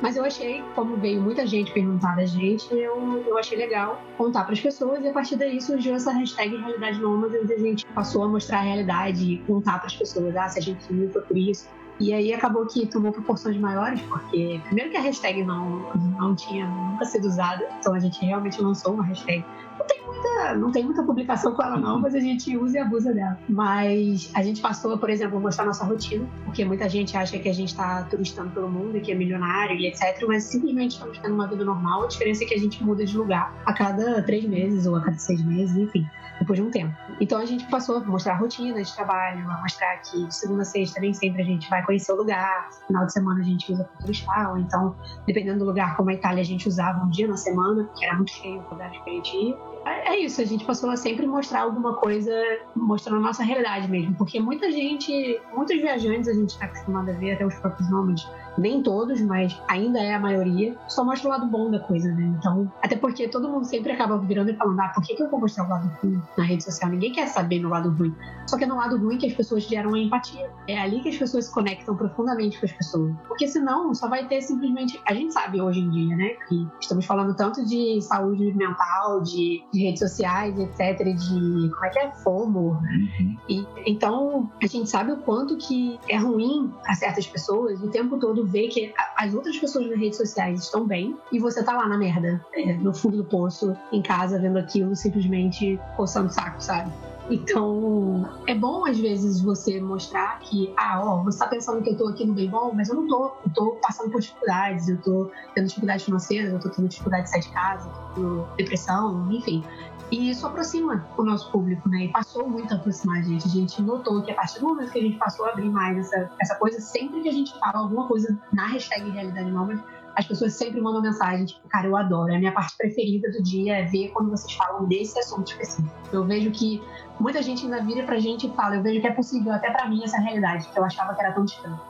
Mas 0.00 0.16
eu 0.16 0.24
achei, 0.24 0.62
como 0.74 0.96
veio 0.96 1.20
muita 1.20 1.46
gente 1.46 1.72
perguntar 1.72 2.16
da 2.16 2.24
gente, 2.24 2.72
eu, 2.72 3.24
eu 3.26 3.38
achei 3.38 3.58
legal 3.58 4.02
contar 4.16 4.44
para 4.44 4.54
as 4.54 4.60
pessoas 4.60 5.04
e 5.04 5.08
a 5.08 5.12
partir 5.12 5.36
daí 5.36 5.60
surgiu 5.60 5.94
essa 5.94 6.12
hashtag 6.12 6.56
Realidade 6.56 7.00
Nômade, 7.00 7.36
onde 7.38 7.52
a 7.52 7.58
gente 7.58 7.84
passou 7.86 8.24
a 8.24 8.28
mostrar 8.28 8.58
a 8.58 8.62
realidade 8.62 9.24
e 9.24 9.38
contar 9.38 9.78
para 9.78 9.86
as 9.86 9.96
pessoas, 9.96 10.34
ah, 10.36 10.48
se 10.48 10.58
a 10.58 10.62
gente 10.62 10.80
viu 10.90 11.10
foi 11.10 11.22
por 11.22 11.36
isso, 11.36 11.68
e 12.00 12.12
aí 12.12 12.32
acabou 12.32 12.66
que 12.66 12.86
tomou 12.86 13.12
proporções 13.12 13.56
maiores, 13.56 14.00
porque 14.02 14.60
primeiro 14.64 14.90
que 14.90 14.96
a 14.96 15.00
hashtag 15.00 15.44
não, 15.44 15.92
não 16.18 16.34
tinha 16.34 16.66
nunca 16.66 17.04
sido 17.04 17.26
usada, 17.26 17.64
então 17.78 17.94
a 17.94 17.98
gente 17.98 18.24
realmente 18.24 18.60
lançou 18.60 18.94
uma 18.94 19.04
hashtag. 19.04 19.44
Não 19.78 19.86
tem 19.86 20.06
muita, 20.06 20.54
não 20.54 20.72
tem 20.72 20.84
muita 20.84 21.02
publicação 21.02 21.52
com 21.52 21.62
ela 21.62 21.76
não, 21.76 22.00
mas 22.00 22.14
a 22.14 22.20
gente 22.20 22.56
usa 22.56 22.78
e 22.78 22.80
abusa 22.80 23.12
dela. 23.12 23.38
Mas 23.48 24.30
a 24.34 24.42
gente 24.42 24.60
passou, 24.60 24.96
por 24.98 25.10
exemplo, 25.10 25.40
mostrar 25.40 25.64
nossa 25.64 25.84
rotina, 25.84 26.26
porque 26.44 26.64
muita 26.64 26.88
gente 26.88 27.16
acha 27.16 27.38
que 27.38 27.48
a 27.48 27.54
gente 27.54 27.68
está 27.68 28.02
turistando 28.04 28.50
pelo 28.50 28.68
mundo, 28.68 29.00
que 29.00 29.12
é 29.12 29.14
milionário 29.14 29.76
e 29.76 29.86
etc, 29.86 30.24
mas 30.26 30.44
simplesmente 30.44 30.92
estamos 30.92 31.18
tendo 31.18 31.34
uma 31.34 31.46
vida 31.46 31.64
normal. 31.64 32.04
A 32.04 32.06
diferença 32.06 32.44
é 32.44 32.46
que 32.46 32.54
a 32.54 32.58
gente 32.58 32.82
muda 32.82 33.04
de 33.04 33.16
lugar 33.16 33.54
a 33.66 33.72
cada 33.72 34.22
três 34.22 34.44
meses 34.44 34.86
ou 34.86 34.96
a 34.96 35.00
cada 35.00 35.18
seis 35.18 35.44
meses, 35.44 35.76
enfim 35.76 36.06
depois 36.38 36.58
de 36.58 36.64
um 36.64 36.70
tempo. 36.70 36.94
Então 37.20 37.38
a 37.38 37.44
gente 37.44 37.64
passou 37.66 37.96
a 37.96 38.00
mostrar 38.00 38.34
a 38.34 38.36
rotina 38.36 38.82
de 38.82 38.94
trabalho, 38.94 39.48
a 39.50 39.60
mostrar 39.60 39.96
que 39.98 40.32
segunda 40.32 40.62
a 40.62 40.64
sexta 40.64 41.00
nem 41.00 41.12
sempre 41.12 41.42
a 41.42 41.44
gente 41.44 41.68
vai 41.68 41.84
conhecer 41.84 42.12
o 42.12 42.16
lugar, 42.16 42.70
final 42.86 43.06
de 43.06 43.12
semana 43.12 43.40
a 43.40 43.44
gente 43.44 43.72
usa 43.72 43.84
para 43.84 43.96
turistar, 43.98 44.50
ou 44.50 44.58
então, 44.58 44.96
dependendo 45.26 45.60
do 45.60 45.64
lugar, 45.66 45.96
como 45.96 46.10
a 46.10 46.14
Itália, 46.14 46.42
a 46.42 46.44
gente 46.44 46.68
usava 46.68 47.04
um 47.04 47.10
dia 47.10 47.26
na 47.26 47.36
semana, 47.36 47.88
que 47.96 48.04
era 48.04 48.14
muito 48.16 48.32
cheio 48.32 48.60
o 48.60 48.70
lugar 48.70 48.90
que 48.90 49.10
a 49.10 49.12
gente 49.12 49.36
ia. 49.36 49.56
É, 49.86 50.14
é 50.14 50.18
isso, 50.20 50.40
a 50.40 50.44
gente 50.44 50.64
passou 50.64 50.90
a 50.90 50.96
sempre 50.96 51.26
mostrar 51.26 51.62
alguma 51.62 51.94
coisa, 51.96 52.32
mostrando 52.74 53.18
a 53.18 53.20
nossa 53.20 53.42
realidade 53.42 53.88
mesmo, 53.88 54.14
porque 54.14 54.40
muita 54.40 54.70
gente, 54.72 55.40
muitos 55.54 55.76
viajantes 55.76 56.28
a 56.28 56.32
gente 56.32 56.50
está 56.50 56.64
acostumado 56.66 57.10
a 57.10 57.12
ver, 57.12 57.34
até 57.34 57.44
os 57.44 57.54
próprios 57.56 57.90
nômades, 57.90 58.26
nem 58.58 58.82
todos, 58.82 59.20
mas 59.20 59.60
ainda 59.68 59.98
é 59.98 60.14
a 60.14 60.20
maioria, 60.20 60.76
só 60.88 61.04
mostra 61.04 61.28
o 61.28 61.32
lado 61.32 61.46
bom 61.46 61.70
da 61.70 61.78
coisa, 61.80 62.10
né? 62.12 62.34
Então, 62.38 62.70
até 62.82 62.96
porque 62.96 63.28
todo 63.28 63.48
mundo 63.48 63.64
sempre 63.64 63.92
acaba 63.92 64.18
virando 64.18 64.50
e 64.50 64.56
falando, 64.56 64.80
ah, 64.80 64.88
por 64.94 65.02
que, 65.02 65.14
que 65.14 65.22
eu 65.22 65.30
vou 65.30 65.40
mostrar 65.40 65.66
o 65.66 65.68
lado 65.68 65.90
ruim 66.02 66.20
na 66.36 66.44
rede 66.44 66.64
social? 66.64 66.90
Ninguém 66.90 67.12
quer 67.12 67.26
saber 67.28 67.60
no 67.60 67.68
lado 67.68 67.90
ruim. 67.90 68.14
Só 68.46 68.56
que 68.56 68.64
é 68.64 68.66
no 68.66 68.76
lado 68.76 68.96
ruim 68.98 69.18
que 69.18 69.26
as 69.26 69.32
pessoas 69.32 69.64
geram 69.64 69.94
a 69.94 69.98
empatia. 69.98 70.50
É 70.68 70.78
ali 70.78 71.00
que 71.00 71.08
as 71.08 71.16
pessoas 71.16 71.46
se 71.46 71.52
conectam 71.52 71.96
profundamente 71.96 72.58
com 72.58 72.66
as 72.66 72.72
pessoas. 72.72 73.14
Porque 73.26 73.48
senão 73.48 73.94
só 73.94 74.08
vai 74.08 74.26
ter 74.26 74.42
simplesmente. 74.42 75.00
A 75.06 75.14
gente 75.14 75.32
sabe 75.32 75.60
hoje 75.60 75.80
em 75.80 75.90
dia, 75.90 76.16
né? 76.16 76.28
Que 76.48 76.66
estamos 76.80 77.04
falando 77.06 77.34
tanto 77.34 77.64
de 77.64 78.00
saúde 78.02 78.52
mental, 78.54 79.22
de, 79.22 79.62
de 79.72 79.82
redes 79.82 80.00
sociais, 80.00 80.58
etc., 80.58 81.04
de 81.04 81.70
como 81.70 81.84
é 81.84 81.88
que 81.90 81.98
é? 81.98 82.12
FOMO. 82.12 82.70
Uhum. 82.70 83.36
E, 83.48 83.66
então, 83.86 84.50
a 84.62 84.66
gente 84.66 84.88
sabe 84.88 85.12
o 85.12 85.16
quanto 85.18 85.56
que 85.56 85.98
é 86.08 86.16
ruim 86.16 86.72
a 86.86 86.94
certas 86.94 87.26
pessoas 87.26 87.82
o 87.82 87.88
tempo 87.88 88.18
todo 88.18 88.43
ver 88.44 88.68
que 88.68 88.92
as 89.16 89.34
outras 89.34 89.56
pessoas 89.58 89.88
nas 89.88 89.98
redes 89.98 90.16
sociais 90.16 90.64
estão 90.64 90.86
bem 90.86 91.16
e 91.32 91.38
você 91.38 91.62
tá 91.62 91.76
lá 91.76 91.88
na 91.88 91.98
merda, 91.98 92.44
é, 92.54 92.72
no 92.74 92.92
fundo 92.92 93.18
do 93.18 93.24
poço, 93.24 93.76
em 93.92 94.02
casa, 94.02 94.38
vendo 94.38 94.58
aquilo, 94.58 94.94
simplesmente 94.94 95.78
coçando 95.96 96.28
o 96.28 96.32
saco, 96.32 96.62
sabe? 96.62 96.92
Então, 97.30 98.28
é 98.46 98.54
bom 98.54 98.86
às 98.86 98.98
vezes 98.98 99.40
você 99.40 99.80
mostrar 99.80 100.38
que, 100.40 100.72
ah, 100.76 101.00
ó, 101.02 101.22
você 101.22 101.38
tá 101.38 101.46
pensando 101.46 101.82
que 101.82 101.90
eu 101.90 101.96
tô 101.96 102.08
aqui 102.08 102.24
no 102.24 102.34
bem 102.34 102.50
bom, 102.50 102.72
mas 102.74 102.88
eu 102.90 102.96
não 102.96 103.08
tô. 103.08 103.32
Eu 103.44 103.52
tô 103.54 103.70
passando 103.82 104.10
por 104.10 104.20
dificuldades, 104.20 104.88
eu 104.88 105.00
tô 105.00 105.30
tendo 105.54 105.66
dificuldades 105.66 106.04
financeiras, 106.04 106.52
eu 106.52 106.60
tô 106.60 106.68
tendo 106.68 106.88
dificuldade 106.88 107.24
de 107.24 107.30
sair 107.30 107.40
de 107.40 107.48
casa, 107.50 107.88
tô 108.14 108.44
depressão, 108.56 109.32
enfim. 109.32 109.64
E 110.10 110.30
isso 110.30 110.46
aproxima 110.46 111.06
o 111.16 111.22
nosso 111.22 111.50
público, 111.50 111.88
né? 111.88 112.04
E 112.04 112.08
passou 112.08 112.48
muito 112.48 112.72
a 112.72 112.76
aproximar 112.76 113.18
a 113.18 113.22
gente. 113.22 113.46
A 113.46 113.50
gente 113.50 113.82
notou 113.82 114.22
que 114.22 114.30
a 114.30 114.34
partir 114.34 114.60
do 114.60 114.66
momento 114.66 114.92
que 114.92 114.98
a 114.98 115.02
gente 115.02 115.18
passou 115.18 115.46
a 115.46 115.50
abrir 115.50 115.70
mais 115.70 115.98
essa, 115.98 116.30
essa 116.40 116.54
coisa, 116.56 116.80
sempre 116.80 117.22
que 117.22 117.28
a 117.28 117.32
gente 117.32 117.58
fala 117.58 117.78
alguma 117.78 118.06
coisa 118.06 118.38
na 118.52 118.66
hashtag 118.66 119.10
Realidade 119.10 119.50
Nômade, 119.50 119.82
as 120.16 120.26
pessoas 120.26 120.52
sempre 120.54 120.80
mandam 120.80 121.02
mensagem, 121.02 121.46
tipo, 121.46 121.66
cara, 121.68 121.88
eu 121.88 121.96
adoro. 121.96 122.32
É 122.32 122.36
a 122.36 122.38
minha 122.38 122.52
parte 122.52 122.76
preferida 122.76 123.30
do 123.32 123.42
dia 123.42 123.78
é 123.78 123.84
ver 123.84 124.10
quando 124.10 124.30
vocês 124.30 124.52
falam 124.52 124.84
desse 124.86 125.18
assunto 125.18 125.48
específico. 125.48 125.92
Eu 126.12 126.24
vejo 126.24 126.50
que 126.52 126.82
muita 127.18 127.42
gente 127.42 127.64
ainda 127.64 127.82
vira 127.82 128.04
pra 128.04 128.18
gente 128.18 128.46
e 128.46 128.54
fala, 128.54 128.76
eu 128.76 128.82
vejo 128.82 129.00
que 129.00 129.06
é 129.06 129.12
possível 129.12 129.52
até 129.52 129.70
pra 129.70 129.88
mim 129.88 130.04
essa 130.04 130.18
realidade, 130.18 130.68
que 130.68 130.78
eu 130.78 130.84
achava 130.84 131.14
que 131.14 131.20
era 131.20 131.32
tão 131.32 131.44
distante. 131.44 131.80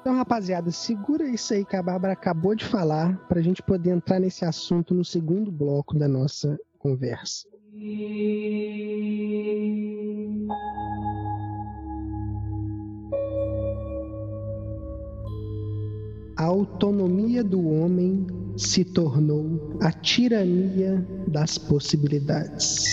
Então, 0.00 0.16
rapaziada, 0.16 0.70
segura 0.70 1.26
isso 1.26 1.54
aí 1.54 1.64
que 1.64 1.76
a 1.76 1.82
Bárbara 1.82 2.12
acabou 2.12 2.54
de 2.54 2.64
falar 2.64 3.16
para 3.28 3.38
a 3.38 3.42
gente 3.42 3.62
poder 3.62 3.90
entrar 3.90 4.18
nesse 4.18 4.44
assunto 4.44 4.92
no 4.92 5.04
segundo 5.04 5.50
bloco 5.50 5.96
da 5.98 6.06
nossa 6.06 6.58
conversa. 6.84 7.48
A 16.36 16.44
autonomia 16.44 17.42
do 17.42 17.66
homem 17.66 18.26
se 18.58 18.84
tornou 18.84 19.78
a 19.80 19.90
tirania 19.90 21.02
das 21.26 21.56
possibilidades. 21.56 22.84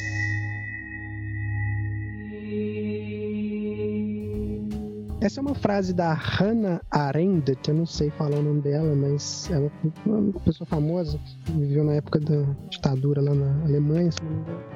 Essa 5.22 5.40
é 5.40 5.42
uma 5.42 5.54
frase 5.54 5.94
da 5.94 6.16
Hannah 6.16 6.82
Arendt, 6.90 7.56
eu 7.68 7.76
não 7.76 7.86
sei 7.86 8.10
falar 8.10 8.40
o 8.40 8.42
nome 8.42 8.60
dela, 8.62 8.96
mas 8.96 9.48
é 9.52 9.70
uma, 10.04 10.34
pessoa 10.40 10.66
famosa 10.66 11.20
que 11.46 11.52
viveu 11.52 11.84
na 11.84 11.94
época 11.94 12.20
da 12.20 12.42
ditadura 12.72 13.22
lá 13.22 13.36
na 13.36 13.64
Alemanha. 13.66 14.10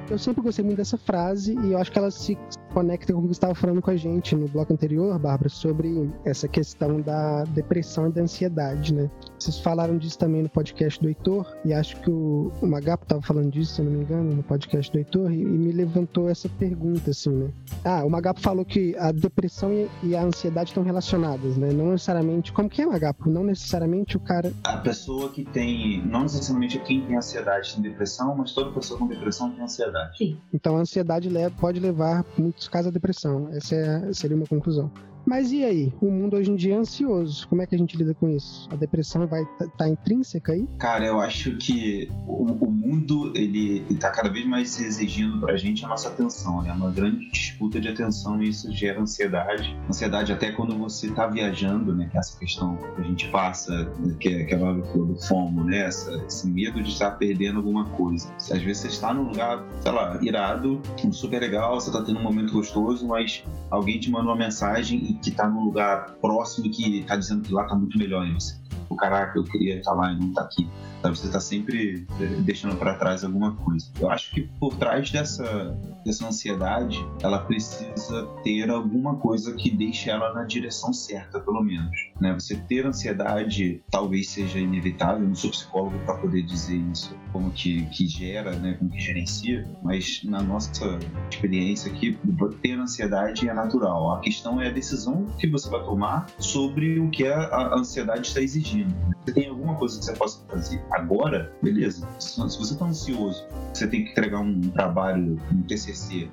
Eu 0.08 0.16
sempre 0.16 0.42
gostei 0.42 0.64
muito 0.64 0.76
dessa 0.76 0.96
frase 0.96 1.58
e 1.64 1.72
eu 1.72 1.78
acho 1.78 1.90
que 1.90 1.98
ela 1.98 2.12
se 2.12 2.38
conecta 2.72 3.12
com 3.12 3.18
o 3.18 3.24
que 3.24 3.32
estava 3.32 3.56
falando 3.56 3.82
com 3.82 3.90
a 3.90 3.96
gente 3.96 4.36
no 4.36 4.46
bloco 4.46 4.72
anterior, 4.72 5.18
Bárbara, 5.18 5.48
sobre 5.48 6.08
essa 6.24 6.46
questão 6.46 7.00
da 7.00 7.42
depressão 7.46 8.06
e 8.06 8.12
da 8.12 8.22
ansiedade, 8.22 8.94
né? 8.94 9.10
Vocês 9.46 9.60
falaram 9.60 9.96
disso 9.96 10.18
também 10.18 10.42
no 10.42 10.48
podcast 10.48 11.00
do 11.00 11.06
Heitor, 11.06 11.56
e 11.64 11.72
acho 11.72 11.94
que 12.00 12.10
o, 12.10 12.50
o 12.60 12.66
Magapo 12.66 13.04
estava 13.04 13.22
falando 13.22 13.48
disso, 13.48 13.74
se 13.74 13.80
eu 13.80 13.84
não 13.84 13.92
me 13.92 14.00
engano, 14.00 14.34
no 14.34 14.42
podcast 14.42 14.90
do 14.90 14.98
Heitor, 14.98 15.30
e, 15.30 15.40
e, 15.40 15.44
me 15.44 15.70
levantou 15.70 16.28
essa 16.28 16.48
pergunta, 16.48 17.12
assim, 17.12 17.30
né? 17.30 17.52
Ah, 17.84 18.04
o 18.04 18.10
Magapo 18.10 18.40
falou 18.40 18.64
que 18.64 18.96
a 18.96 19.12
depressão 19.12 19.72
e, 19.72 19.88
e 20.02 20.16
a 20.16 20.24
ansiedade 20.24 20.70
estão 20.70 20.82
relacionadas, 20.82 21.56
né? 21.56 21.70
Não 21.72 21.92
necessariamente. 21.92 22.52
Como 22.52 22.68
que 22.68 22.82
é, 22.82 22.86
Magapo? 22.86 23.30
Não 23.30 23.44
necessariamente 23.44 24.16
o 24.16 24.20
cara. 24.20 24.52
A 24.64 24.78
pessoa 24.78 25.28
que 25.28 25.44
tem. 25.44 26.04
Não 26.04 26.22
necessariamente 26.22 26.80
quem 26.80 27.02
tem 27.02 27.16
ansiedade 27.16 27.72
tem 27.74 27.82
depressão, 27.84 28.34
mas 28.34 28.50
toda 28.50 28.72
pessoa 28.72 28.98
com 28.98 29.06
depressão 29.06 29.52
tem 29.52 29.62
ansiedade. 29.62 30.18
Sim. 30.18 30.40
Então 30.52 30.76
a 30.76 30.80
ansiedade 30.80 31.28
leva, 31.28 31.54
pode 31.56 31.78
levar 31.78 32.24
muitos 32.36 32.66
casos 32.66 32.88
à 32.88 32.90
depressão. 32.90 33.48
Essa 33.52 33.76
é, 33.76 34.12
seria 34.12 34.36
uma 34.36 34.46
conclusão. 34.46 34.90
Mas 35.26 35.50
e 35.50 35.64
aí? 35.64 35.92
O 36.00 36.08
mundo 36.08 36.36
hoje 36.36 36.52
em 36.52 36.54
dia 36.54 36.74
é 36.74 36.78
ansioso. 36.78 37.48
Como 37.48 37.60
é 37.60 37.66
que 37.66 37.74
a 37.74 37.78
gente 37.78 37.96
lida 37.96 38.14
com 38.14 38.28
isso? 38.28 38.68
A 38.70 38.76
depressão 38.76 39.26
vai 39.26 39.42
estar 39.42 39.66
tá, 39.66 39.72
tá 39.78 39.88
intrínseca 39.88 40.52
aí? 40.52 40.68
Cara, 40.78 41.04
eu 41.04 41.20
acho 41.20 41.56
que 41.56 42.08
o, 42.28 42.44
o 42.44 42.70
mundo 42.70 43.32
ele 43.34 43.84
está 43.90 44.10
cada 44.10 44.28
vez 44.28 44.46
mais 44.46 44.80
exigindo 44.80 45.40
pra 45.40 45.56
gente 45.56 45.84
a 45.84 45.88
nossa 45.88 46.08
atenção, 46.08 46.62
né? 46.62 46.72
Uma 46.72 46.92
grande 46.92 47.28
disputa 47.30 47.80
de 47.80 47.88
atenção 47.88 48.40
e 48.40 48.50
isso 48.50 48.72
gera 48.72 49.00
ansiedade. 49.00 49.76
Ansiedade 49.88 50.32
até 50.32 50.52
quando 50.52 50.78
você 50.78 51.08
está 51.08 51.26
viajando, 51.26 51.94
né? 51.94 52.08
Que 52.08 52.16
é 52.16 52.20
essa 52.20 52.38
questão 52.38 52.76
que 52.76 53.00
a 53.00 53.04
gente 53.04 53.28
passa, 53.28 53.90
que 54.20 54.28
é 54.28 54.42
aquela 54.42 54.74
do 54.74 55.16
FOMO, 55.26 55.64
né? 55.64 55.86
Essa, 55.86 56.24
esse 56.26 56.46
medo 56.48 56.80
de 56.80 56.90
estar 56.90 57.10
perdendo 57.12 57.56
alguma 57.56 57.84
coisa. 57.84 58.32
Às 58.36 58.62
vezes 58.62 58.78
você 58.78 58.88
está 58.88 59.12
num 59.12 59.24
lugar, 59.24 59.64
sei 59.80 59.90
lá, 59.90 60.18
irado, 60.22 60.80
super 61.10 61.40
legal, 61.40 61.80
você 61.80 61.88
está 61.88 62.02
tendo 62.02 62.20
um 62.20 62.22
momento 62.22 62.52
gostoso, 62.52 63.06
mas 63.06 63.42
alguém 63.70 63.98
te 63.98 64.10
manda 64.10 64.26
uma 64.26 64.36
mensagem 64.36 65.15
que 65.18 65.30
está 65.30 65.48
num 65.48 65.64
lugar 65.64 66.16
próximo 66.20 66.66
e 66.66 66.70
que 66.70 66.98
está 67.00 67.16
dizendo 67.16 67.42
que 67.42 67.52
lá 67.52 67.62
está 67.62 67.74
muito 67.74 67.98
melhor. 67.98 68.26
E 68.26 68.32
você, 68.32 68.56
o 68.88 68.96
caraca, 68.96 69.38
eu 69.38 69.44
queria 69.44 69.78
estar 69.78 69.92
lá 69.92 70.12
e 70.12 70.18
não 70.18 70.28
estar 70.28 70.42
tá 70.42 70.46
aqui. 70.46 70.68
Então 70.98 71.14
você 71.14 71.26
está 71.26 71.40
sempre 71.40 72.06
eh, 72.20 72.24
deixando 72.40 72.76
para 72.76 72.94
trás 72.94 73.22
alguma 73.22 73.54
coisa. 73.54 73.86
Eu 74.00 74.10
acho 74.10 74.30
que 74.32 74.42
por 74.58 74.74
trás 74.76 75.10
dessa, 75.10 75.78
dessa 76.04 76.26
ansiedade, 76.26 76.98
ela 77.22 77.38
precisa 77.38 78.26
ter 78.42 78.70
alguma 78.70 79.16
coisa 79.16 79.54
que 79.54 79.70
deixe 79.70 80.10
ela 80.10 80.32
na 80.32 80.44
direção 80.44 80.92
certa, 80.92 81.38
pelo 81.38 81.62
menos. 81.62 81.96
Né? 82.20 82.32
Você 82.34 82.56
ter 82.56 82.86
ansiedade 82.86 83.82
talvez 83.90 84.30
seja 84.30 84.58
inevitável, 84.58 85.22
eu 85.22 85.28
não 85.28 85.34
sou 85.34 85.50
psicólogo 85.50 85.98
para 86.00 86.16
poder 86.16 86.42
dizer 86.42 86.76
isso, 86.92 87.16
como 87.32 87.50
que, 87.50 87.86
que 87.86 88.06
gera, 88.06 88.56
né, 88.56 88.74
como 88.74 88.90
que 88.90 88.98
gerencia, 88.98 89.68
mas 89.82 90.22
na 90.24 90.42
nossa 90.42 90.98
experiência 91.30 91.92
aqui, 91.92 92.18
ter 92.62 92.78
ansiedade 92.78 93.48
é 93.48 93.54
natural. 93.54 94.14
A 94.14 94.20
questão 94.20 94.60
é 94.60 94.68
a 94.68 94.70
decisão 94.70 95.26
que 95.38 95.46
você 95.46 95.68
vai 95.68 95.84
tomar 95.84 96.26
sobre 96.38 96.98
o 96.98 97.10
que 97.10 97.26
a 97.26 97.74
ansiedade 97.74 98.28
está 98.28 98.40
exigindo. 98.40 98.75
Você 99.24 99.32
tem 99.32 99.48
alguma 99.48 99.74
coisa 99.76 99.98
que 99.98 100.04
você 100.04 100.12
possa 100.12 100.44
fazer 100.48 100.82
agora, 100.92 101.52
beleza. 101.62 102.06
Se 102.18 102.38
você 102.40 102.72
está 102.72 102.84
ansioso, 102.84 103.44
você 103.72 103.86
tem 103.86 104.04
que 104.04 104.10
entregar 104.12 104.40
um 104.40 104.60
trabalho, 104.60 105.40
um 105.52 105.62
TCC, 105.62 106.30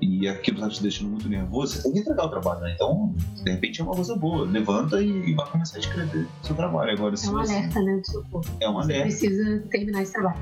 e 0.00 0.28
aquilo 0.28 0.58
está 0.58 0.68
te 0.68 0.82
deixando 0.82 1.10
muito 1.10 1.28
nervoso, 1.28 1.76
você 1.76 1.82
tem 1.82 1.92
que 1.92 1.98
entregar 2.00 2.24
o 2.24 2.28
trabalho, 2.28 2.60
né? 2.60 2.72
Então, 2.74 3.14
de 3.42 3.50
repente 3.50 3.80
é 3.80 3.84
uma 3.84 3.94
coisa 3.94 4.16
boa. 4.16 4.44
Levanta 4.44 5.00
e, 5.02 5.34
vai 5.34 5.48
começar 5.50 5.76
a 5.76 5.80
escrever 5.80 6.26
o 6.42 6.46
seu 6.46 6.56
trabalho. 6.56 6.92
Agora, 6.92 7.14
é 7.14 7.30
um 7.30 7.38
alerta, 7.38 7.82
né, 7.82 7.96
do 7.96 8.06
seu 8.06 8.24
corpo. 8.24 8.50
É 8.60 8.68
um 8.68 8.78
alerta. 8.78 9.10
Você 9.10 9.28
precisa 9.28 9.60
terminar 9.70 10.02
esse 10.02 10.12
trabalho. 10.12 10.40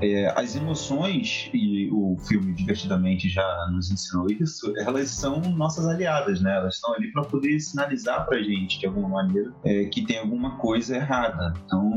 É, 0.00 0.10
é, 0.10 0.40
as 0.40 0.54
emoções, 0.54 1.50
e 1.52 1.90
o 1.90 2.16
filme 2.28 2.52
Divertidamente 2.52 3.28
já 3.28 3.68
nos 3.70 3.90
ensinou 3.90 4.26
isso, 4.30 4.72
elas 4.78 5.10
são 5.10 5.40
nossas 5.40 5.86
aliadas, 5.86 6.40
né? 6.40 6.56
Elas 6.56 6.76
estão 6.76 6.94
ali 6.94 7.10
para 7.12 7.24
poder 7.24 7.58
sinalizar 7.60 8.26
pra 8.26 8.42
gente, 8.42 8.78
de 8.78 8.86
alguma 8.86 9.08
maneira, 9.08 9.52
é, 9.64 9.84
que 9.86 10.04
tem 10.04 10.18
alguma 10.18 10.56
coisa 10.58 10.96
errada. 10.96 11.52
Então, 11.64 11.90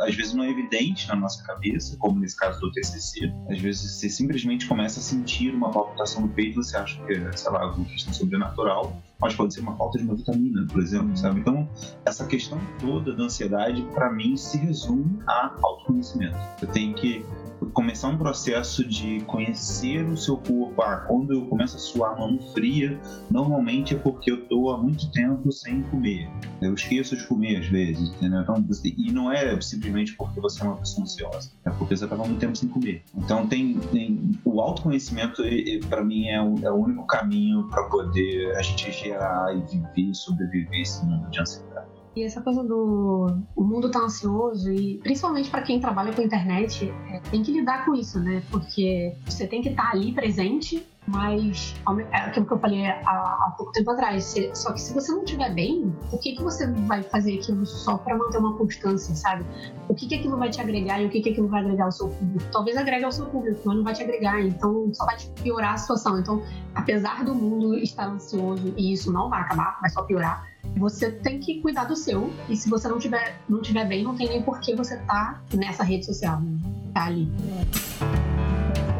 às 0.00 0.14
vezes 0.14 0.34
não 0.34 0.44
é 0.44 0.50
evidente 0.50 1.08
na 1.08 1.16
nossa 1.16 1.42
cabeça, 1.44 1.96
como 1.98 2.20
nesse 2.20 2.36
caso 2.36 2.60
do 2.60 2.70
TCC. 2.72 3.32
Às 3.50 3.60
vezes 3.60 3.98
você 3.98 4.08
simplesmente 4.08 4.66
começa 4.66 5.00
a 5.00 5.02
sentir 5.02 5.54
uma 5.54 5.70
palpitação 5.84 6.22
no 6.22 6.28
peito, 6.28 6.62
você 6.62 6.76
acha 6.76 7.00
que 7.04 7.12
é, 7.12 7.32
sei 7.32 7.50
lá, 7.50 7.62
alguma 7.62 7.86
questão 7.86 8.12
sobrenatural, 8.12 8.96
mas 9.20 9.34
pode 9.34 9.54
ser 9.54 9.60
uma 9.60 9.76
falta 9.76 9.98
de 9.98 10.04
uma 10.04 10.14
vitamina, 10.14 10.66
por 10.70 10.80
exemplo, 10.80 11.16
sabe? 11.16 11.40
Então, 11.40 11.68
essa 12.04 12.26
questão 12.26 12.58
toda 12.78 13.14
da 13.14 13.24
ansiedade, 13.24 13.82
para 13.94 14.12
mim, 14.12 14.36
se 14.36 14.58
resume 14.58 15.18
a 15.26 15.54
autoconhecimento. 15.62 16.36
Eu 16.60 16.68
tenho 16.68 16.94
que 16.94 17.24
começar 17.72 18.08
um 18.08 18.18
processo 18.18 18.84
de 18.84 19.20
conhecer 19.20 20.04
o 20.06 20.16
seu 20.16 20.36
corpo. 20.36 20.82
Ah, 20.82 21.04
quando 21.08 21.32
eu 21.32 21.46
começo 21.46 21.76
a 21.76 21.78
suar 21.78 22.18
mão 22.18 22.38
fria, 22.52 22.98
normalmente 23.30 23.94
é 23.94 23.98
porque 23.98 24.30
eu 24.30 24.42
estou 24.42 24.70
há 24.70 24.78
muito 24.78 25.10
tempo 25.10 25.50
sem 25.52 25.82
comer. 25.82 26.28
Eu 26.60 26.74
esqueço 26.74 27.16
de 27.16 27.26
comer 27.26 27.58
às 27.58 27.66
vezes, 27.66 28.10
entendeu? 28.10 28.40
Então, 28.40 28.64
e 28.84 29.12
não 29.12 29.30
é 29.30 29.60
simplesmente 29.60 30.14
porque 30.16 30.40
você 30.40 30.62
é 30.62 30.66
uma 30.66 30.76
pessoa 30.76 31.04
ansiosa, 31.04 31.50
é 31.64 31.70
porque 31.70 31.96
você 31.96 32.04
estava 32.04 32.24
muito 32.24 32.40
tempo 32.40 32.56
sem 32.56 32.68
comer. 32.68 33.02
Então, 33.14 33.46
tem, 33.46 33.78
tem 33.92 34.32
o 34.44 34.60
autoconhecimento, 34.60 35.42
para 35.88 36.04
mim, 36.04 36.28
é 36.28 36.42
o, 36.42 36.54
é 36.62 36.70
o 36.70 36.76
único 36.76 37.06
caminho 37.06 37.68
para 37.68 37.84
poder 37.84 38.56
a 38.56 38.62
gente 38.62 38.90
gerar 38.92 39.54
e 39.56 39.60
viver, 39.62 40.14
sobreviver 40.14 40.80
esse 40.80 41.04
mundo 41.04 41.28
de 41.30 41.40
ansiedade. 41.40 41.65
E 42.16 42.24
essa 42.24 42.40
coisa 42.40 42.64
do 42.64 43.26
o 43.54 43.62
mundo 43.62 43.90
tá 43.90 43.98
ansioso 43.98 44.72
e 44.72 44.96
principalmente 45.02 45.50
para 45.50 45.60
quem 45.60 45.78
trabalha 45.78 46.14
com 46.14 46.22
internet, 46.22 46.90
é, 47.10 47.20
tem 47.30 47.42
que 47.42 47.52
lidar 47.52 47.84
com 47.84 47.94
isso, 47.94 48.18
né? 48.18 48.42
Porque 48.50 49.14
você 49.26 49.46
tem 49.46 49.60
que 49.60 49.68
estar 49.68 49.82
tá 49.82 49.90
ali 49.90 50.12
presente, 50.12 50.86
mas 51.06 51.74
é 52.10 52.16
aquilo 52.16 52.46
que 52.46 52.52
eu 52.54 52.58
falei 52.58 52.86
há, 52.86 53.00
há 53.04 53.54
pouco 53.58 53.70
tempo 53.72 53.90
atrás. 53.90 54.34
só 54.54 54.72
que 54.72 54.80
se 54.80 54.94
você 54.94 55.12
não 55.12 55.24
estiver 55.24 55.52
bem, 55.52 55.94
o 56.10 56.16
que 56.16 56.34
que 56.34 56.42
você 56.42 56.66
vai 56.66 57.02
fazer 57.02 57.38
aquilo 57.38 57.66
só 57.66 57.98
para 57.98 58.16
manter 58.16 58.38
uma 58.38 58.56
constância, 58.56 59.14
sabe? 59.14 59.44
O 59.86 59.94
que 59.94 60.08
que 60.08 60.14
aquilo 60.14 60.38
vai 60.38 60.48
te 60.48 60.58
agregar 60.58 61.02
e 61.02 61.06
o 61.06 61.10
que 61.10 61.20
que 61.20 61.28
aquilo 61.28 61.48
vai 61.48 61.60
agregar 61.60 61.84
ao 61.84 61.92
seu 61.92 62.08
público? 62.08 62.50
Talvez 62.50 62.78
agregue 62.78 63.04
ao 63.04 63.12
seu 63.12 63.26
público, 63.26 63.60
mas 63.66 63.76
não 63.76 63.84
vai 63.84 63.92
te 63.92 64.02
agregar, 64.02 64.40
então 64.40 64.90
só 64.94 65.04
vai 65.04 65.18
te 65.18 65.28
piorar 65.42 65.74
a 65.74 65.76
situação. 65.76 66.18
Então, 66.18 66.42
apesar 66.74 67.24
do 67.24 67.34
mundo 67.34 67.74
estar 67.74 68.08
ansioso 68.08 68.72
e 68.74 68.94
isso 68.94 69.12
não 69.12 69.28
vai 69.28 69.42
acabar, 69.42 69.78
vai 69.82 69.90
só 69.90 70.02
piorar 70.02 70.55
você 70.76 71.10
tem 71.10 71.38
que 71.40 71.60
cuidar 71.60 71.84
do 71.84 71.96
seu. 71.96 72.32
E 72.48 72.56
se 72.56 72.68
você 72.68 72.88
não 72.88 72.98
tiver, 72.98 73.40
não 73.48 73.60
tiver 73.62 73.84
bem, 73.86 74.02
não 74.02 74.16
tem 74.16 74.28
nem 74.28 74.42
por 74.42 74.60
que 74.60 74.74
você 74.74 74.96
tá 74.98 75.40
nessa 75.54 75.82
rede 75.82 76.06
social, 76.06 76.40
né? 76.40 76.58
tá 76.92 77.04
ali. 77.04 77.30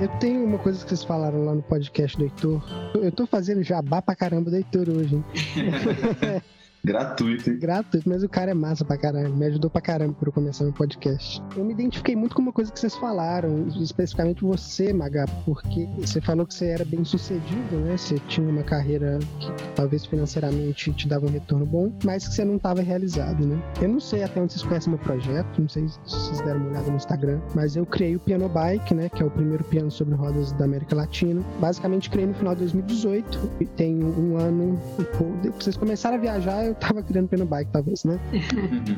Eu 0.00 0.08
tenho 0.20 0.44
uma 0.44 0.58
coisa 0.58 0.82
que 0.82 0.90
vocês 0.90 1.02
falaram 1.02 1.44
lá 1.46 1.54
no 1.54 1.62
podcast 1.62 2.16
do 2.18 2.24
Heitor. 2.24 2.62
Eu 2.94 3.10
tô 3.10 3.26
fazendo 3.26 3.62
jabá 3.62 4.02
pra 4.02 4.14
caramba 4.14 4.50
do 4.50 4.56
Heitor 4.56 4.88
hoje, 4.90 5.16
hein? 5.16 5.24
Gratuito, 6.86 7.50
hein? 7.50 7.58
Gratuito, 7.58 8.08
mas 8.08 8.22
o 8.22 8.28
cara 8.28 8.52
é 8.52 8.54
massa 8.54 8.84
pra 8.84 8.96
caramba. 8.96 9.30
Me 9.30 9.46
ajudou 9.46 9.68
pra 9.68 9.80
caramba 9.80 10.14
pra 10.14 10.28
eu 10.28 10.32
começar 10.32 10.62
meu 10.62 10.72
podcast. 10.72 11.42
Eu 11.56 11.64
me 11.64 11.72
identifiquei 11.72 12.14
muito 12.14 12.36
com 12.36 12.40
uma 12.40 12.52
coisa 12.52 12.70
que 12.70 12.78
vocês 12.78 12.94
falaram, 12.94 13.66
especificamente 13.80 14.44
você, 14.44 14.92
Maga, 14.92 15.24
porque 15.44 15.88
você 15.98 16.20
falou 16.20 16.46
que 16.46 16.54
você 16.54 16.66
era 16.66 16.84
bem 16.84 17.04
sucedido, 17.04 17.76
né? 17.78 17.96
Você 17.96 18.20
tinha 18.28 18.48
uma 18.48 18.62
carreira 18.62 19.18
que 19.40 19.50
talvez 19.74 20.06
financeiramente 20.06 20.92
te 20.92 21.08
dava 21.08 21.26
um 21.26 21.28
retorno 21.28 21.66
bom, 21.66 21.92
mas 22.04 22.28
que 22.28 22.34
você 22.34 22.44
não 22.44 22.54
estava 22.54 22.80
realizado, 22.82 23.44
né? 23.44 23.60
Eu 23.82 23.88
não 23.88 23.98
sei 23.98 24.22
até 24.22 24.40
onde 24.40 24.52
vocês 24.52 24.62
conhecem 24.62 24.90
meu 24.92 25.00
projeto, 25.00 25.60
não 25.60 25.68
sei 25.68 25.88
se 25.88 25.98
vocês 26.04 26.40
deram 26.42 26.60
uma 26.60 26.70
olhada 26.70 26.88
no 26.88 26.96
Instagram, 26.96 27.40
mas 27.52 27.74
eu 27.74 27.84
criei 27.84 28.14
o 28.14 28.20
Piano 28.20 28.48
Bike, 28.48 28.94
né? 28.94 29.08
Que 29.08 29.24
é 29.24 29.26
o 29.26 29.30
primeiro 29.30 29.64
piano 29.64 29.90
sobre 29.90 30.14
rodas 30.14 30.52
da 30.52 30.64
América 30.64 30.94
Latina. 30.94 31.42
Basicamente 31.58 32.08
criei 32.10 32.28
no 32.28 32.34
final 32.34 32.54
de 32.54 32.60
2018 32.60 33.50
e 33.60 33.66
tem 33.66 34.04
um 34.04 34.36
ano. 34.36 34.78
Vocês 35.58 35.76
começaram 35.76 36.16
a 36.16 36.20
viajar, 36.20 36.64
eu 36.64 36.75
tava 36.80 37.02
criando 37.02 37.28
piano 37.28 37.44
bike, 37.46 37.70
talvez, 37.72 38.04
né? 38.04 38.18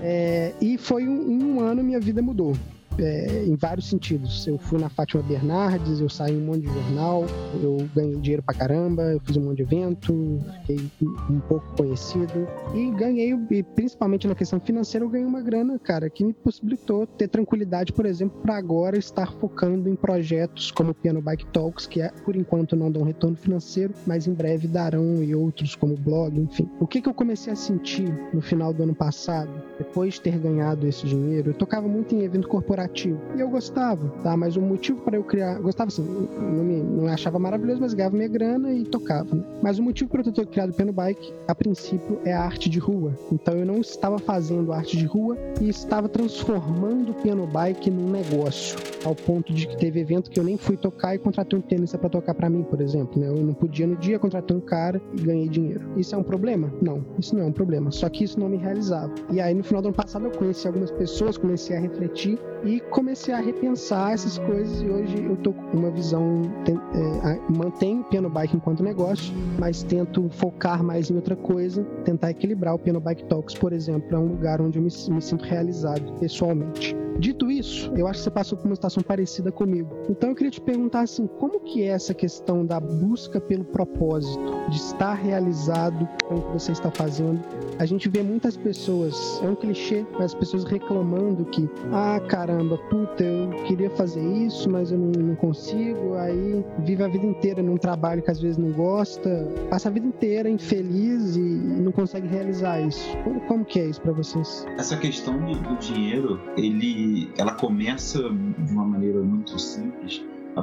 é, 0.03 0.53
e 0.61 0.77
foi 0.79 1.09
um, 1.09 1.57
um 1.57 1.61
ano 1.61 1.83
minha 1.83 2.01
vida 2.01 2.23
mudou 2.23 2.57
é, 2.99 3.45
em 3.45 3.55
vários 3.55 3.89
sentidos. 3.89 4.47
Eu 4.47 4.59
fui 4.59 4.79
na 4.79 4.89
Fátima 4.89 5.23
Bernardes, 5.23 6.01
eu 6.01 6.09
saí 6.09 6.35
em 6.35 6.43
um 6.43 6.47
monte 6.47 6.61
de 6.61 6.73
jornal, 6.73 7.25
eu 7.63 7.89
ganhei 7.95 8.17
dinheiro 8.17 8.43
pra 8.43 8.55
caramba, 8.55 9.03
eu 9.03 9.21
fiz 9.21 9.37
um 9.37 9.43
monte 9.43 9.57
de 9.59 9.63
evento, 9.63 10.41
fiquei 10.67 10.91
um 11.31 11.41
pouco 11.41 11.67
conhecido 11.77 12.49
e 12.75 12.91
ganhei, 12.93 13.33
e 13.51 13.63
principalmente 13.63 14.27
na 14.27 14.35
questão 14.35 14.61
financeira, 14.61 15.05
eu 15.05 15.11
ganhei 15.11 15.27
uma 15.27 15.41
grana, 15.41 15.79
cara, 15.79 16.11
que 16.11 16.25
me 16.25 16.33
possibilitou 16.33 17.07
ter 17.07 17.29
tranquilidade, 17.29 17.93
por 17.93 18.07
exemplo, 18.07 18.41
para 18.41 18.57
agora 18.57 18.99
estar 18.99 19.33
focando 19.35 19.89
em 19.89 19.95
projetos 19.95 20.71
como 20.71 20.91
o 20.91 20.95
Piano 20.95 21.21
Bike 21.21 21.47
Talks, 21.47 21.87
que 21.87 22.01
é, 22.01 22.09
por 22.25 22.37
enquanto 22.37 22.77
não 22.77 22.91
dão 22.91 23.03
retorno 23.03 23.37
financeiro, 23.37 23.95
mas 24.07 24.27
em 24.27 24.35
breve 24.35 24.67
darão 24.67 25.23
e 25.23 25.35
outros 25.35 25.75
como 25.75 25.97
blog, 25.97 26.39
enfim. 26.39 26.69
O 26.81 26.87
que, 26.87 27.01
que 27.01 27.09
eu 27.09 27.15
comecei 27.15 27.53
a 27.53 27.57
sentir 27.57 28.13
no 28.33 28.41
final 28.41 28.73
do 28.73 28.83
ano 28.83 28.95
passado, 28.95 29.51
depois 29.79 30.15
de 30.15 30.23
ter 30.23 30.39
ganhado 30.39 30.87
esse 30.87 31.07
dinheiro? 31.07 31.51
Eu 31.51 31.55
tocava 31.55 31.87
muito 31.87 32.15
em 32.15 32.23
evento 32.23 32.49
corporativo 32.49 32.88
E 33.37 33.41
eu 33.41 33.49
gostava, 33.49 34.09
tá? 34.23 34.37
Mas 34.37 34.57
o 34.57 34.61
motivo 34.61 35.01
para 35.03 35.17
eu 35.17 35.25
criar. 35.25 35.59
Gostava 35.61 35.89
assim, 35.89 36.03
não, 36.03 36.65
me, 36.65 36.83
não 36.83 37.07
achava 37.07 37.39
maravilhoso, 37.39 37.81
mas 37.81 37.95
ganhava 37.95 38.17
minha 38.17 38.29
grana 38.29 38.73
e 38.73 38.85
tocava, 38.85 39.35
né? 39.35 39.43
Mas 39.63 39.79
o 39.79 39.83
motivo 39.83 40.11
para 40.11 40.23
eu 40.23 40.33
ter 40.33 40.47
criado 40.47 40.71
o 40.71 40.75
Piano 40.75 40.93
Bike, 40.93 41.33
a 41.47 41.55
princípio, 41.55 42.21
é 42.25 42.33
a 42.33 42.43
arte 42.43 42.69
de 42.69 42.79
rua. 42.79 43.13
Então 43.33 43.55
eu 43.55 43.67
não 43.67 43.79
estava 43.79 44.19
fazendo 44.19 44.73
arte 44.73 44.97
de 44.97 45.07
rua 45.07 45.37
e 45.61 45.69
estava 45.69 46.09
transformando 46.09 47.11
o 47.11 47.15
Piano 47.15 47.47
Bike 47.47 47.91
num 47.91 48.11
negócio. 48.11 48.79
Ao 49.05 49.15
ponto 49.15 49.53
de 49.53 49.67
que 49.67 49.77
teve 49.77 50.01
evento 50.01 50.31
que 50.31 50.39
eu 50.39 50.45
nem 50.45 50.57
fui 50.57 50.77
tocar 50.77 51.15
e 51.15 51.19
contratei 51.19 51.59
um 51.59 51.63
tênis 51.63 51.95
para 51.95 52.09
tocar 52.09 52.35
para 52.35 52.51
mim, 52.51 52.63
por 52.63 52.81
exemplo. 52.81 53.21
Né? 53.21 53.29
Eu 53.29 53.37
não 53.37 53.55
podia 53.55 53.87
no 53.87 53.97
dia, 53.97 54.19
contratar 54.19 54.57
um 54.57 54.61
cara 54.61 55.01
e 55.17 55.21
ganhei 55.21 55.49
dinheiro. 55.49 55.83
Isso 55.97 56.15
é 56.15 56.19
um 56.19 56.23
problema? 56.23 56.73
Não, 56.83 57.05
isso 57.19 57.35
não 57.35 57.43
é 57.43 57.47
um 57.47 57.53
problema. 57.53 57.91
Só 57.91 58.09
que 58.09 58.25
isso 58.25 58.39
não 58.39 58.49
me 58.49 58.57
realizava. 58.57 59.13
E 59.31 59.41
aí 59.41 59.55
no 59.55 59.63
final 59.63 59.83
do 59.83 59.89
ano 59.89 59.97
passado 59.97 60.25
eu 60.27 60.31
conheci 60.31 60.67
algumas 60.67 60.91
pessoas, 60.91 61.37
comecei 61.37 61.77
a 61.77 61.81
refletir 61.81 62.39
e 62.65 62.78
comecei 62.81 63.35
a 63.35 63.41
repensar 63.41 64.13
essas 64.13 64.39
coisas 64.39 64.83
e 64.83 64.89
hoje 64.89 65.25
eu 65.25 65.37
tô 65.37 65.53
com 65.53 65.77
uma 65.77 65.91
visão 65.91 66.43
é, 66.67 67.39
mantenho 67.57 68.01
o 68.01 68.05
piano 68.05 68.29
bike 68.29 68.57
enquanto 68.57 68.83
negócio, 68.83 69.35
mas 69.59 69.83
tento 69.83 70.29
focar 70.31 70.83
mais 70.83 71.11
em 71.11 71.17
outra 71.17 71.37
coisa, 71.37 71.85
tentar 72.05 72.31
equilibrar 72.31 72.75
o 72.75 72.79
piano 72.79 73.01
bike 73.01 73.25
talks, 73.25 73.55
por 73.55 73.73
exemplo, 73.73 74.15
é 74.15 74.19
um 74.19 74.27
lugar 74.27 74.61
onde 74.61 74.79
eu 74.79 74.83
me, 74.83 74.91
me 75.11 75.23
sinto 75.23 75.45
realizado 75.45 76.13
pessoalmente. 76.19 77.08
Dito 77.19 77.51
isso, 77.51 77.93
eu 77.97 78.07
acho 78.07 78.21
que 78.21 78.25
você 78.25 78.31
passou 78.31 78.57
por 78.57 78.67
uma 78.67 78.77
situação 78.77 79.03
parecida 79.03 79.51
comigo. 79.51 79.91
Então 80.09 80.31
eu 80.31 80.37
queria 80.37 80.53
te 80.53 80.61
perguntar 80.61 81.01
assim, 81.01 81.27
como 81.27 81.59
que 81.61 81.83
é 81.83 81.87
essa 81.87 82.15
questão 82.15 82.65
da 82.65 82.79
busca 82.79 83.41
pelo 83.41 83.65
propósito, 83.65 84.41
de 84.69 84.77
estar 84.77 85.15
realizado 85.15 86.09
com 86.29 86.37
o 86.37 86.43
que 86.43 86.53
você 86.53 86.73
está 86.73 86.91
fazendo? 86.93 87.41
A 87.79 87.85
gente 87.87 88.09
vê 88.09 88.23
muitas 88.23 88.57
pessoas, 88.57 89.41
é 89.43 89.49
um 89.49 89.57
clichê, 89.57 90.07
mas 90.13 90.27
as 90.27 90.35
pessoas 90.35 90.65
reclamando 90.65 91.45
que, 91.47 91.69
ah, 91.93 92.21
caramba, 92.29 92.79
puta, 92.89 93.25
eu 93.25 93.51
queria 93.65 93.91
fazer 93.91 94.23
isso, 94.23 94.71
mas 94.71 94.93
eu 94.93 94.99
não, 94.99 95.11
não 95.11 95.35
consigo, 95.35 96.15
aí 96.15 96.65
vive 96.85 97.03
a 97.03 97.09
vida 97.09 97.27
inteira 97.27 97.63
num 97.63 97.77
trabalho 97.77 98.23
que 98.23 98.31
às 98.31 98.41
vezes 98.41 98.57
não 98.59 98.71
gosta, 98.71 99.49
passa 99.69 99.89
a 99.89 99.93
vida 99.93 100.07
inteira 100.07 100.49
infeliz 100.49 101.35
e 101.35 101.41
não 101.41 101.91
consegue 101.91 102.29
realizar 102.29 102.81
isso. 102.81 103.17
Como, 103.25 103.41
como 103.41 103.65
que 103.65 103.81
é 103.81 103.87
isso 103.87 104.01
para 104.01 104.13
vocês? 104.13 104.65
Essa 104.77 104.97
questão 104.97 105.37
do 105.39 105.77
dinheiro, 105.79 106.41
ele 106.57 107.08
ela 107.37 107.53
começa 107.55 108.19
de 108.19 108.73
uma 108.73 108.85
maneira 108.85 109.21
muito 109.21 109.59
simples 109.59 110.23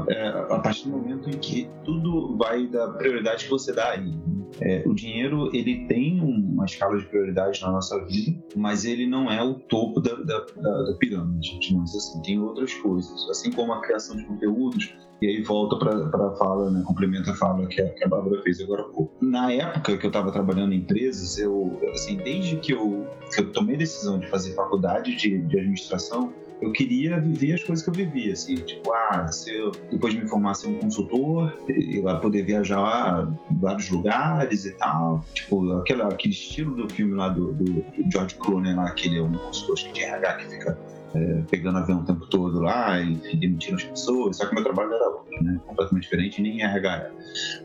é, 0.09 0.27
a 0.29 0.59
partir 0.59 0.89
do 0.89 0.97
momento 0.97 1.29
em 1.29 1.37
que 1.37 1.69
tudo 1.83 2.35
vai 2.37 2.67
da 2.67 2.89
prioridade 2.89 3.45
que 3.45 3.49
você 3.49 3.73
dá 3.73 3.91
aí. 3.91 4.13
É, 4.61 4.83
o 4.85 4.93
dinheiro 4.93 5.49
ele 5.53 5.85
tem 5.87 6.21
uma 6.21 6.65
escala 6.65 6.97
de 6.97 7.05
prioridade 7.05 7.61
na 7.61 7.71
nossa 7.71 8.03
vida, 8.05 8.37
mas 8.55 8.85
ele 8.85 9.05
não 9.05 9.29
é 9.29 9.43
o 9.43 9.55
topo 9.55 9.99
da, 9.99 10.13
da, 10.15 10.39
da, 10.39 10.83
da 10.83 10.93
pirâmide, 10.97 11.59
digamos 11.59 11.95
assim. 11.95 12.21
Tem 12.21 12.39
outras 12.39 12.73
coisas, 12.75 13.29
assim 13.29 13.51
como 13.51 13.73
a 13.73 13.81
criação 13.81 14.15
de 14.15 14.23
conteúdos. 14.25 14.93
E 15.21 15.27
aí 15.27 15.41
volta 15.43 15.77
para 15.77 16.27
a 16.27 16.35
fala, 16.35 16.69
né, 16.69 16.83
complementa 16.85 17.31
a 17.31 17.35
fala 17.35 17.65
que 17.67 17.81
a, 17.81 17.89
que 17.89 18.03
a 18.03 18.07
Bárbara 18.07 18.41
fez 18.43 18.59
agora 18.59 18.81
há 18.81 18.85
pouco. 18.85 19.13
Na 19.21 19.51
época 19.51 19.97
que 19.97 20.05
eu 20.05 20.09
estava 20.09 20.31
trabalhando 20.31 20.73
em 20.73 20.79
empresas, 20.79 21.37
eu, 21.37 21.79
assim, 21.93 22.17
desde 22.17 22.57
que 22.57 22.73
eu, 22.73 23.07
que 23.33 23.41
eu 23.41 23.51
tomei 23.51 23.75
a 23.75 23.79
decisão 23.79 24.19
de 24.19 24.27
fazer 24.27 24.53
faculdade 24.53 25.15
de, 25.15 25.41
de 25.41 25.57
administração, 25.57 26.33
eu 26.65 26.71
queria 26.71 27.19
viver 27.19 27.53
as 27.53 27.63
coisas 27.63 27.83
que 27.83 27.91
eu 27.91 27.93
vivia, 27.93 28.33
assim, 28.33 28.55
tipo, 28.55 28.91
ah, 28.91 29.27
se 29.27 29.55
eu, 29.55 29.71
depois 29.91 30.13
de 30.13 30.21
me 30.21 30.27
formar 30.27 30.55
ser 30.55 30.67
um 30.67 30.79
consultor, 30.79 31.55
eu 31.69 32.03
ia 32.03 32.15
poder 32.15 32.43
viajar 32.43 33.27
em 33.51 33.57
vários 33.59 33.89
lugares 33.91 34.65
e 34.65 34.71
tal, 34.71 35.23
tipo, 35.33 35.71
aquele, 35.73 36.01
aquele 36.01 36.33
estilo 36.33 36.75
do 36.75 36.91
filme 36.91 37.13
lá 37.13 37.29
do, 37.29 37.53
do 37.53 37.85
George 38.11 38.35
Clooney 38.35 38.73
lá, 38.73 38.89
que 38.91 39.07
ele 39.07 39.19
é 39.19 39.21
um 39.21 39.31
consultor 39.31 39.75
de 39.93 40.01
RH 40.01 40.33
que 40.33 40.45
fica 40.45 40.79
é, 41.13 41.43
pegando 41.49 41.77
avião 41.77 41.99
o 41.99 42.03
tempo 42.03 42.25
todo 42.27 42.59
lá 42.59 42.99
e, 42.99 43.15
demitindo 43.37 43.75
as 43.75 43.83
pessoas, 43.83 44.37
só 44.37 44.47
que 44.47 44.55
meu 44.55 44.63
trabalho 44.63 44.91
era 44.91 45.07
outro, 45.07 45.43
né, 45.43 45.59
completamente 45.67 46.03
diferente, 46.03 46.41
nem 46.41 46.63
RH 46.63 46.95
era. 46.95 47.13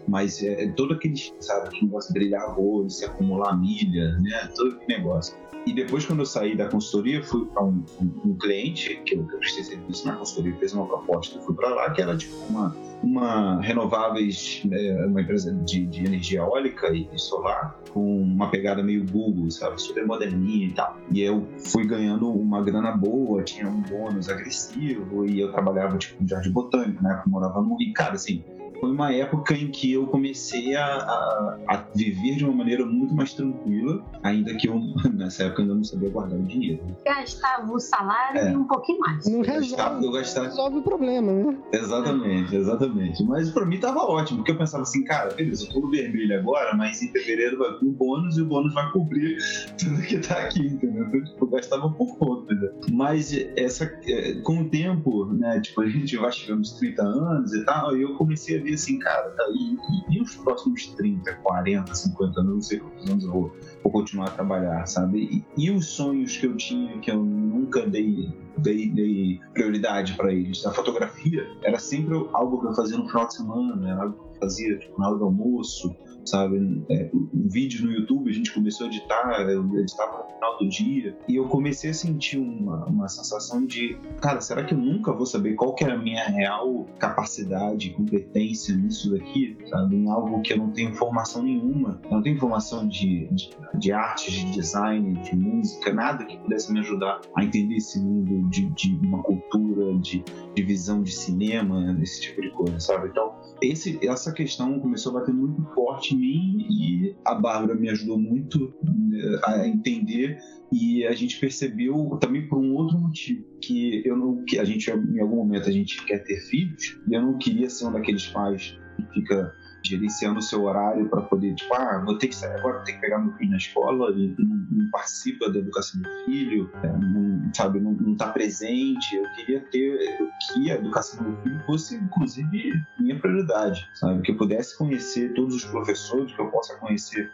Mas 0.07 0.43
é, 0.43 0.69
todo 0.77 0.93
aquele, 0.93 1.17
sabe, 1.41 1.71
que 1.71 1.85
negócio 1.87 2.13
de 2.13 2.21
brilhar 2.21 2.43
arroz, 2.43 2.99
se 2.99 3.07
acumular 3.07 3.57
milha, 3.59 4.13
né, 4.19 4.51
todo 4.55 4.75
aquele 4.75 4.99
negócio 4.99 5.35
e 5.67 5.73
depois, 5.73 6.07
quando 6.07 6.21
eu 6.21 6.27
saí 6.27 6.57
da 6.57 6.69
consultoria, 6.69 7.23
fui 7.23 7.45
para 7.47 7.63
um, 7.65 7.85
um, 8.01 8.31
um, 8.31 8.35
cliente 8.39 9.01
que 9.05 9.15
eu, 9.15 9.25
prestei 9.25 9.63
serviço 9.63 10.07
na 10.07 10.15
consultoria, 10.15 10.57
fez 10.59 10.73
uma 10.73 10.87
proposta, 10.87 11.39
eu 11.39 11.43
fui 11.43 11.55
para 11.55 11.69
lá, 11.69 11.91
que 11.91 12.01
era 12.01 12.17
tipo 12.17 12.35
uma, 12.49 12.75
uma 13.03 13.61
renováveis, 13.61 14.63
né, 14.65 15.05
uma 15.07 15.21
empresa 15.21 15.53
de, 15.53 15.87
de 15.87 16.05
energia 16.05 16.41
eólica 16.41 16.89
e, 16.95 17.09
solar, 17.17 17.79
com 17.93 18.23
uma 18.23 18.51
pegada 18.51 18.83
meio 18.83 19.05
Google, 19.05 19.51
sabe, 19.51 19.81
super 19.81 20.07
moderninha 20.07 20.67
e 20.67 20.73
tal. 20.73 20.97
E 21.13 21.21
eu 21.21 21.47
fui 21.59 21.87
ganhando 21.87 22.31
uma 22.31 22.63
grana 22.63 22.93
boa, 22.93 23.43
tinha 23.43 23.69
um 23.69 23.83
bônus 23.83 24.29
agressivo 24.29 25.27
e 25.27 25.41
eu 25.41 25.53
trabalhava 25.53 25.99
tipo 25.99 26.23
no 26.23 26.29
jardim 26.29 26.51
botânico, 26.51 27.03
né, 27.03 27.23
eu 27.25 27.31
morava 27.31 27.61
no 27.61 27.81
e 27.81 27.93
cara, 27.93 28.15
assim, 28.15 28.43
foi 28.81 28.91
uma 28.91 29.13
época 29.13 29.55
em 29.55 29.71
que 29.71 29.93
eu 29.93 30.07
comecei 30.07 30.75
a, 30.75 30.87
a, 30.87 31.59
a, 31.69 31.85
viver 31.95 32.37
de 32.37 32.45
uma 32.45 32.55
maneira 32.55 32.85
muito 32.87 33.15
mais 33.15 33.35
tranquila, 33.35 34.03
ainda 34.23 34.55
que 34.57 34.69
eu, 34.69 34.81
nessa 35.13 35.45
época, 35.45 35.63
ainda 35.63 35.75
não 35.75 35.85
sabia 35.85 36.09
guardar 36.09 36.39
o 36.39 36.43
dinheiro. 36.43 36.83
Gastava 37.05 37.71
o 37.71 37.79
salário 37.79 38.41
é. 38.41 38.53
e 38.53 38.57
um 38.57 38.65
pouquinho 38.65 39.01
mais. 39.01 39.27
Não 39.27 39.43
resolve, 39.43 40.07
eu 40.07 40.13
gastava... 40.13 40.47
resolve 40.47 40.79
o 40.79 40.83
problema, 40.83 41.31
né? 41.31 41.59
Exatamente, 41.73 42.57
exatamente. 42.57 43.23
Mas 43.25 43.51
pra 43.51 43.67
mim 43.67 43.79
tava 43.79 44.01
ótimo, 44.01 44.39
porque 44.39 44.53
eu 44.53 44.59
pensava 44.59 44.83
assim, 44.83 45.05
cara, 45.05 45.35
beleza, 45.35 45.67
eu 45.67 45.73
tô 45.73 45.81
no 45.81 45.91
vermelho 45.91 46.39
agora, 46.39 46.75
mas 46.75 47.03
em 47.03 47.09
fevereiro 47.09 47.59
vai 47.59 47.79
vir 47.79 47.87
um 47.87 47.93
bônus 47.93 48.39
e 48.39 48.43
o 48.43 48.47
bônus 48.47 48.73
vai 48.73 48.91
cobrir 48.93 49.37
tudo 49.79 50.01
que 50.03 50.19
tá 50.19 50.39
aqui, 50.39 50.67
entendeu? 50.67 51.05
Então, 51.05 51.25
tipo, 51.25 51.45
eu 51.45 51.49
gastava 51.49 51.91
por 51.91 52.17
conta, 52.17 52.55
né? 52.55 52.71
Mas 52.91 53.33
essa, 53.57 53.85
é, 54.07 54.35
com 54.43 54.63
o 54.63 54.69
tempo, 54.71 55.27
né, 55.27 55.61
tipo, 55.61 55.83
a 55.83 55.89
gente 55.89 56.17
vai 56.17 56.33
chegando 56.33 56.61
uns 56.61 56.73
30 56.73 57.03
anos 57.03 57.53
e 57.53 57.65
tal, 57.65 57.97
e 57.97 58.03
eu 58.03 58.15
comecei 58.15 58.59
a 58.59 58.63
ver 58.63 58.70
assim, 58.75 58.99
cara, 58.99 59.31
tá, 59.31 59.45
e, 59.53 60.17
e, 60.17 60.21
os 60.21 60.37
próximos 60.37 60.87
30, 60.89 61.33
40, 61.37 61.95
50 61.95 62.41
anos, 62.41 62.55
não 62.55 62.63
sei 62.63 62.79
quantos 62.79 63.11
anos 63.11 63.25
eu 63.25 63.31
vou, 63.31 63.57
vou 63.83 63.93
continuar 63.93 64.29
a 64.29 64.31
trabalhar, 64.31 64.87
sabe? 64.87 65.45
E, 65.57 65.65
e, 65.67 65.71
os 65.71 65.87
sonhos 65.87 66.37
que 66.37 66.47
eu 66.47 66.57
tinha, 66.57 66.99
que 66.99 67.11
eu 67.11 67.23
nunca 67.23 67.87
dei, 67.87 68.33
dei, 68.59 68.89
dei 68.91 69.41
prioridade 69.53 70.15
para 70.15 70.33
eles. 70.33 70.65
A 70.67 70.73
fotografia 70.73 71.47
era 71.63 71.79
sempre 71.79 72.15
algo 72.33 72.61
que 72.61 72.67
eu 72.67 72.75
fazia 72.75 72.97
no 72.97 73.07
final 73.07 73.27
de 73.27 73.35
semana, 73.35 73.91
era 73.91 74.03
algo 74.03 74.15
que 74.15 74.37
eu 74.37 74.41
fazia 74.41 74.79
tipo, 74.79 75.01
na 75.01 75.09
hora 75.09 75.19
do 75.19 75.25
almoço, 75.25 75.95
sabe? 76.25 76.85
É, 76.91 77.11
um 77.13 77.49
vídeo 77.49 77.87
no 77.87 77.93
YouTube, 77.93 78.31
a 78.31 78.33
gente 78.33 78.53
começou 78.53 78.87
a 78.87 78.91
editar, 78.91 79.41
eu 79.49 79.79
editava 79.79 80.25
no 80.25 80.35
final 80.35 80.59
do 80.59 80.69
dia, 80.69 81.17
e 81.29 81.37
eu 81.37 81.49
comecei 81.49 81.91
a 81.91 81.95
sentir 81.95 82.39
uma, 82.39 82.85
uma 82.87 83.09
sensação 83.09 83.65
de, 83.65 83.97
cara, 84.21 84.41
será 84.41 84.65
que 84.65 84.75
eu 84.75 84.79
nunca 84.79 85.13
vou 85.13 85.27
saber 85.27 85.55
qual 85.55 85.75
que 85.75 85.85
é 85.85 85.91
a 85.91 85.99
minha 85.99 86.25
real 86.25 86.87
capacidade, 86.99 87.91
competência 87.91 88.75
nisso 88.75 89.11
daqui, 89.11 89.57
sabe? 89.69 89.97
Em 89.97 90.09
algo 90.09 90.41
que 90.43 90.53
eu 90.53 90.59
não 90.59 90.71
tenho 90.71 90.95
formação 90.95 91.43
nenhuma, 91.43 92.01
eu 92.05 92.11
não 92.11 92.23
tenho 92.23 92.39
formação 92.39 92.87
de, 92.87 93.29
de, 93.33 93.51
de 93.79 93.93
arte, 93.93 94.31
de 94.31 94.53
design, 94.53 95.21
de 95.23 95.37
música, 95.37 95.93
nada 95.93 96.25
que 96.25 96.37
pudesse 96.39 96.73
me 96.73 96.81
ajudar 96.81 97.21
a 97.37 97.45
entender 97.45 97.77
esse 97.77 98.01
mundo 98.01 98.49
de, 98.51 98.69
de 98.71 98.95
uma 99.03 99.23
cultura, 99.23 99.99
de, 99.99 100.25
de 100.61 100.67
visão 100.67 101.03
de 101.03 101.13
cinema, 101.13 101.99
esse 102.03 102.21
tipo 102.21 102.41
de 102.43 102.51
coisa, 102.51 102.79
sabe? 102.79 103.09
Então, 103.09 103.33
esse, 103.63 103.99
essa 104.07 104.33
questão 104.33 104.79
começou 104.79 105.17
a 105.17 105.21
bater 105.21 105.35
muito 105.35 105.63
forte 105.75 106.15
em 106.15 106.19
mim 106.19 106.67
e 106.71 107.17
a 107.25 107.35
Bárbara 107.35 107.75
me 107.75 107.89
ajudou 107.89 108.19
muito 108.19 108.73
né, 108.83 109.41
a 109.45 109.67
entender 109.67 110.39
e 110.73 111.05
a 111.07 111.13
gente 111.13 111.39
percebeu 111.41 112.19
também 112.21 112.47
por 112.49 112.59
um 112.59 112.75
outro 112.75 112.99
motivo 112.99 113.45
que 113.61 114.07
eu 114.07 114.17
não 114.17 114.45
que 114.45 114.59
a 114.59 114.65
gente 114.65 114.89
em 114.91 115.21
algum 115.21 115.37
momento 115.37 115.69
a 115.69 115.73
gente 115.73 116.05
quer 116.05 116.19
ter 116.19 116.41
filhos 116.43 116.99
e 117.09 117.15
eu 117.15 117.23
não 117.23 117.37
queria 117.39 117.69
ser 117.69 117.87
um 117.87 117.93
daqueles 117.93 118.27
pais 118.29 118.79
que 118.97 119.15
fica 119.15 119.53
gerenciando 119.83 120.39
o 120.39 120.43
seu 120.43 120.63
horário 120.65 121.09
para 121.09 121.23
poder, 121.23 121.55
tipo, 121.55 121.73
ah, 121.75 122.03
vou 122.05 122.19
ter 122.19 122.29
que 122.29 122.37
sair 122.37 122.59
agora, 122.59 122.77
vou 122.77 122.85
ter 122.85 122.93
que 122.95 123.01
pegar 123.01 123.19
meu 123.19 123.33
filho 123.35 123.51
na 123.51 123.57
escola 123.57 124.11
e 124.13 124.35
não, 124.39 124.67
não 124.71 124.91
participa 124.91 125.51
da 125.51 125.59
educação 125.59 126.01
do 126.01 126.09
filho, 126.25 126.71
é, 126.83 126.89
não, 126.89 127.51
sabe, 127.55 127.81
não, 127.81 127.93
não 127.93 128.17
tá 128.17 128.29
presente. 128.29 129.17
Eu 129.17 129.25
queria 129.35 129.61
ter 129.61 130.19
que 130.53 130.71
a 130.71 130.75
educação 130.75 131.23
do 131.23 131.43
filho 131.43 131.61
fosse, 131.67 131.97
inclusive, 131.97 132.73
minha 132.99 133.19
prioridade, 133.19 133.89
sabe? 133.95 134.23
Que 134.23 134.33
eu 134.33 134.37
pudesse 134.37 134.77
conhecer 134.77 135.33
todos 135.35 135.55
os 135.55 135.65
professores, 135.65 136.33
que 136.33 136.41
eu 136.41 136.51
possa 136.51 136.77
conhecer 136.77 137.31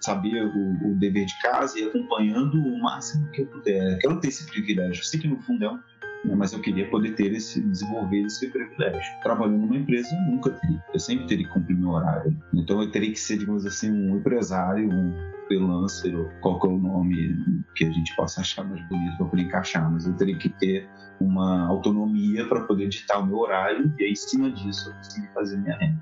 saber 0.00 0.44
o, 0.44 0.90
o, 0.90 0.94
dever 0.98 1.26
de 1.26 1.38
casa 1.40 1.78
e 1.78 1.84
acompanhando 1.84 2.58
o 2.58 2.78
máximo 2.80 3.28
que 3.30 3.42
eu 3.42 3.46
puder. 3.46 3.98
Quero 3.98 4.20
ter 4.20 4.28
esse 4.28 4.46
privilégio. 4.46 5.00
Eu 5.00 5.04
sei 5.04 5.20
que 5.20 5.28
no 5.28 5.40
fundo 5.40 5.64
é 5.64 5.70
um 5.70 5.80
né, 6.24 6.34
mas 6.34 6.52
eu 6.52 6.60
queria 6.60 6.88
poder 6.90 7.14
ter 7.14 7.32
esse, 7.32 7.60
desenvolver 7.60 8.22
esse 8.22 8.48
privilégio. 8.48 9.00
Trabalhando 9.22 9.58
numa 9.58 9.76
empresa, 9.76 10.14
eu 10.14 10.32
nunca 10.32 10.50
teria. 10.50 10.84
Eu 10.92 11.00
sempre 11.00 11.26
teria 11.26 11.46
que 11.46 11.52
cumprir 11.52 11.76
meu 11.76 11.90
horário. 11.90 12.36
Então 12.54 12.82
eu 12.82 12.90
teria 12.90 13.10
que 13.10 13.20
ser, 13.20 13.38
digamos 13.38 13.64
assim, 13.66 13.90
um 13.90 14.16
empresário, 14.16 14.88
um 14.88 15.12
freelancer, 15.46 16.16
ou 16.16 16.30
qual 16.40 16.60
o 16.68 16.78
nome 16.78 17.64
que 17.74 17.84
a 17.84 17.90
gente 17.90 18.14
possa 18.14 18.40
achar 18.40 18.64
mais 18.64 18.80
bonito 18.88 19.16
para 19.16 19.26
poder 19.26 19.42
encaixar, 19.42 19.90
mas 19.90 20.06
eu 20.06 20.14
teria 20.14 20.36
que 20.36 20.48
ter 20.48 20.88
uma 21.20 21.66
autonomia 21.66 22.46
para 22.46 22.60
poder 22.62 22.88
ditar 22.88 23.18
o 23.18 23.26
meu 23.26 23.38
horário 23.38 23.92
e 23.98 24.04
aí, 24.04 24.12
em 24.12 24.16
cima 24.16 24.50
disso, 24.50 24.90
eu 24.90 24.94
conseguir 24.94 25.28
fazer 25.34 25.58
minha 25.58 25.76
renda. 25.76 26.00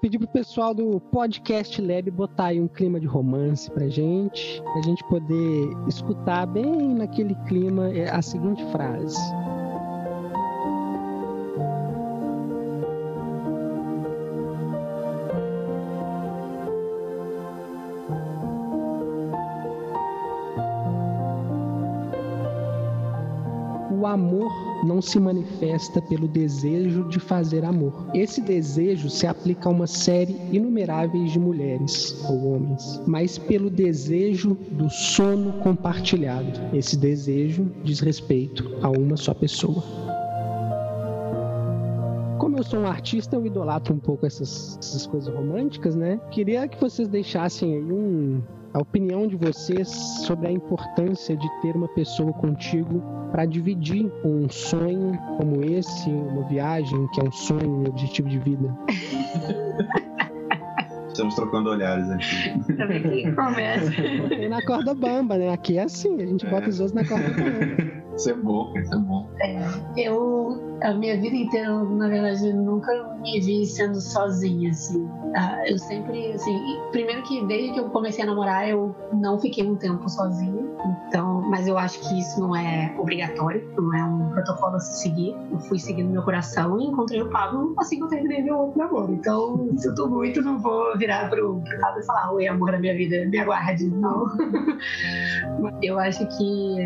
Pedir 0.00 0.18
pro 0.18 0.28
pessoal 0.28 0.74
do 0.74 0.98
Podcast 1.00 1.80
Lab 1.80 2.10
botar 2.10 2.46
aí 2.46 2.60
um 2.60 2.68
clima 2.68 2.98
de 2.98 3.06
romance 3.06 3.70
pra 3.70 3.88
gente, 3.88 4.62
pra 4.62 4.82
gente 4.82 5.04
poder 5.04 5.68
escutar 5.86 6.46
bem 6.46 6.94
naquele 6.94 7.34
clima 7.46 7.90
é, 7.90 8.08
a 8.10 8.22
seguinte 8.22 8.64
frase. 8.72 9.16
O 23.90 24.06
amor 24.06 24.65
não 24.86 25.02
se 25.02 25.18
manifesta 25.18 26.00
pelo 26.00 26.28
desejo 26.28 27.08
de 27.08 27.18
fazer 27.18 27.64
amor. 27.64 28.06
Esse 28.14 28.40
desejo 28.40 29.10
se 29.10 29.26
aplica 29.26 29.68
a 29.68 29.72
uma 29.72 29.86
série 29.86 30.36
inumeráveis 30.52 31.32
de 31.32 31.38
mulheres 31.38 32.24
ou 32.28 32.52
homens, 32.52 33.00
mas 33.06 33.36
pelo 33.36 33.68
desejo 33.68 34.54
do 34.70 34.88
sono 34.88 35.54
compartilhado. 35.60 36.60
Esse 36.72 36.96
desejo 36.96 37.70
diz 37.82 38.00
respeito 38.00 38.76
a 38.82 38.88
uma 38.88 39.16
só 39.16 39.34
pessoa 39.34 39.82
sou 42.66 42.80
um 42.80 42.86
artista, 42.86 43.36
eu 43.36 43.46
idolatro 43.46 43.94
um 43.94 43.98
pouco 43.98 44.26
essas, 44.26 44.76
essas 44.78 45.06
coisas 45.06 45.32
românticas, 45.32 45.94
né? 45.94 46.20
Queria 46.30 46.66
que 46.68 46.78
vocês 46.80 47.08
deixassem 47.08 47.74
aí 47.74 47.92
um, 47.92 48.42
a 48.76 48.78
opinião 48.78 49.26
de 49.26 49.36
vocês 49.36 49.88
sobre 49.88 50.48
a 50.48 50.52
importância 50.52 51.34
de 51.34 51.48
ter 51.62 51.74
uma 51.74 51.88
pessoa 51.88 52.30
contigo 52.34 53.02
para 53.32 53.46
dividir 53.46 54.12
um 54.22 54.46
sonho 54.50 55.18
como 55.38 55.64
esse, 55.64 56.10
uma 56.10 56.46
viagem 56.46 57.06
que 57.08 57.20
é 57.20 57.24
um 57.24 57.32
sonho, 57.32 57.70
um 57.70 57.84
objetivo 57.88 58.28
de 58.28 58.38
vida. 58.38 58.68
Estamos 61.08 61.34
trocando 61.34 61.70
olhares 61.70 62.10
aqui. 62.10 62.74
Também 62.76 63.02
quem 63.02 63.34
começa. 63.34 63.90
E 64.34 64.46
na 64.50 64.60
corda 64.60 64.94
bamba, 64.94 65.38
né? 65.38 65.50
Aqui 65.50 65.78
é 65.78 65.84
assim, 65.84 66.20
a 66.20 66.26
gente 66.26 66.44
É. 66.46 66.50
bota 66.50 66.68
os 66.68 66.78
outros 66.78 66.92
na 66.92 67.08
corda 67.08 67.30
bamba. 67.30 67.95
Isso 68.16 68.30
é 68.30 68.34
bom, 68.34 68.72
isso 68.76 68.94
é 68.94 68.98
bom. 68.98 69.28
Eu, 69.96 70.78
a 70.82 70.94
minha 70.94 71.20
vida 71.20 71.36
inteira, 71.36 71.84
na 71.84 72.08
verdade, 72.08 72.52
nunca 72.52 72.92
me 73.20 73.40
vi 73.40 73.66
sendo 73.66 74.00
sozinha, 74.00 74.70
assim. 74.70 75.06
Ah, 75.36 75.62
Eu 75.68 75.78
sempre, 75.78 76.32
assim, 76.32 76.58
primeiro 76.92 77.22
que 77.22 77.44
desde 77.46 77.72
que 77.72 77.80
eu 77.80 77.90
comecei 77.90 78.24
a 78.24 78.26
namorar, 78.26 78.68
eu 78.68 78.94
não 79.12 79.38
fiquei 79.38 79.68
um 79.68 79.76
tempo 79.76 80.08
sozinha. 80.08 80.64
Então, 81.08 81.42
mas 81.50 81.66
eu 81.66 81.76
acho 81.76 82.00
que 82.00 82.18
isso 82.18 82.40
não 82.40 82.54
é 82.54 82.94
obrigatório, 82.98 83.68
não 83.76 83.94
é 83.94 84.04
um 84.04 84.30
protocolo 84.30 84.76
a 84.76 84.80
se 84.80 85.02
seguir. 85.02 85.34
Eu 85.50 85.58
fui 85.60 85.78
seguindo 85.78 86.10
meu 86.10 86.22
coração 86.22 86.80
e 86.80 86.84
encontrei 86.84 87.22
o 87.22 87.30
Pablo 87.30 87.74
assim 87.78 87.96
que 87.98 88.04
eu 88.04 88.08
terminei 88.08 88.42
meu 88.42 88.56
outro 88.58 88.78
namoro. 88.78 89.12
Então, 89.12 89.68
sinto 89.76 90.08
muito, 90.08 90.42
não 90.42 90.58
vou 90.58 90.96
virar 90.96 91.28
pro, 91.28 91.60
pro 91.60 91.80
Pablo 91.80 92.00
e 92.00 92.06
falar, 92.06 92.32
oi, 92.32 92.46
amor 92.46 92.72
da 92.72 92.78
minha 92.78 92.94
vida, 92.94 93.26
me 93.26 93.38
aguarde. 93.38 93.88
Não. 93.88 94.26
eu 95.82 95.98
acho 95.98 96.26
que 96.36 96.76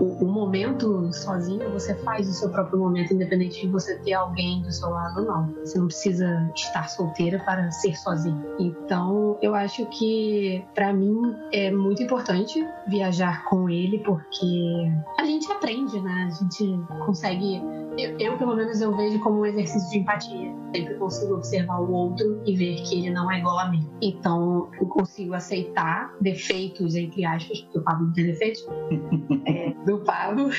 o, 0.00 0.24
o 0.24 0.26
momento 0.26 0.79
sozinho, 1.12 1.70
você 1.70 1.94
faz 1.96 2.28
o 2.28 2.32
seu 2.32 2.50
próprio 2.50 2.78
momento, 2.78 3.14
independente 3.14 3.60
de 3.60 3.68
você 3.68 3.96
ter 3.98 4.14
alguém 4.14 4.62
do 4.62 4.72
seu 4.72 4.90
lado 4.90 5.20
ou 5.20 5.26
não. 5.26 5.54
Você 5.60 5.78
não 5.78 5.86
precisa 5.86 6.50
estar 6.54 6.88
solteira 6.88 7.38
para 7.40 7.70
ser 7.70 7.96
sozinha. 7.96 8.44
Então, 8.58 9.38
eu 9.42 9.54
acho 9.54 9.86
que 9.86 10.64
para 10.74 10.92
mim 10.92 11.34
é 11.52 11.70
muito 11.70 12.02
importante 12.02 12.66
viajar 12.88 13.44
com 13.44 13.68
ele, 13.68 13.98
porque 13.98 14.90
a 15.18 15.24
gente 15.24 15.50
aprende, 15.50 16.00
né? 16.00 16.28
A 16.28 16.30
gente 16.30 16.64
consegue. 17.04 17.60
Eu, 17.98 18.18
eu, 18.18 18.38
pelo 18.38 18.54
menos, 18.54 18.80
eu 18.80 18.96
vejo 18.96 19.18
como 19.20 19.40
um 19.40 19.46
exercício 19.46 19.90
de 19.90 19.98
empatia. 19.98 20.54
Sempre 20.74 20.94
consigo 20.94 21.34
observar 21.34 21.80
o 21.80 21.92
outro 21.92 22.40
e 22.46 22.56
ver 22.56 22.76
que 22.82 22.98
ele 22.98 23.10
não 23.10 23.30
é 23.30 23.38
igual 23.38 23.58
a 23.58 23.68
mim. 23.68 23.88
Então, 24.00 24.70
eu 24.80 24.86
consigo 24.86 25.34
aceitar 25.34 26.14
defeitos, 26.20 26.94
entre 26.94 27.24
aspas, 27.24 27.60
porque 27.62 27.78
o 27.78 27.82
Pablo 27.82 28.06
não 28.06 28.12
tem 28.12 28.26
defeitos, 28.26 28.66
é, 29.46 29.74
do 29.84 29.98
Pablo, 29.98 30.50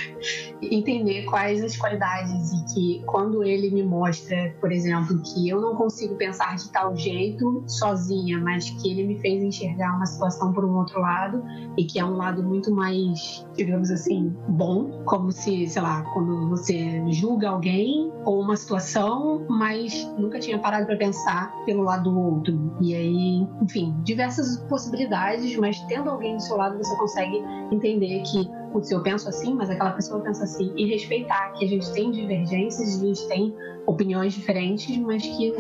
entender 0.62 1.26
quais 1.26 1.64
as 1.64 1.76
qualidades 1.76 2.52
e 2.52 2.74
que 2.74 3.04
quando 3.06 3.44
ele 3.44 3.72
me 3.72 3.84
mostra, 3.84 4.56
por 4.60 4.72
exemplo, 4.72 5.22
que 5.22 5.50
eu 5.50 5.60
não 5.60 5.76
consigo 5.76 6.16
pensar 6.16 6.56
de 6.56 6.72
tal 6.72 6.96
jeito 6.96 7.64
sozinha, 7.68 8.40
mas 8.40 8.70
que 8.70 8.92
ele 8.92 9.08
me 9.08 9.20
fez 9.20 9.44
enxergar 9.44 9.96
uma 9.96 10.06
situação 10.06 10.54
por 10.54 10.64
um 10.66 10.78
outro 10.78 11.00
lado 11.02 11.44
e 11.78 11.86
que 11.86 12.00
é 12.00 12.06
um 12.06 12.16
lado 12.16 12.44
muito 12.44 12.72
mais, 12.72 13.46
digamos 13.56 13.90
assim, 13.90 14.36
bom, 14.50 15.04
como 15.06 15.32
se, 15.32 15.68
sei 15.68 15.82
lá, 15.82 16.04
quando 16.14 16.50
você 16.50 17.02
julga 17.12 17.50
alguém 17.50 18.12
ou 18.26 18.42
uma 18.42 18.56
situação, 18.56 19.46
mas 19.50 20.06
nunca 20.18 20.40
tinha 20.40 20.60
parado 20.60 20.86
para 20.86 20.98
pensar 20.98 21.54
pelo 21.66 21.84
lado 21.84 22.12
do 22.12 22.20
outro. 22.20 22.76
E 22.82 22.96
aí, 22.96 23.48
enfim, 23.62 23.96
diversas 24.04 24.58
possibilidades, 24.70 25.56
mas 25.58 25.80
tendo 25.82 26.10
alguém 26.10 26.36
do 26.36 26.42
seu 26.42 26.58
lado 26.58 26.78
você 26.78 26.96
consegue 26.98 27.42
entender 27.72 28.22
que 28.24 28.61
putz, 28.72 28.92
eu 28.92 29.02
penso 29.02 29.30
assim, 29.30 29.54
mas 29.54 29.70
aquela 29.70 29.92
pessoa 29.92 30.22
pensa 30.22 30.44
assim, 30.44 30.74
e 30.76 30.86
respeitar 30.86 31.52
que 31.54 31.66
a 31.66 31.68
gente 31.68 31.92
tem 31.94 32.12
divergências, 32.12 33.02
a 33.02 33.06
gente 33.06 33.28
tem 33.28 33.56
opiniões 33.86 34.34
diferentes, 34.34 34.98
mas 34.98 35.22
que 35.22 35.52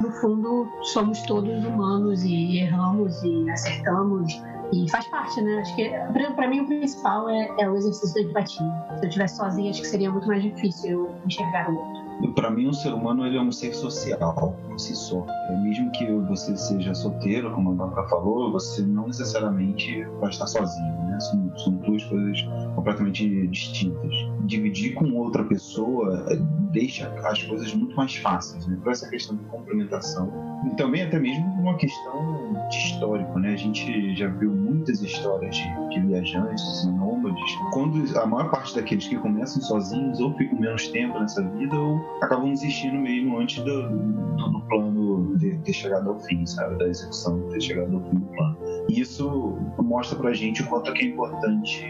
no 0.00 0.10
fundo 0.20 0.66
somos 0.92 1.20
todos 1.22 1.64
humanos 1.64 2.22
e 2.24 2.58
erramos 2.58 3.22
e 3.22 3.50
acertamos 3.50 4.32
e 4.72 4.88
faz 4.90 5.06
parte, 5.08 5.40
né? 5.40 5.60
Acho 5.60 5.76
que 5.76 5.90
pra 6.34 6.48
mim 6.48 6.60
o 6.60 6.66
principal 6.66 7.28
é, 7.28 7.48
é 7.58 7.68
o 7.68 7.76
exercício 7.76 8.14
da 8.14 8.30
empatia. 8.30 8.66
Se 8.96 9.04
eu 9.04 9.08
estivesse 9.08 9.36
sozinha, 9.36 9.70
acho 9.70 9.82
que 9.82 9.88
seria 9.88 10.10
muito 10.10 10.26
mais 10.26 10.42
difícil 10.42 10.90
eu 10.90 11.14
enxergar 11.26 11.70
o 11.70 11.76
outro. 11.76 12.09
Para 12.34 12.50
mim, 12.50 12.68
o 12.68 12.74
ser 12.74 12.92
humano 12.92 13.26
ele 13.26 13.36
é 13.36 13.40
um 13.40 13.52
ser 13.52 13.74
social 13.74 14.58
por 14.66 14.78
si 14.78 14.94
só. 14.94 15.26
É, 15.48 15.56
mesmo 15.56 15.90
que 15.92 16.06
você 16.28 16.56
seja 16.56 16.94
solteiro, 16.94 17.50
como 17.52 17.70
a 17.70 17.74
Bárbara 17.74 18.08
falou, 18.08 18.52
você 18.52 18.82
não 18.82 19.06
necessariamente 19.06 20.04
vai 20.20 20.30
estar 20.30 20.46
sozinho. 20.46 20.92
Né? 21.06 21.18
São, 21.20 21.58
são 21.58 21.72
duas 21.74 22.04
coisas 22.04 22.42
completamente 22.74 23.46
distintas. 23.48 24.14
Dividir 24.44 24.94
com 24.94 25.12
outra 25.14 25.44
pessoa 25.44 26.24
é, 26.28 26.36
deixa 26.72 27.08
as 27.24 27.42
coisas 27.42 27.74
muito 27.74 27.96
mais 27.96 28.14
fáceis. 28.16 28.66
Né? 28.66 28.78
Por 28.82 28.92
essa 28.92 29.08
questão 29.08 29.36
de 29.36 29.44
complementação. 29.44 30.30
E 30.66 30.76
também, 30.76 31.02
até 31.02 31.18
mesmo, 31.18 31.44
uma 31.60 31.76
questão 31.76 32.52
de 32.68 32.76
histórico. 32.76 33.38
Né? 33.38 33.54
A 33.54 33.56
gente 33.56 34.14
já 34.14 34.28
viu 34.28 34.50
muitas 34.50 35.02
histórias 35.02 35.56
de, 35.56 35.88
de 35.90 36.00
viajantes 36.06 36.84
e 36.84 36.90
nômades. 36.90 37.50
Quando 37.72 38.18
a 38.18 38.26
maior 38.26 38.50
parte 38.50 38.74
daqueles 38.74 39.06
que 39.06 39.16
começam 39.16 39.62
sozinhos 39.62 40.20
ou 40.20 40.34
ficam 40.34 40.58
menos 40.58 40.88
tempo 40.88 41.18
nessa 41.18 41.42
vida 41.42 41.76
ou 41.76 42.00
acabam 42.20 42.50
desistindo 42.50 42.96
mesmo 42.96 43.38
antes 43.38 43.62
do, 43.62 43.82
do, 43.82 44.50
do 44.50 44.60
plano 44.68 45.36
de 45.36 45.56
ter 45.58 45.72
chegado 45.72 46.10
ao 46.10 46.18
fim, 46.20 46.44
sabe? 46.46 46.76
Da 46.78 46.88
execução, 46.88 47.48
ter 47.48 47.60
chegado 47.60 47.94
ao 47.94 48.02
fim 48.02 48.18
do 48.18 48.26
plano. 48.26 48.58
E 48.88 49.00
isso 49.00 49.58
mostra 49.78 50.18
pra 50.18 50.32
gente 50.32 50.62
o 50.62 50.66
quanto 50.66 50.90
é 50.92 51.04
importante 51.04 51.86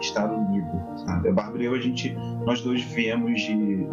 estar 0.00 0.30
unido, 0.30 0.70
sabe? 1.04 1.28
A 1.28 1.32
Bárbara 1.32 1.62
e 1.62 1.66
eu, 1.66 1.74
a 1.74 1.80
gente, 1.80 2.14
nós 2.44 2.60
dois 2.60 2.82
viemos 2.82 3.40
de 3.40 3.86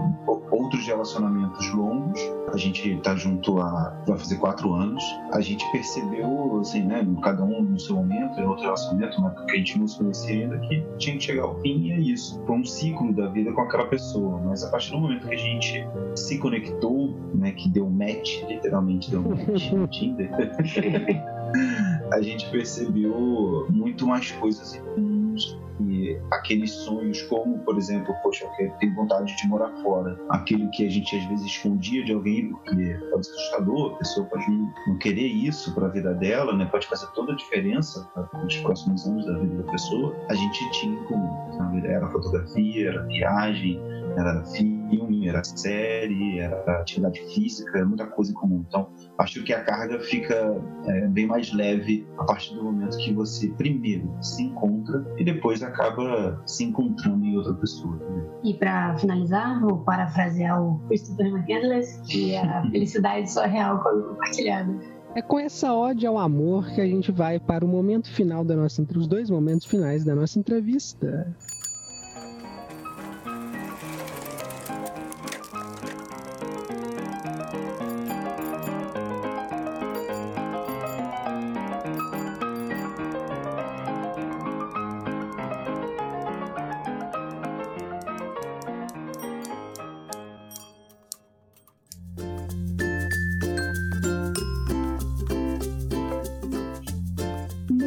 outros 0.51 0.85
relacionamentos 0.85 1.73
longos. 1.73 2.19
A 2.53 2.57
gente 2.57 2.97
tá 3.01 3.15
junto 3.15 3.59
há, 3.59 3.95
vai 4.07 4.17
fazer 4.17 4.37
quatro 4.37 4.73
anos. 4.73 5.03
A 5.31 5.41
gente 5.41 5.69
percebeu, 5.71 6.59
assim, 6.59 6.83
né? 6.83 7.05
Cada 7.23 7.43
um 7.43 7.61
no 7.63 7.79
seu 7.79 7.95
momento, 7.95 8.39
em 8.39 8.45
outro 8.45 8.63
relacionamento, 8.63 9.21
né? 9.21 9.31
Porque 9.35 9.51
a 9.51 9.55
gente 9.55 9.79
não 9.79 9.87
se 9.87 9.97
conhecia 9.97 10.43
ainda, 10.43 10.57
que 10.59 10.83
tinha 10.97 11.17
que 11.17 11.23
chegar 11.23 11.43
ao 11.43 11.59
fim 11.61 11.87
e 11.87 11.91
é 11.91 11.99
isso. 11.99 12.41
Foi 12.45 12.57
um 12.57 12.65
ciclo 12.65 13.13
da 13.13 13.27
vida 13.27 13.51
com 13.51 13.61
aquela 13.61 13.85
pessoa. 13.85 14.41
Mas 14.43 14.63
a 14.63 14.69
partir 14.69 14.91
do 14.91 14.99
momento 14.99 15.27
que 15.27 15.35
a 15.35 15.37
gente 15.37 15.68
se 16.15 16.37
conectou, 16.37 17.15
né? 17.33 17.51
Que 17.51 17.69
deu 17.69 17.89
match, 17.89 18.43
literalmente 18.47 19.09
deu 19.11 19.21
match 19.21 19.71
no 19.71 19.87
Tinder. 19.89 20.29
a 22.11 22.21
gente 22.21 22.49
percebeu 22.49 23.67
muito 23.69 24.05
mais 24.07 24.31
coisas 24.31 24.75
em 24.75 24.81
comuns 24.81 25.59
e 25.81 26.19
aqueles 26.31 26.71
sonhos 26.71 27.21
como, 27.23 27.59
por 27.59 27.77
exemplo, 27.77 28.13
poxa, 28.21 28.45
eu 28.59 28.71
tenho 28.79 28.93
vontade 28.95 29.35
de 29.35 29.47
morar 29.47 29.71
fora. 29.81 30.19
Aquilo 30.29 30.69
que 30.71 30.85
a 30.85 30.89
gente 30.89 31.15
às 31.15 31.25
vezes 31.25 31.45
escondia 31.45 32.03
de 32.03 32.11
alguém 32.11 32.49
porque 32.49 32.99
pode 33.11 33.25
ser 33.25 33.33
assustador, 33.33 33.93
a 33.93 33.97
pessoa 33.97 34.25
pode 34.27 34.45
não, 34.49 34.97
querer 34.99 35.27
isso 35.27 35.73
para 35.73 35.87
a 35.87 35.89
vida 35.89 36.13
dela, 36.13 36.55
né? 36.55 36.65
Pode 36.65 36.87
fazer 36.87 37.07
toda 37.13 37.31
a 37.31 37.35
diferença 37.35 38.09
nos 38.43 38.57
próximos 38.57 39.07
anos 39.07 39.25
da 39.25 39.37
vida 39.39 39.63
da 39.63 39.71
pessoa. 39.71 40.15
A 40.29 40.33
gente 40.33 40.71
tinha 40.71 40.93
em 40.93 41.03
comum, 41.05 41.53
sabe? 41.53 41.87
Era 41.87 42.07
fotografia, 42.09 42.89
era 42.89 43.03
viagem, 43.03 43.79
era 44.17 44.43
filme, 44.89 45.27
era 45.27 45.43
série, 45.43 46.39
era 46.39 46.81
atividade 46.81 47.19
física, 47.33 47.85
muita 47.85 48.05
coisa 48.07 48.31
em 48.31 48.33
comum. 48.33 48.65
Então, 48.67 48.89
acho 49.17 49.43
que 49.43 49.53
a 49.53 49.63
carga 49.63 49.99
fica 49.99 50.55
é, 50.85 51.07
bem 51.07 51.27
mais 51.27 51.53
leve 51.53 52.07
a 52.17 52.23
partir 52.23 52.55
do 52.55 52.63
momento 52.63 52.97
que 52.97 53.13
você 53.13 53.47
primeiro 53.49 54.11
se 54.21 54.43
encontra 54.43 55.05
e 55.17 55.23
depois 55.23 55.61
acaba 55.61 56.41
se 56.45 56.63
encontrando 56.63 57.25
em 57.25 57.37
outra 57.37 57.53
pessoa. 57.55 57.95
Né? 57.95 58.23
E 58.43 58.53
para 58.53 58.97
finalizar, 58.97 59.59
vou 59.61 59.79
parafrasear 59.79 60.61
o 60.61 60.79
Christopher 60.87 61.27
McCandless, 61.27 62.01
que 62.07 62.35
a 62.35 62.61
felicidade 62.71 63.31
só 63.31 63.43
é 63.43 63.47
real 63.47 63.81
quando 63.81 64.09
compartilhada. 64.09 64.99
É 65.15 65.23
com 65.23 65.39
essa 65.39 65.73
ode 65.73 66.05
ao 66.05 66.19
amor 66.19 66.69
que 66.69 66.79
a 66.79 66.85
gente 66.85 67.11
vai 67.11 67.39
para 67.39 67.65
o 67.65 67.67
momento 67.67 68.11
final 68.13 68.45
da 68.45 68.55
nossa 68.55 68.79
entre 68.81 68.97
os 68.97 69.07
dois 69.07 69.29
momentos 69.29 69.65
finais 69.65 70.03
da 70.03 70.13
nossa 70.13 70.37
entrevista. 70.37 71.35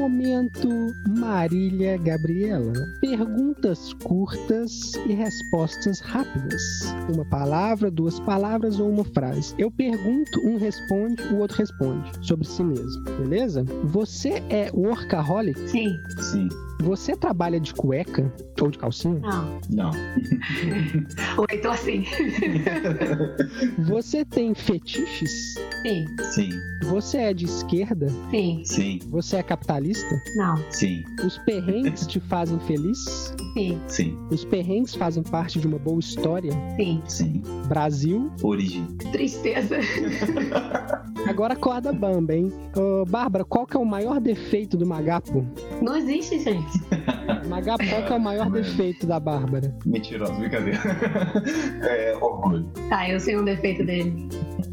Momento 0.03 0.69
Marília 1.17 1.97
Gabriela. 1.97 2.73
Perguntas 3.01 3.93
curtas 4.03 4.95
e 5.07 5.13
respostas 5.13 6.01
rápidas. 6.01 6.61
Uma 7.15 7.25
palavra, 7.25 7.89
duas 7.89 8.19
palavras 8.19 8.81
ou 8.81 8.91
uma 8.91 9.05
frase. 9.05 9.55
Eu 9.57 9.71
pergunto, 9.71 10.41
um 10.45 10.59
responde, 10.59 11.23
o 11.33 11.39
outro 11.39 11.57
responde 11.57 12.11
sobre 12.21 12.45
si 12.49 12.65
mesmo, 12.65 13.05
beleza? 13.05 13.63
Você 13.85 14.43
é 14.51 14.73
workaholic? 14.75 15.71
Sim. 15.71 15.97
Sim. 16.33 16.49
Você 16.83 17.17
trabalha 17.17 17.61
de 17.61 17.73
cueca 17.75 18.33
ou 18.61 18.71
de 18.71 18.77
calcinha? 18.79 19.21
Não. 19.21 19.61
Não. 19.71 19.91
O 21.39 21.45
Heitor, 21.51 21.77
sim. 21.79 22.05
Você 23.87 24.25
tem 24.25 24.55
fetiches? 24.55 25.55
Sim. 25.83 26.05
Sim, 26.33 26.51
Você 26.85 27.19
é 27.19 27.35
de 27.35 27.45
esquerda? 27.45 28.09
Sim. 28.31 28.63
sim, 28.65 28.99
Você 29.09 29.37
é 29.37 29.43
capitalista? 29.43 30.21
Não. 30.35 30.57
sim, 30.71 31.03
Os 31.25 31.39
perrengues 31.39 32.07
te 32.07 32.21
fazem 32.21 32.59
feliz? 32.61 32.99
Sim. 33.55 33.81
sim, 33.89 34.19
Os 34.31 34.45
perrengues 34.45 34.95
fazem 34.95 35.23
parte 35.23 35.61
de 35.61 35.67
uma 35.67 35.79
boa 35.79 36.01
história? 36.01 36.53
Sim. 36.77 37.03
sim. 37.07 37.43
Brasil? 37.69 38.31
Origem. 38.43 38.85
Tristeza. 39.13 39.77
Agora 41.29 41.55
acorda 41.55 41.93
bamba, 41.93 42.35
hein? 42.35 42.53
Bárbara, 43.09 43.45
qual 43.45 43.67
que 43.67 43.77
é 43.77 43.81
o 43.81 43.85
maior 43.87 44.21
defeito 44.21 44.77
do 44.77 44.85
Magapo? 44.87 45.47
Não 45.81 45.97
existe, 45.97 46.39
gente. 46.41 46.72
Magapo, 47.49 47.85
qual 47.89 48.03
que 48.05 48.13
é 48.13 48.17
o 48.17 48.21
maior 48.21 48.51
defeito 48.51 49.07
da 49.07 49.21
Bárbara? 49.21 49.75
Mentirosa, 49.85 50.33
brincadeira. 50.35 50.81
É, 51.83 52.17
orgulho. 52.21 52.65
Tá, 52.89 53.09
eu 53.09 53.19
sei 53.21 53.37
um 53.37 53.45
defeito 53.45 53.85
dele. 53.85 54.29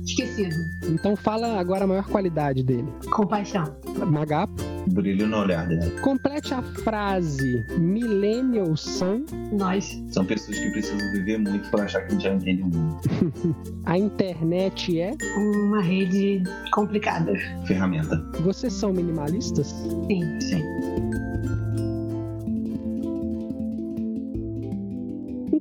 Esquecido. 0.06 0.56
Então 0.88 1.16
fala 1.16 1.60
agora 1.60 1.84
a 1.84 1.88
maior 1.88 2.06
qualidade 2.06 2.64
dele. 2.64 2.88
Compaixão. 3.12 3.64
Magapo, 4.08 4.62
Brilho 4.88 5.28
no 5.28 5.38
olhar 5.40 5.68
dela. 5.68 5.92
complete 6.02 6.54
a 6.54 6.62
frase 6.62 7.66
Millennials 7.78 8.82
são 8.82 9.24
Nós. 9.52 10.02
São 10.10 10.26
pessoas 10.26 10.58
que 10.58 10.70
precisam 10.72 10.98
viver 11.12 11.38
muito 11.38 11.70
para 11.70 11.84
achar 11.84 12.02
que 12.02 12.08
a 12.08 12.12
gente 12.12 12.24
já 12.24 12.34
entende 12.34 12.62
o 12.64 12.66
mundo. 12.68 12.98
a 13.86 13.98
internet 13.98 15.00
é. 15.00 15.12
Uma 15.38 15.82
rede 15.82 16.44
complicada. 16.72 17.34
Ferramenta. 17.68 18.16
Vocês 18.42 18.74
são 18.74 18.94
minimalistas? 18.94 19.68
Sim. 20.08 20.40
Sim. 20.40 20.64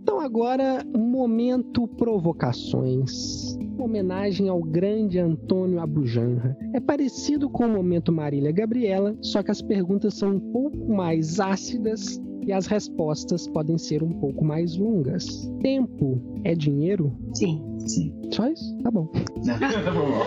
Então 0.08 0.20
agora, 0.20 0.82
momento 0.96 1.86
provocações. 1.86 3.58
Uma 3.76 3.84
homenagem 3.84 4.48
ao 4.48 4.62
grande 4.62 5.18
Antônio 5.18 5.80
Abujanra. 5.80 6.56
É 6.72 6.80
parecido 6.80 7.50
com 7.50 7.66
o 7.66 7.68
momento 7.68 8.10
Marília 8.10 8.50
Gabriela, 8.50 9.14
só 9.20 9.42
que 9.42 9.50
as 9.50 9.60
perguntas 9.60 10.14
são 10.14 10.36
um 10.36 10.40
pouco 10.40 10.90
mais 10.90 11.38
ácidas 11.38 12.18
e 12.46 12.50
as 12.54 12.66
respostas 12.66 13.46
podem 13.48 13.76
ser 13.76 14.02
um 14.02 14.14
pouco 14.14 14.42
mais 14.42 14.78
longas. 14.78 15.46
Tempo 15.60 16.18
é 16.42 16.54
dinheiro? 16.54 17.14
Sim. 17.34 17.62
Sim. 17.80 18.10
Só 18.30 18.48
isso? 18.48 18.78
Tá 18.78 18.90
bom. 18.90 19.08
tá 19.44 19.92
bom. 19.92 20.24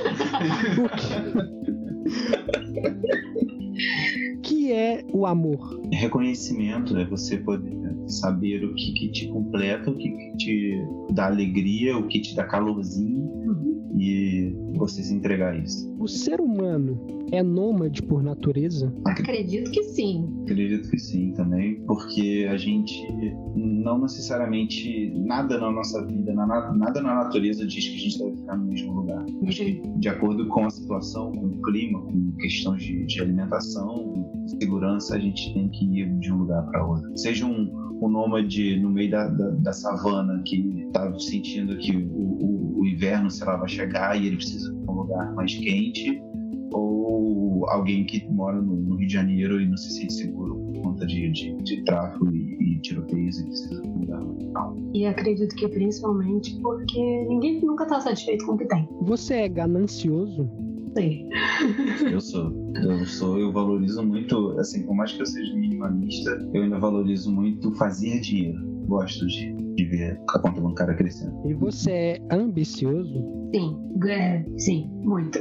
Que 4.71 4.75
é 4.77 5.05
o 5.11 5.25
amor? 5.25 5.81
Reconhecimento 5.91 6.95
é 6.95 7.03
você 7.03 7.35
poder 7.35 7.77
saber 8.07 8.63
o 8.63 8.73
que, 8.73 8.93
que 8.93 9.09
te 9.11 9.27
completa, 9.27 9.91
o 9.91 9.97
que, 9.97 10.09
que 10.09 10.37
te 10.37 10.81
dá 11.11 11.25
alegria, 11.25 11.97
o 11.97 12.07
que 12.07 12.21
te 12.21 12.33
dá 12.33 12.45
calorzinho 12.45 13.29
e 13.97 14.55
você 14.77 15.03
se 15.03 15.13
entregar 15.13 15.53
a 15.53 15.57
isso. 15.57 15.93
O 15.99 16.07
ser 16.07 16.39
humano 16.39 17.05
é 17.33 17.43
nômade 17.43 18.01
por 18.01 18.23
natureza? 18.23 18.93
Acredito 19.05 19.69
que 19.71 19.83
sim. 19.83 20.27
Acredito 20.43 20.89
que 20.89 20.97
sim 20.97 21.33
também, 21.33 21.75
porque 21.85 22.47
a 22.49 22.55
gente 22.57 23.05
não 23.55 23.99
necessariamente 24.01 25.11
nada 25.17 25.57
na 25.59 25.69
nossa 25.71 26.05
vida, 26.05 26.33
na- 26.33 26.73
nada 26.73 27.01
na 27.01 27.15
natureza 27.15 27.65
diz 27.67 27.87
que 27.87 27.95
a 27.95 27.99
gente 27.99 28.19
deve 28.19 28.37
ficar 28.37 28.57
no 28.57 28.65
mesmo 28.65 28.93
lugar. 28.93 29.25
Acho 29.45 29.65
que 29.65 29.81
de 29.97 30.07
acordo 30.09 30.47
com 30.47 30.65
a 30.65 30.69
situação, 30.69 31.31
com 31.33 31.45
o 31.47 31.61
clima, 31.61 32.01
com 32.01 32.31
questões 32.39 32.81
de, 32.83 33.05
de 33.05 33.21
alimentação, 33.21 34.30
segurança, 34.59 35.15
a 35.15 35.19
gente 35.19 35.53
tem 35.53 35.69
que 35.69 35.85
ir 35.85 36.09
de 36.19 36.31
um 36.31 36.37
lugar 36.37 36.65
para 36.67 36.85
outro. 36.85 37.17
Seja 37.17 37.45
um, 37.45 37.97
um 38.01 38.09
nômade 38.09 38.79
no 38.79 38.89
meio 38.89 39.11
da, 39.11 39.27
da, 39.27 39.49
da 39.49 39.73
savana 39.73 40.41
que 40.45 40.85
está 40.87 41.17
sentindo 41.19 41.77
que 41.77 41.95
o, 41.95 42.09
o, 42.09 42.79
o 42.79 42.87
inverno, 42.87 43.29
sei 43.29 43.45
lá, 43.45 43.57
vai 43.57 43.69
chegar 43.69 44.19
e 44.19 44.27
ele 44.27 44.37
precisa 44.37 44.73
de 44.73 44.89
um 44.89 44.93
lugar 44.93 45.33
mais 45.33 45.53
quente, 45.53 46.21
ou 46.73 47.69
alguém 47.69 48.05
que 48.05 48.27
mora 48.29 48.61
no, 48.61 48.75
no 48.75 48.95
Rio 48.95 49.07
de 49.07 49.13
Janeiro 49.13 49.61
e 49.61 49.67
não 49.67 49.77
se 49.77 49.91
sente 49.91 50.13
seguro 50.13 50.55
por 50.55 50.81
conta 50.81 51.05
de, 51.05 51.29
de, 51.31 51.55
de 51.57 51.83
tráfico 51.83 52.27
e, 52.33 52.57
e 52.59 52.79
tiroteios 52.81 53.39
e 53.39 53.45
precisa 53.45 53.81
de 53.81 53.87
um 53.87 53.99
lugar 53.99 54.21
mais 54.21 54.51
calmo. 54.53 54.91
E 54.93 55.05
acredito 55.05 55.55
que 55.55 55.67
principalmente 55.67 56.59
porque 56.61 57.25
ninguém 57.27 57.61
nunca 57.61 57.85
tá 57.85 57.99
satisfeito 57.99 58.45
com 58.45 58.53
o 58.53 58.57
que 58.57 58.65
tem. 58.65 58.87
Você 59.01 59.35
é 59.35 59.49
ganancioso? 59.49 60.49
Sim. 60.97 61.29
Eu 62.11 62.19
sou. 62.21 62.51
Eu 62.83 63.05
sou, 63.05 63.39
eu 63.39 63.51
valorizo 63.51 64.03
muito, 64.03 64.57
assim, 64.59 64.83
por 64.85 64.95
mais 64.95 65.11
que 65.11 65.21
eu 65.21 65.25
seja 65.25 65.53
minimalista, 65.55 66.31
eu 66.53 66.63
ainda 66.63 66.79
valorizo 66.79 67.31
muito 67.33 67.71
fazer 67.75 68.19
dinheiro. 68.21 68.59
Gosto 68.87 69.25
de, 69.27 69.53
de 69.75 69.85
ver 69.85 70.19
a 70.29 70.39
conta 70.39 70.59
bancária 70.59 70.93
crescendo. 70.95 71.33
E 71.47 71.53
você 71.53 71.91
é 71.91 72.19
ambicioso? 72.31 73.23
Sim. 73.53 73.77
É, 74.07 74.43
sim. 74.57 74.89
Muito. 75.03 75.37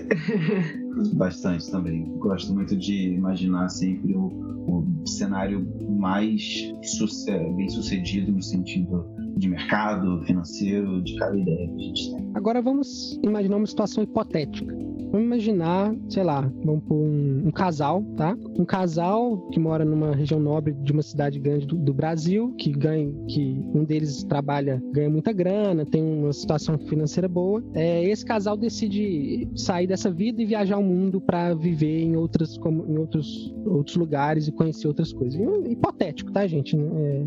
Bastante 1.14 1.70
também. 1.70 2.05
Gosto 2.18 2.53
muito 2.55 2.76
de 2.76 3.14
imaginar 3.14 3.68
sempre 3.70 4.14
o, 4.14 4.26
o 4.66 5.07
cenário 5.07 5.66
mais 5.98 6.42
suce- 6.82 7.30
bem 7.57 7.68
sucedido 7.68 8.30
no 8.32 8.42
sentido 8.42 9.07
de 9.36 9.48
mercado, 9.48 10.22
financeiro, 10.24 11.03
de 11.03 11.16
cada 11.16 11.36
ideia 11.36 11.68
que 11.68 11.74
a 11.74 11.78
gente 11.86 12.14
tem. 12.14 12.30
Agora 12.34 12.61
vamos 12.61 13.18
imaginar 13.24 13.57
uma 13.57 13.66
situação 13.66 14.05
hipotética. 14.05 14.76
Vamos 15.11 15.26
imaginar, 15.26 15.94
sei 16.08 16.22
lá, 16.22 16.40
vamos 16.64 16.84
pôr 16.84 16.96
um, 16.96 17.42
um 17.46 17.50
casal, 17.50 18.02
tá? 18.16 18.36
Um 18.58 18.64
casal 18.64 19.36
que 19.52 19.58
mora 19.58 19.84
numa 19.84 20.14
região 20.14 20.38
nobre 20.38 20.72
de 20.72 20.92
uma 20.92 21.02
cidade 21.02 21.38
grande 21.38 21.66
do, 21.66 21.76
do 21.76 21.92
Brasil, 21.92 22.54
que 22.58 22.70
ganha, 22.70 23.12
que 23.28 23.61
um 23.74 23.84
deles 23.84 24.22
trabalha, 24.24 24.80
ganha 24.92 25.11
muita 25.11 25.32
grana, 25.32 25.84
tem 25.84 26.02
uma 26.02 26.32
situação 26.32 26.78
financeira 26.78 27.28
boa. 27.28 27.62
É, 27.74 28.04
esse 28.04 28.24
casal 28.24 28.56
decide 28.56 29.48
sair 29.56 29.86
dessa 29.86 30.11
vida 30.11 30.40
e 30.42 30.46
viajar 30.46 30.78
o 30.78 30.82
mundo 30.82 31.20
para 31.20 31.54
viver 31.54 32.02
em 32.02 32.16
outras, 32.16 32.56
como, 32.58 32.86
em 32.86 32.96
outros, 32.96 33.52
outros 33.66 33.96
lugares 33.96 34.46
e 34.48 34.52
conhecer 34.52 34.86
outras 34.86 35.12
coisas. 35.12 35.40
Hipotético, 35.68 36.30
tá, 36.32 36.46
gente? 36.46 36.76
É 36.76 37.24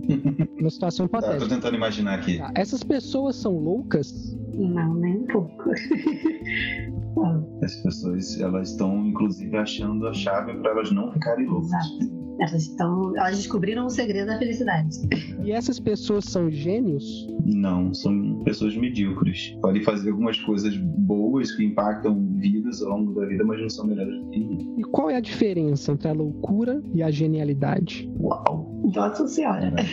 uma 0.62 0.70
situação 0.70 1.08
Tá, 1.14 1.20
tô 1.22 1.28
hipotética. 1.28 1.56
tentando 1.56 1.76
imaginar 1.76 2.16
aqui. 2.20 2.38
Tá, 2.38 2.52
Essas 2.56 2.84
pessoas 2.84 3.36
são 3.36 3.58
loucas? 3.58 4.38
Não, 4.54 4.94
nem 4.96 5.18
um 5.18 5.26
pouco. 5.28 5.52
As 7.64 7.76
pessoas, 7.78 8.40
elas 8.40 8.72
estão, 8.72 9.08
inclusive, 9.08 9.56
achando 9.56 10.08
a 10.08 10.14
chave 10.14 10.54
para 10.56 10.72
elas 10.72 10.92
não 10.92 11.12
ficarem 11.12 11.48
loucas. 11.48 11.70
Exato. 11.70 12.24
Elas 12.40 12.64
estão. 12.64 13.16
Elas 13.16 13.38
descobriram 13.38 13.86
o 13.86 13.90
segredo 13.90 14.28
da 14.28 14.40
felicidade. 14.40 14.98
E 15.44 15.52
essas 15.52 15.80
pessoas 15.80 16.26
são 16.26 16.50
gênios? 16.50 17.28
Não, 17.46 17.94
são 17.94 18.42
pessoas 18.44 18.76
medíocres. 18.76 19.56
Podem 19.62 19.84
fazer 19.84 20.10
algumas 20.10 20.40
coisas 20.40 20.76
boas 20.78 21.52
que 21.52 21.64
impactam 21.66 22.28
vidas 22.38 22.82
ao 22.82 22.98
longo 22.98 23.14
da 23.20 23.28
vida, 23.28 23.44
mas 23.44 23.62
não 23.62 23.70
são 23.70 23.86
melhores 23.86 24.20
do 24.20 24.30
que 24.30 24.40
ninguém. 24.40 24.76
E 24.80 24.84
qual 24.84 25.10
é 25.10 25.16
a 25.16 25.22
diferença 25.22 25.92
entre 25.92 26.08
a 26.08 26.14
loucura 26.14 26.82
e 26.94 27.04
a 27.04 27.12
genialidade? 27.12 28.12
Uau! 28.20 28.82
Nossa 28.94 29.28
senhora. 29.28 29.74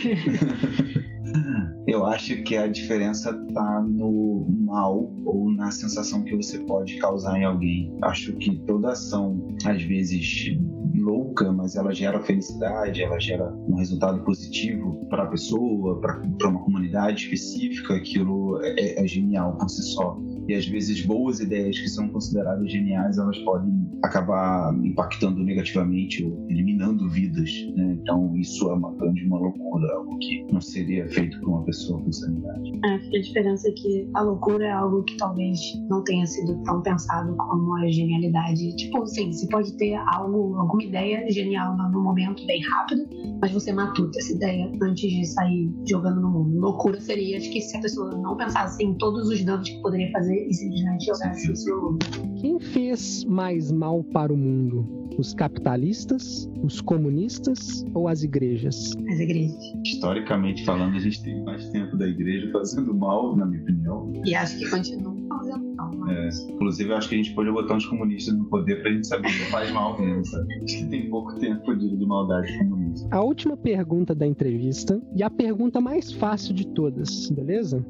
Eu 1.87 2.05
acho 2.05 2.41
que 2.43 2.55
a 2.55 2.67
diferença 2.67 3.33
tá 3.53 3.81
no 3.81 4.45
mal 4.71 5.11
ou 5.25 5.51
na 5.51 5.69
sensação 5.69 6.23
que 6.23 6.35
você 6.35 6.59
pode 6.59 6.97
causar 6.97 7.37
em 7.37 7.43
alguém. 7.43 7.93
Acho 8.01 8.33
que 8.37 8.55
toda 8.65 8.91
ação, 8.91 9.55
às 9.65 9.83
vezes 9.83 10.57
louca, 10.95 11.51
mas 11.51 11.75
ela 11.75 11.93
gera 11.93 12.21
felicidade, 12.21 13.01
ela 13.01 13.19
gera 13.19 13.53
um 13.67 13.75
resultado 13.75 14.23
positivo 14.23 15.05
para 15.09 15.23
a 15.23 15.27
pessoa, 15.27 15.99
para 15.99 16.49
uma 16.49 16.63
comunidade 16.63 17.23
específica. 17.23 17.95
Aquilo 17.95 18.59
é, 18.61 19.03
é 19.03 19.07
genial 19.07 19.57
por 19.57 19.69
si 19.69 19.83
só. 19.83 20.17
E 20.47 20.53
às 20.53 20.65
vezes 20.65 21.05
boas 21.05 21.39
ideias 21.39 21.79
que 21.79 21.89
são 21.89 22.09
consideradas 22.09 22.71
geniais, 22.71 23.17
elas 23.17 23.37
podem 23.39 23.89
acabar 24.03 24.73
impactando 24.83 25.43
negativamente 25.43 26.23
ou 26.23 26.45
eliminando 26.49 27.09
vidas. 27.09 27.49
Né? 27.75 27.90
Então 28.01 28.35
isso 28.35 28.69
é 28.69 28.73
uma 28.73 28.91
grande 28.93 29.25
uma 29.25 29.39
loucura, 29.39 29.93
algo 29.93 30.17
que 30.19 30.45
não 30.51 30.59
seria 30.59 31.07
feito 31.09 31.39
por 31.39 31.49
uma 31.49 31.63
pessoa 31.63 32.01
com 32.01 32.11
sanidade. 32.11 32.71
Que 33.09 33.17
a 33.17 33.21
diferença 33.21 33.69
é 33.69 33.71
que 33.71 34.09
a 34.13 34.21
loucura 34.21 34.65
é 34.65 34.71
algo 34.71 35.03
que 35.03 35.15
talvez 35.17 35.59
não 35.89 36.03
tenha 36.03 36.25
sido 36.25 36.61
tão 36.63 36.81
pensado 36.81 37.35
como 37.35 37.75
a 37.75 37.87
genialidade. 37.87 38.75
Tipo, 38.75 39.05
sim, 39.05 39.31
você 39.31 39.47
pode 39.47 39.75
ter 39.77 39.95
algo, 40.13 40.55
alguma 40.55 40.83
ideia 40.83 41.29
genial 41.31 41.77
no 41.77 42.01
momento, 42.01 42.45
bem 42.45 42.61
rápido, 42.61 43.07
mas 43.41 43.51
você 43.51 43.71
matuta 43.71 44.17
essa 44.19 44.33
ideia 44.33 44.71
antes 44.81 45.09
de 45.09 45.25
sair 45.25 45.71
jogando 45.87 46.21
no 46.21 46.29
mundo. 46.29 46.59
Loucura 46.59 46.99
seria, 46.99 47.37
acho 47.37 47.51
que 47.51 47.61
se 47.61 47.77
a 47.77 47.81
pessoa 47.81 48.11
não 48.17 48.35
pensasse 48.35 48.83
em 48.83 48.93
todos 48.95 49.27
os 49.29 49.43
danos 49.43 49.69
que 49.69 49.81
poderia 49.81 50.11
fazer 50.11 50.47
e 50.47 50.53
simplesmente 50.53 51.05
jogasse 51.05 51.51
isso 51.51 51.69
no 51.69 51.81
mundo. 51.81 52.05
Quem 52.39 52.59
fez 52.59 53.23
mais 53.25 53.71
mal 53.71 54.03
para 54.03 54.33
o 54.33 54.37
mundo? 54.37 55.01
Os 55.17 55.33
capitalistas, 55.33 56.49
os 56.63 56.79
comunistas 56.79 57.85
ou 57.93 58.07
as 58.07 58.23
igrejas? 58.23 58.91
As 59.09 59.19
igrejas. 59.19 59.57
Historicamente 59.85 60.65
falando, 60.65 60.95
a 60.95 60.99
gente 60.99 61.21
tem 61.23 61.43
mais 61.43 61.67
tempo 61.69 61.97
da 61.97 62.07
igreja 62.07 62.51
fazendo 62.51 62.93
mal, 62.93 63.35
na 63.35 63.45
minha 63.45 63.61
opinião. 63.61 64.11
E 64.25 64.35
acho 64.35 64.57
que 64.57 64.69
continuam 64.69 65.27
fazendo 65.27 65.75
mal. 65.75 66.09
É, 66.09 66.29
inclusive, 66.49 66.89
eu 66.89 66.95
acho 66.95 67.09
que 67.09 67.15
a 67.15 67.17
gente 67.17 67.33
pode 67.33 67.51
botar 67.51 67.75
uns 67.75 67.85
comunistas 67.85 68.37
no 68.37 68.45
poder 68.45 68.81
pra 68.81 68.91
gente 68.91 69.07
saber 69.07 69.27
que 69.27 69.51
faz 69.51 69.71
mal 69.71 69.99
mesmo, 69.99 70.25
sabe? 70.25 70.53
Acho 70.63 70.77
que 70.77 70.85
tem 70.85 71.09
pouco 71.09 71.39
tempo 71.39 71.75
de, 71.75 71.97
de 71.97 72.05
maldade 72.05 72.57
comunista. 72.57 73.07
A 73.11 73.21
última 73.21 73.57
pergunta 73.57 74.13
da 74.15 74.25
entrevista 74.25 75.01
e 75.15 75.23
a 75.23 75.29
pergunta 75.29 75.79
mais 75.81 76.11
fácil 76.11 76.53
de 76.53 76.67
todas, 76.67 77.29
beleza? 77.29 77.85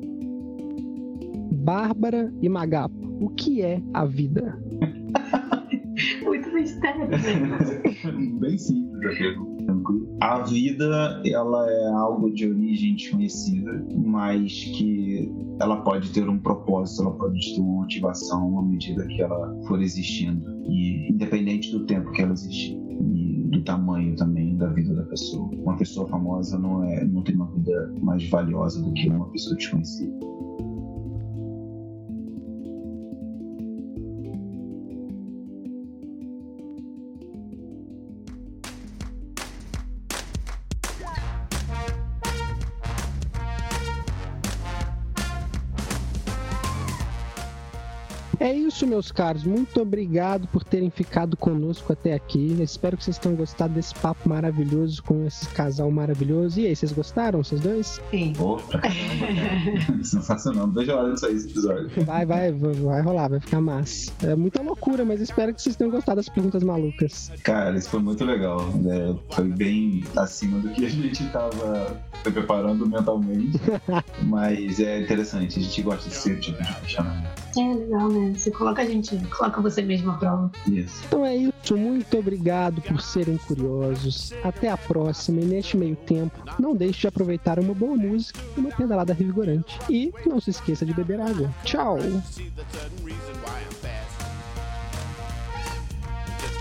Bárbara 1.51 2.33
e 2.41 2.49
Magapo, 2.49 2.95
o 3.19 3.29
que 3.29 3.61
é 3.61 3.81
a 3.93 4.05
vida? 4.05 4.57
Muito 6.23 6.51
mistério, 6.53 7.07
né? 7.07 7.17
Bem 8.39 8.57
simples 8.57 9.05
a 9.05 9.17
pergunta. 9.17 9.80
A 10.21 10.39
vida, 10.39 11.21
ela 11.25 11.69
é 11.69 11.87
algo 11.93 12.31
de 12.31 12.47
origem 12.47 12.95
desconhecida, 12.95 13.85
mas 13.95 14.51
que 14.75 15.31
ela 15.59 15.81
pode 15.81 16.11
ter 16.11 16.27
um 16.29 16.39
propósito, 16.39 17.03
ela 17.03 17.11
pode 17.11 17.55
ter 17.55 17.61
uma 17.61 17.81
motivação 17.81 18.59
à 18.59 18.63
medida 18.63 19.05
que 19.07 19.21
ela 19.21 19.55
for 19.67 19.81
existindo, 19.81 20.61
e 20.65 21.11
independente 21.11 21.71
do 21.71 21.85
tempo 21.85 22.11
que 22.11 22.21
ela 22.21 22.33
existir 22.33 22.79
e 23.13 23.47
do 23.49 23.63
tamanho 23.63 24.15
também 24.15 24.55
da 24.57 24.67
vida 24.67 24.93
da 24.93 25.03
pessoa. 25.03 25.49
Uma 25.53 25.75
pessoa 25.75 26.07
famosa 26.07 26.57
não 26.57 26.83
é, 26.83 27.03
não 27.05 27.23
tem 27.23 27.35
uma 27.35 27.51
vida 27.51 27.93
mais 28.01 28.27
valiosa 28.29 28.81
do 28.81 28.93
que 28.93 29.09
uma 29.09 29.29
pessoa 29.31 29.55
desconhecida. 29.55 30.30
Isso, 48.81 48.87
meus 48.87 49.11
caros. 49.11 49.43
Muito 49.43 49.79
obrigado 49.79 50.47
por 50.47 50.63
terem 50.63 50.89
ficado 50.89 51.37
conosco 51.37 51.93
até 51.93 52.13
aqui. 52.13 52.55
Eu 52.57 52.63
espero 52.63 52.97
que 52.97 53.03
vocês 53.03 53.17
tenham 53.17 53.35
gostado 53.35 53.73
desse 53.73 53.93
papo 53.95 54.27
maravilhoso 54.27 55.03
com 55.03 55.25
esse 55.25 55.47
casal 55.49 55.91
maravilhoso. 55.91 56.59
E 56.59 56.67
aí, 56.67 56.75
vocês 56.75 56.91
gostaram, 56.91 57.43
vocês 57.43 57.61
dois? 57.61 58.01
Sim. 58.09 58.33
Opa! 58.39 58.81
Sensacional. 60.03 60.67
Não 60.67 60.73
vejo 60.73 60.91
a 60.91 60.95
hora 60.95 61.13
de 61.13 61.19
sair 61.19 61.35
esse 61.35 61.49
episódio. 61.49 61.89
Vai, 62.05 62.25
vai, 62.25 62.51
vai, 62.51 63.01
rolar, 63.01 63.29
vai 63.29 63.39
ficar 63.39 63.61
massa. 63.61 64.11
É 64.23 64.35
muita 64.35 64.61
loucura, 64.61 65.05
mas 65.05 65.21
espero 65.21 65.53
que 65.53 65.61
vocês 65.61 65.75
tenham 65.75 65.91
gostado 65.91 66.17
das 66.17 66.29
perguntas 66.29 66.63
malucas. 66.63 67.31
Cara, 67.43 67.77
isso 67.77 67.89
foi 67.89 67.99
muito 67.99 68.23
legal. 68.25 68.59
É, 68.87 69.35
foi 69.35 69.45
bem 69.45 70.03
acima 70.15 70.59
do 70.59 70.69
que 70.69 70.85
a 70.85 70.89
gente 70.89 71.23
estava 71.23 72.01
se 72.23 72.31
preparando 72.31 72.87
mentalmente. 72.87 73.59
Mas 74.23 74.79
é 74.79 75.01
interessante, 75.01 75.59
a 75.59 75.61
gente 75.61 75.81
gosta 75.81 76.09
desse 76.09 76.39
tipo 76.39 76.63
de 76.63 76.81
questionamento. 76.81 77.40
É 77.57 77.73
legal, 77.73 78.09
né? 78.09 78.33
Você 78.35 78.51
coloca 78.51 78.81
a 78.81 78.85
gente, 78.85 79.17
coloca 79.29 79.61
você 79.61 79.81
mesmo 79.81 80.11
à 80.11 80.13
prova. 80.15 80.51
Isso. 80.67 81.03
Então 81.05 81.25
é 81.25 81.35
isso, 81.35 81.77
muito 81.77 82.17
obrigado 82.17 82.81
por 82.81 83.01
serem 83.01 83.37
curiosos. 83.37 84.31
Até 84.43 84.69
a 84.69 84.77
próxima 84.77 85.41
e 85.41 85.45
neste 85.45 85.75
meio 85.77 85.95
tempo, 85.95 86.39
não 86.59 86.75
deixe 86.75 87.01
de 87.01 87.07
aproveitar 87.07 87.59
uma 87.59 87.73
boa 87.73 87.95
música 87.95 88.39
e 88.55 88.59
uma 88.59 88.69
pedalada 88.69 89.13
revigorante. 89.13 89.79
E 89.89 90.13
não 90.25 90.39
se 90.39 90.51
esqueça 90.51 90.85
de 90.85 90.93
beber 90.93 91.19
água. 91.19 91.49
Tchau! 91.63 91.97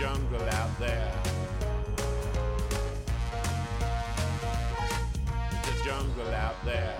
jungle 0.00 0.48
out 0.48 0.78
there. 0.80 1.12
The 5.62 5.84
jungle 5.84 6.34
out 6.34 6.64
there. 6.64 6.99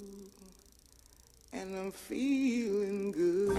And 1.53 1.75
I'm 1.75 1.91
feeling 1.91 3.11
good. 3.11 3.57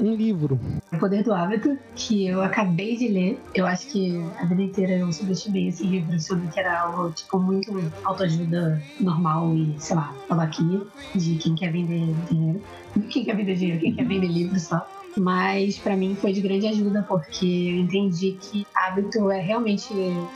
Um 0.00 0.14
livro. 0.14 0.60
O 0.92 0.98
Poder 0.98 1.24
do 1.24 1.32
Hábito, 1.32 1.76
que 1.96 2.26
eu 2.26 2.40
acabei 2.40 2.96
de 2.96 3.08
ler. 3.08 3.40
Eu 3.52 3.66
acho 3.66 3.88
que 3.88 4.16
a 4.38 4.44
vida 4.44 4.62
inteira 4.62 4.92
eu 4.92 5.12
subestimei 5.12 5.68
esse 5.68 5.84
livro 5.84 6.20
sobre 6.20 6.46
que 6.48 6.60
era 6.60 6.82
algo, 6.82 7.10
tipo, 7.10 7.38
muito 7.38 7.72
autoajuda 8.04 8.80
normal 9.00 9.56
e, 9.56 9.74
sei 9.78 9.96
lá, 9.96 10.14
babaquinha 10.28 10.82
de 11.16 11.36
quem 11.36 11.54
quer 11.56 11.72
vender 11.72 12.14
dinheiro. 12.30 12.62
Quem 13.10 13.24
quer 13.24 13.36
vender 13.36 13.56
dinheiro, 13.56 13.80
quem 13.80 13.94
quer 13.94 14.06
vender 14.06 14.28
livro 14.28 14.58
só. 14.60 14.86
Mas 15.18 15.78
pra 15.78 15.96
mim 15.96 16.14
foi 16.14 16.32
de 16.32 16.40
grande 16.40 16.66
ajuda 16.66 17.04
porque 17.08 17.44
eu 17.44 17.76
entendi 17.76 18.38
que 18.40 18.66
hábito 18.74 19.30
é 19.30 19.40
realmente 19.40 19.88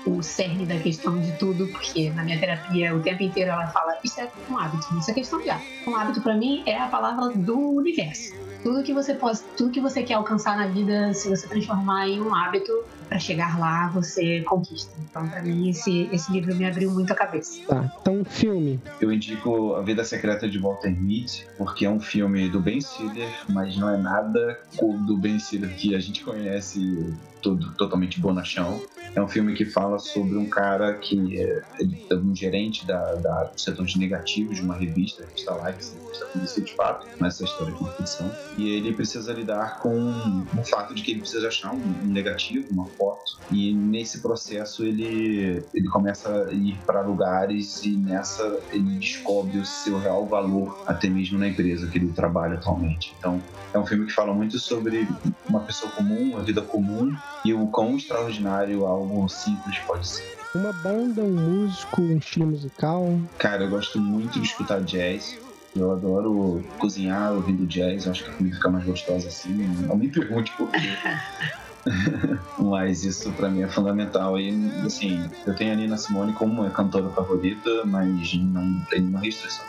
o 0.07 0.23
cerne 0.23 0.67
da 0.67 0.79
questão 0.79 1.21
de 1.21 1.33
tudo, 1.39 1.69
porque 1.69 2.11
na 2.11 2.25
minha 2.25 2.39
terapia 2.39 2.95
o 2.95 3.01
tempo 3.01 3.23
inteiro 3.23 3.51
ela 3.51 3.69
fala 3.69 3.97
isso 4.05 4.21
é 4.21 4.31
um 4.51 4.59
hábito, 4.59 4.87
isso 4.99 5.11
é 5.11 5.15
questão 5.15 5.41
de 5.41 5.51
hábito. 5.51 5.69
Um 5.87 5.97
hábito 5.97 6.21
pra 6.21 6.35
mim 6.35 6.63
é 6.67 6.79
a 6.79 6.89
palavra 6.89 7.31
do 7.31 7.59
universo. 7.59 8.35
Tudo 8.63 8.83
que 8.83 8.93
você 8.93 9.15
pode, 9.15 9.41
tudo 9.57 9.71
que 9.71 9.81
você 9.81 10.03
quer 10.03 10.15
alcançar 10.15 10.57
na 10.57 10.67
vida, 10.69 11.13
se 11.15 11.29
você 11.29 11.49
transformar 11.49 12.09
em 12.09 12.21
um 12.21 12.35
hábito 12.35 12.73
para 13.13 13.19
chegar 13.19 13.59
lá, 13.59 13.89
você 13.89 14.41
conquista. 14.41 14.91
Então 15.11 15.29
pra 15.29 15.43
mim 15.43 15.69
esse 15.69 16.09
esse 16.11 16.33
livro 16.33 16.55
me 16.55 16.65
abriu 16.65 16.91
muito 16.91 17.13
a 17.13 17.15
cabeça. 17.15 17.61
Tá, 17.69 17.93
então 18.01 18.25
filme. 18.25 18.81
Eu 19.01 19.13
indico 19.13 19.75
A 19.75 19.83
Vida 19.83 20.03
Secreta 20.03 20.49
de 20.49 20.59
Walter 20.59 20.91
Mitty, 20.91 21.47
porque 21.59 21.85
é 21.85 21.91
um 21.91 22.01
filme 22.01 22.49
do 22.49 22.59
Ben 22.59 22.81
Stiller, 22.81 23.29
mas 23.51 23.77
não 23.77 23.91
é 23.91 23.99
nada 23.99 24.59
do 25.07 25.17
Ben 25.19 25.39
Stiller 25.39 25.75
que 25.77 25.95
a 25.95 26.01
gente 26.01 26.25
conhece 26.25 27.15
todo, 27.43 27.73
totalmente 27.75 28.19
bonachão. 28.19 28.81
É 29.15 29.21
um 29.21 29.29
filme 29.29 29.53
que 29.53 29.67
fala 29.67 29.99
sobre 29.99 30.39
um 30.39 30.47
cara 30.47 30.95
que 30.95 31.39
é, 31.39 31.63
é 32.09 32.15
um 32.15 32.35
gerente 32.35 32.87
da, 32.87 33.15
da, 33.17 33.45
do 33.45 33.61
setor 33.61 33.85
de 33.85 33.99
negativos 33.99 34.57
de 34.57 34.63
uma 34.63 34.75
revista, 34.75 35.23
a 35.23 35.27
revista 35.27 35.53
Life, 35.53 35.97
revista 35.99 36.27
conhecida 36.27 36.67
de 36.67 36.75
fato, 36.75 37.07
mas 37.19 37.35
essa 37.35 37.45
história 37.45 37.75
é 37.75 37.97
ficção. 37.97 38.31
E 38.57 38.71
ele 38.71 38.95
precisa 38.95 39.33
lidar 39.33 39.81
com 39.81 40.45
o 40.57 40.65
fato 40.65 40.95
de 40.95 41.03
que 41.03 41.11
ele 41.11 41.21
precisa 41.21 41.49
achar 41.49 41.75
um, 41.75 41.83
um 42.05 42.07
negativo, 42.07 42.67
uma 42.71 42.87
foto. 43.03 43.33
E 43.51 43.75
nesse 43.75 44.23
processo 44.23 44.85
ele, 44.85 45.69
ele 45.75 45.89
começa 45.89 46.29
a 46.31 46.53
ir 46.53 46.83
para 46.87 47.03
lugares 47.03 47.83
e 47.83 47.97
nessa 47.97 48.43
ele 48.71 48.99
descobre 48.99 49.59
o 49.59 49.65
seu 49.65 49.99
real 49.99 50.29
valor, 50.29 50.79
até 50.87 51.09
mesmo 51.09 51.39
na 51.39 51.49
empresa 51.49 51.91
que 51.91 51.99
ele 51.99 52.13
trabalha 52.13 52.55
atualmente. 52.55 53.17
Então 53.19 53.43
é 53.75 53.79
um 53.79 53.87
filme 53.87 54.07
que 54.07 54.13
fala 54.13 54.33
muito 54.33 54.59
sobre 54.59 55.09
uma 55.49 55.65
pessoa 55.65 55.91
comum, 55.93 56.31
uma 56.31 56.45
vida 56.45 56.63
comum 56.63 57.11
e 57.45 57.53
o 57.53 57.67
quão 57.69 57.97
extraordinário 57.97 58.87
algo 58.87 59.29
simples 59.29 59.79
pode 59.87 60.09
ser. 60.09 60.43
Uma 60.55 60.73
banda, 60.73 61.23
um 61.23 61.35
músico, 61.35 62.03
um 62.03 62.19
estilo 62.19 62.47
musical. 62.47 63.19
Cara, 63.39 63.65
eu 63.65 63.71
gosto 63.71 63.99
muito 63.99 64.39
de 64.39 64.47
escutar 64.47 64.85
jazz. 64.85 65.41
Eu 65.75 65.91
adoro 65.91 66.63
cozinhar 66.79 67.33
ouvindo 67.33 67.67
jazz. 67.67 68.05
Eu 68.05 68.13
acho 68.13 68.23
que 68.23 68.31
a 68.31 68.35
comida 68.35 68.57
fica 68.57 68.71
mais 68.71 68.85
gostosa 68.85 69.29
assim. 69.29 69.55
Não 69.87 69.97
me 69.97 70.13
pergunte 70.13 70.55
por 70.59 70.71
quê. 70.71 70.79
mas 72.59 73.05
isso 73.05 73.33
pra 73.33 73.51
mim 73.51 73.63
é 73.63 73.69
fundamental. 73.69 74.39
E, 74.39 74.51
assim, 74.85 75.29
eu 75.47 75.55
tenho 75.55 75.73
a 75.73 75.77
Nina 75.77 75.97
Simone 75.97 76.33
como 76.33 76.61
minha 76.61 76.71
cantora 76.71 77.11
favorita, 77.11 77.85
mas 77.87 78.35
não 78.35 78.81
tem 78.91 79.01
nenhuma 79.01 79.21
restrição. 79.21 79.67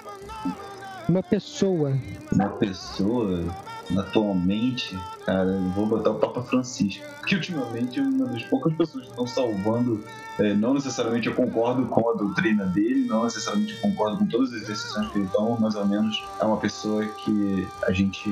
Uma 1.08 1.24
pessoa. 1.24 1.98
Uma 2.32 2.50
pessoa 2.50 3.54
atualmente, 3.98 4.98
cara, 5.26 5.50
eu 5.50 5.70
vou 5.72 5.86
botar 5.86 6.12
o 6.12 6.20
Papa 6.20 6.44
Francisco. 6.44 7.04
Porque 7.20 7.36
ultimamente 7.36 8.00
é 8.00 8.04
uma 8.04 8.28
das 8.28 8.44
poucas 8.44 8.74
pessoas 8.74 9.06
que 9.06 9.10
estão 9.10 9.26
salvando. 9.26 10.04
É, 10.40 10.54
não 10.54 10.74
necessariamente 10.74 11.28
eu 11.28 11.36
concordo 11.36 11.86
com 11.86 12.10
a 12.10 12.14
doutrina 12.14 12.66
dele, 12.66 13.06
não 13.06 13.24
necessariamente 13.24 13.80
concordo 13.80 14.18
com 14.18 14.26
todas 14.26 14.52
as 14.54 14.66
decisões 14.66 15.12
que 15.12 15.20
ele 15.20 15.28
toma, 15.28 15.58
mas 15.60 15.76
ao 15.76 15.86
menos 15.86 16.24
é 16.40 16.46
uma 16.46 16.58
pessoa 16.58 17.06
que 17.06 17.68
a 17.84 17.92
gente 17.92 18.30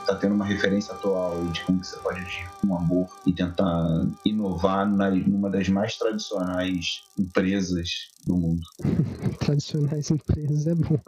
está 0.00 0.16
tendo 0.16 0.34
uma 0.34 0.44
referência 0.44 0.92
atual 0.92 1.44
de 1.52 1.60
como 1.62 1.80
que 1.80 1.86
você 1.86 1.96
pode 1.98 2.20
agir 2.20 2.48
com 2.60 2.76
amor 2.76 3.08
e 3.24 3.32
tentar 3.32 4.06
inovar 4.24 4.90
na, 4.90 5.10
numa 5.10 5.48
das 5.48 5.68
mais 5.68 5.96
tradicionais 5.96 7.04
empresas 7.18 8.08
do 8.26 8.36
mundo. 8.36 8.62
Tradicionais 9.38 10.10
empresas 10.10 10.66
é 10.66 10.74
bom. 10.74 10.98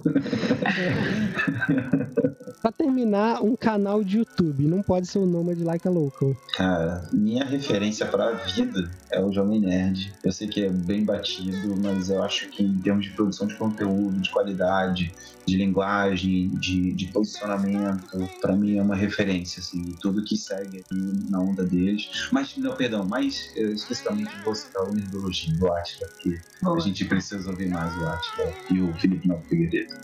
Pra 2.62 2.72
terminar, 2.72 3.42
um 3.42 3.54
canal 3.54 4.02
de 4.02 4.18
YouTube. 4.18 4.66
Não 4.66 4.82
pode 4.82 5.06
ser 5.06 5.17
o 5.18 5.26
nome 5.26 5.54
de 5.54 5.64
Like 5.64 5.86
a 5.86 5.90
Local. 5.90 6.36
Cara, 6.54 7.08
minha 7.12 7.44
referência 7.44 8.06
pra 8.06 8.32
vida 8.32 8.90
é 9.10 9.20
o 9.20 9.32
Jovem 9.32 9.60
Nerd. 9.60 10.12
Eu 10.24 10.32
sei 10.32 10.48
que 10.48 10.64
é 10.64 10.68
bem 10.68 11.04
batido, 11.04 11.76
mas 11.76 12.10
eu 12.10 12.22
acho 12.22 12.48
que 12.48 12.62
em 12.62 12.78
termos 12.78 13.06
de 13.06 13.12
produção 13.12 13.46
de 13.46 13.54
conteúdo, 13.56 14.18
de 14.20 14.30
qualidade, 14.30 15.12
de 15.46 15.56
linguagem, 15.56 16.50
de, 16.50 16.92
de 16.92 17.06
posicionamento, 17.06 18.28
para 18.40 18.54
mim 18.54 18.76
é 18.76 18.82
uma 18.82 18.94
referência, 18.94 19.60
assim, 19.60 19.96
tudo 20.00 20.22
que 20.24 20.36
segue 20.36 20.84
na 21.30 21.40
onda 21.40 21.64
deles. 21.64 22.28
Mas, 22.30 22.56
não, 22.56 22.76
perdão, 22.76 23.04
mais 23.04 23.50
eh, 23.56 23.62
especificamente 23.72 24.30
vou 24.44 24.54
citar 24.54 24.82
o 24.84 24.92
Nerdologia 24.92 25.54
do 25.54 25.72
Atila, 25.72 26.08
porque 26.08 26.38
a 26.64 26.80
gente 26.80 27.04
precisa 27.06 27.50
ouvir 27.50 27.68
mais 27.68 27.96
o 27.96 28.06
Atila 28.06 28.52
e 28.70 28.80
o 28.80 28.92
Felipe 28.94 29.26
Novo 29.26 29.42
Figueiredo. 29.48 29.94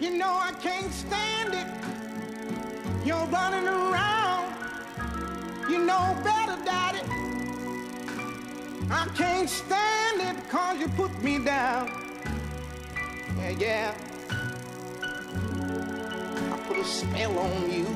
You 0.00 0.18
know 0.18 0.36
I 0.36 0.52
can't 0.60 0.90
stand 0.92 1.54
it. 1.54 2.11
You're 3.04 3.26
running 3.26 3.66
around. 3.66 4.54
You 5.68 5.84
know 5.84 6.16
better, 6.22 6.56
Daddy. 6.64 7.00
I 8.90 9.06
can't 9.16 9.48
stand 9.48 10.20
it 10.20 10.48
cause 10.48 10.78
you 10.78 10.88
put 10.88 11.10
me 11.22 11.38
down. 11.38 11.90
Yeah, 13.38 13.50
yeah. 13.50 13.94
I 16.52 16.58
put 16.68 16.76
a 16.76 16.84
spell 16.84 17.38
on 17.38 17.70
you. 17.70 17.86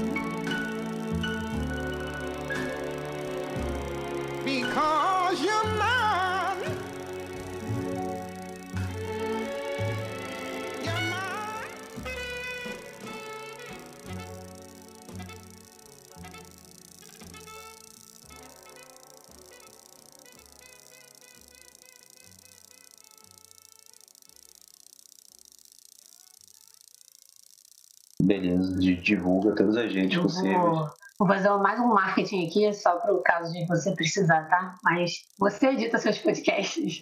Because 4.44 5.42
you're 5.42 5.64
mine. 5.76 6.95
Beleza, 28.26 28.78
de- 28.78 28.96
divulga 28.96 29.54
todas 29.54 29.76
as 29.76 29.92
redes 29.94 30.16
Eu 30.16 30.22
possíveis. 30.22 30.56
vou, 30.60 30.86
vou 31.18 31.28
fazer 31.28 31.48
mais 31.58 31.78
um 31.80 31.88
marketing 31.88 32.46
aqui, 32.46 32.72
só 32.74 32.96
para 32.96 33.14
o 33.14 33.22
caso 33.22 33.52
de 33.52 33.66
você 33.66 33.92
precisar, 33.94 34.48
tá? 34.48 34.74
Mas 34.82 35.12
você 35.38 35.68
edita 35.68 35.98
seus 35.98 36.18
podcasts. 36.18 37.00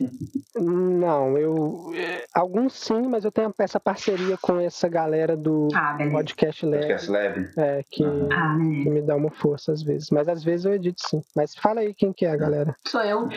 Não, 0.57 1.37
eu. 1.37 1.93
é, 1.97 2.25
Alguns 2.35 2.75
sim, 2.75 3.09
mas 3.09 3.25
eu 3.25 3.33
tenho 3.33 3.53
essa 3.59 3.81
parceria 3.81 4.37
com 4.41 4.61
essa 4.61 4.89
galera 4.89 5.37
do 5.37 5.68
Ah. 5.75 5.97
Podcast 6.12 6.64
Lab, 6.66 6.79
Podcast 6.81 7.11
Lab. 7.11 7.51
é, 7.57 7.85
que, 7.91 8.05
Aham. 8.05 8.29
Ah, 8.33 8.57
que 8.83 8.91
me 8.91 9.03
dá 9.03 9.16
uma 9.16 9.31
força 9.31 9.72
às 9.72 9.83
vezes. 9.83 10.11
Mas 10.11 10.29
às 10.29 10.45
vezes 10.45 10.66
eu 10.66 10.75
edito 10.75 11.01
sim. 11.09 11.22
Mas 11.35 11.55
fala 11.57 11.81
aí 11.81 11.93
quem 11.95 12.12
que 12.12 12.25
é 12.27 12.31
a 12.31 12.37
galera. 12.37 12.77
Sou 12.87 13.01
eu. 13.03 13.29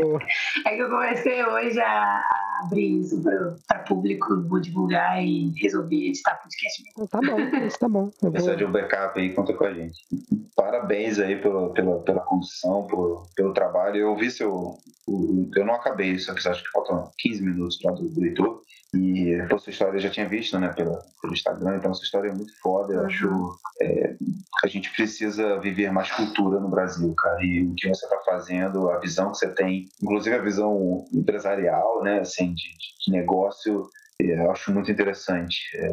Boa. 0.00 0.18
É 0.66 0.76
que 0.76 0.82
eu 0.82 0.88
comecei 0.88 1.44
hoje 1.44 1.78
a 1.80 1.84
a 1.84 2.43
abrir 2.64 3.00
isso 3.00 3.22
para 3.66 3.78
público, 3.80 4.42
vou 4.48 4.60
divulgar 4.60 5.24
e 5.24 5.52
resolvi 5.56 6.08
editar 6.08 6.40
podcast 6.42 6.82
mesmo. 6.82 7.08
Tá 7.08 7.20
bom, 7.20 7.66
isso 7.66 7.78
tá 7.78 7.88
bom. 7.88 8.10
Eu 8.22 8.30
Precisar 8.30 8.52
vou... 8.52 8.58
de 8.58 8.64
um 8.64 8.72
backup 8.72 9.20
aí, 9.20 9.32
conta 9.32 9.52
com 9.54 9.64
a 9.64 9.72
gente. 9.74 9.98
Parabéns 10.56 11.18
aí 11.18 11.36
pela, 11.40 11.72
pela, 11.72 11.98
pela 12.02 12.20
condução, 12.20 12.86
por, 12.86 13.26
pelo 13.34 13.52
trabalho. 13.52 13.96
Eu 13.96 14.16
vi 14.16 14.30
seu. 14.30 14.76
o- 15.06 15.50
eu 15.54 15.64
não 15.64 15.74
acabei, 15.74 16.14
que 16.16 16.30
acho 16.48 16.62
que 16.64 16.70
faltam 16.70 17.10
15 17.18 17.42
minutos 17.42 17.78
para 17.78 17.92
do 17.92 18.20
leitor. 18.20 18.62
E 18.94 19.46
pô, 19.48 19.58
sua 19.58 19.70
história 19.70 19.96
eu 19.96 20.00
já 20.00 20.10
tinha 20.10 20.28
visto, 20.28 20.58
né, 20.58 20.68
pela, 20.68 21.02
pelo 21.20 21.32
Instagram, 21.32 21.76
então 21.76 21.92
sua 21.94 22.04
história 22.04 22.28
é 22.28 22.32
muito 22.34 22.52
foda. 22.60 22.94
Eu 22.94 23.06
acho 23.06 23.58
é, 23.80 24.16
a 24.64 24.68
gente 24.68 24.90
precisa 24.92 25.58
viver 25.60 25.90
mais 25.92 26.10
cultura 26.10 26.60
no 26.60 26.68
Brasil, 26.68 27.12
cara. 27.14 27.42
E 27.44 27.66
o 27.66 27.74
que 27.74 27.88
você 27.88 28.04
está 28.06 28.18
fazendo, 28.24 28.90
a 28.90 28.98
visão 28.98 29.32
que 29.32 29.38
você 29.38 29.52
tem, 29.54 29.90
inclusive 30.02 30.36
a 30.36 30.42
visão 30.42 31.06
empresarial, 31.12 32.02
né, 32.02 32.20
assim, 32.20 32.54
de, 32.54 32.62
de- 32.62 33.10
negócio, 33.10 33.88
eu 34.20 34.50
acho 34.50 34.72
muito 34.72 34.90
interessante. 34.90 35.56
É, 35.76 35.88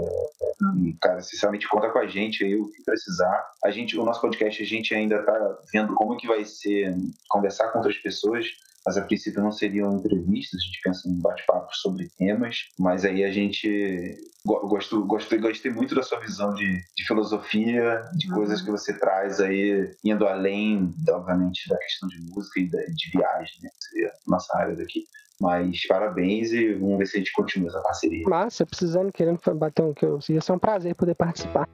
e, 0.86 0.94
cara, 1.02 1.22
sinceramente, 1.22 1.68
conta 1.68 1.90
com 1.90 2.00
a 2.00 2.08
gente 2.08 2.44
aí 2.44 2.56
o 2.56 2.70
que 2.72 2.84
precisar. 2.84 3.44
A 3.66 3.72
gente, 3.72 3.98
o 3.98 4.06
nosso 4.06 4.22
podcast, 4.22 4.62
a 4.62 4.66
gente 4.66 4.94
ainda 4.94 5.24
tá 5.24 5.58
vendo 5.74 5.94
como 5.96 6.16
que 6.18 6.28
vai 6.28 6.46
ser 6.46 6.96
conversar 7.30 7.70
com 7.72 7.80
outras 7.80 7.98
pessoas, 7.98 8.46
mas 8.86 8.98
a 8.98 9.02
princípio 9.04 9.42
não 9.44 9.52
seriam 9.52 9.98
entrevistas, 9.98 10.60
a 10.60 10.66
gente 10.66 10.80
pensa 10.84 11.10
em 11.10 11.20
bate-papos 11.22 11.78
sobre 11.82 12.10
temas, 12.18 12.58
mas 12.80 13.06
aí 13.06 13.24
a 13.24 13.32
gente 13.32 14.18
go- 14.46 14.68
gosto, 14.68 15.06
gosto, 15.06 15.40
gostei 15.40 15.72
muito 15.72 15.94
da 15.94 16.02
sua 16.02 16.20
visão 16.20 16.54
de, 16.56 16.66
de 16.96 17.06
filosofia, 17.08 18.02
de 18.18 18.28
Uhum. 18.30 18.36
coisas 18.38 18.62
que 18.62 18.72
você 18.72 18.98
traz 18.98 19.40
aí, 19.40 19.88
indo 20.04 20.28
além, 20.28 20.92
obviamente, 21.10 21.68
da 21.70 21.78
questão 21.78 22.10
de 22.10 22.20
música 22.22 22.60
e 22.60 22.70
da- 22.70 22.80
de 22.86 23.12
viagem, 23.18 23.54
né? 23.62 23.70
Que 23.70 23.84
seria 23.90 24.08
a 24.10 24.32
nossa 24.32 24.58
área 24.58 24.76
daqui. 24.76 25.04
Mas 25.42 25.88
parabéns 25.88 26.54
e 26.54 26.76
vamos 26.76 27.00
ver 27.00 27.08
se 27.08 27.18
a 27.18 27.20
gente 27.20 27.34
continua 27.34 27.68
essa 27.70 27.82
parceria. 27.82 28.30
Massa, 28.30 28.64
precisando, 28.64 29.12
querendo 29.12 29.40
bater 29.56 29.82
um 29.82 29.92
que 29.92 30.06
eu. 30.06 30.20
Ia 30.30 30.40
ser 30.40 30.52
um 30.52 30.60
prazer 30.60 30.94
poder 30.94 31.16
participar. 31.16 31.68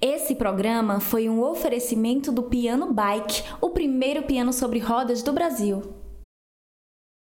Esse 0.00 0.36
programa 0.36 1.00
foi 1.00 1.28
um 1.28 1.42
oferecimento 1.42 2.30
do 2.30 2.44
Piano 2.44 2.94
Bike, 2.94 3.42
o 3.60 3.70
primeiro 3.70 4.22
piano 4.22 4.52
sobre 4.52 4.78
rodas 4.78 5.22
do 5.24 5.32
Brasil. 5.32 5.99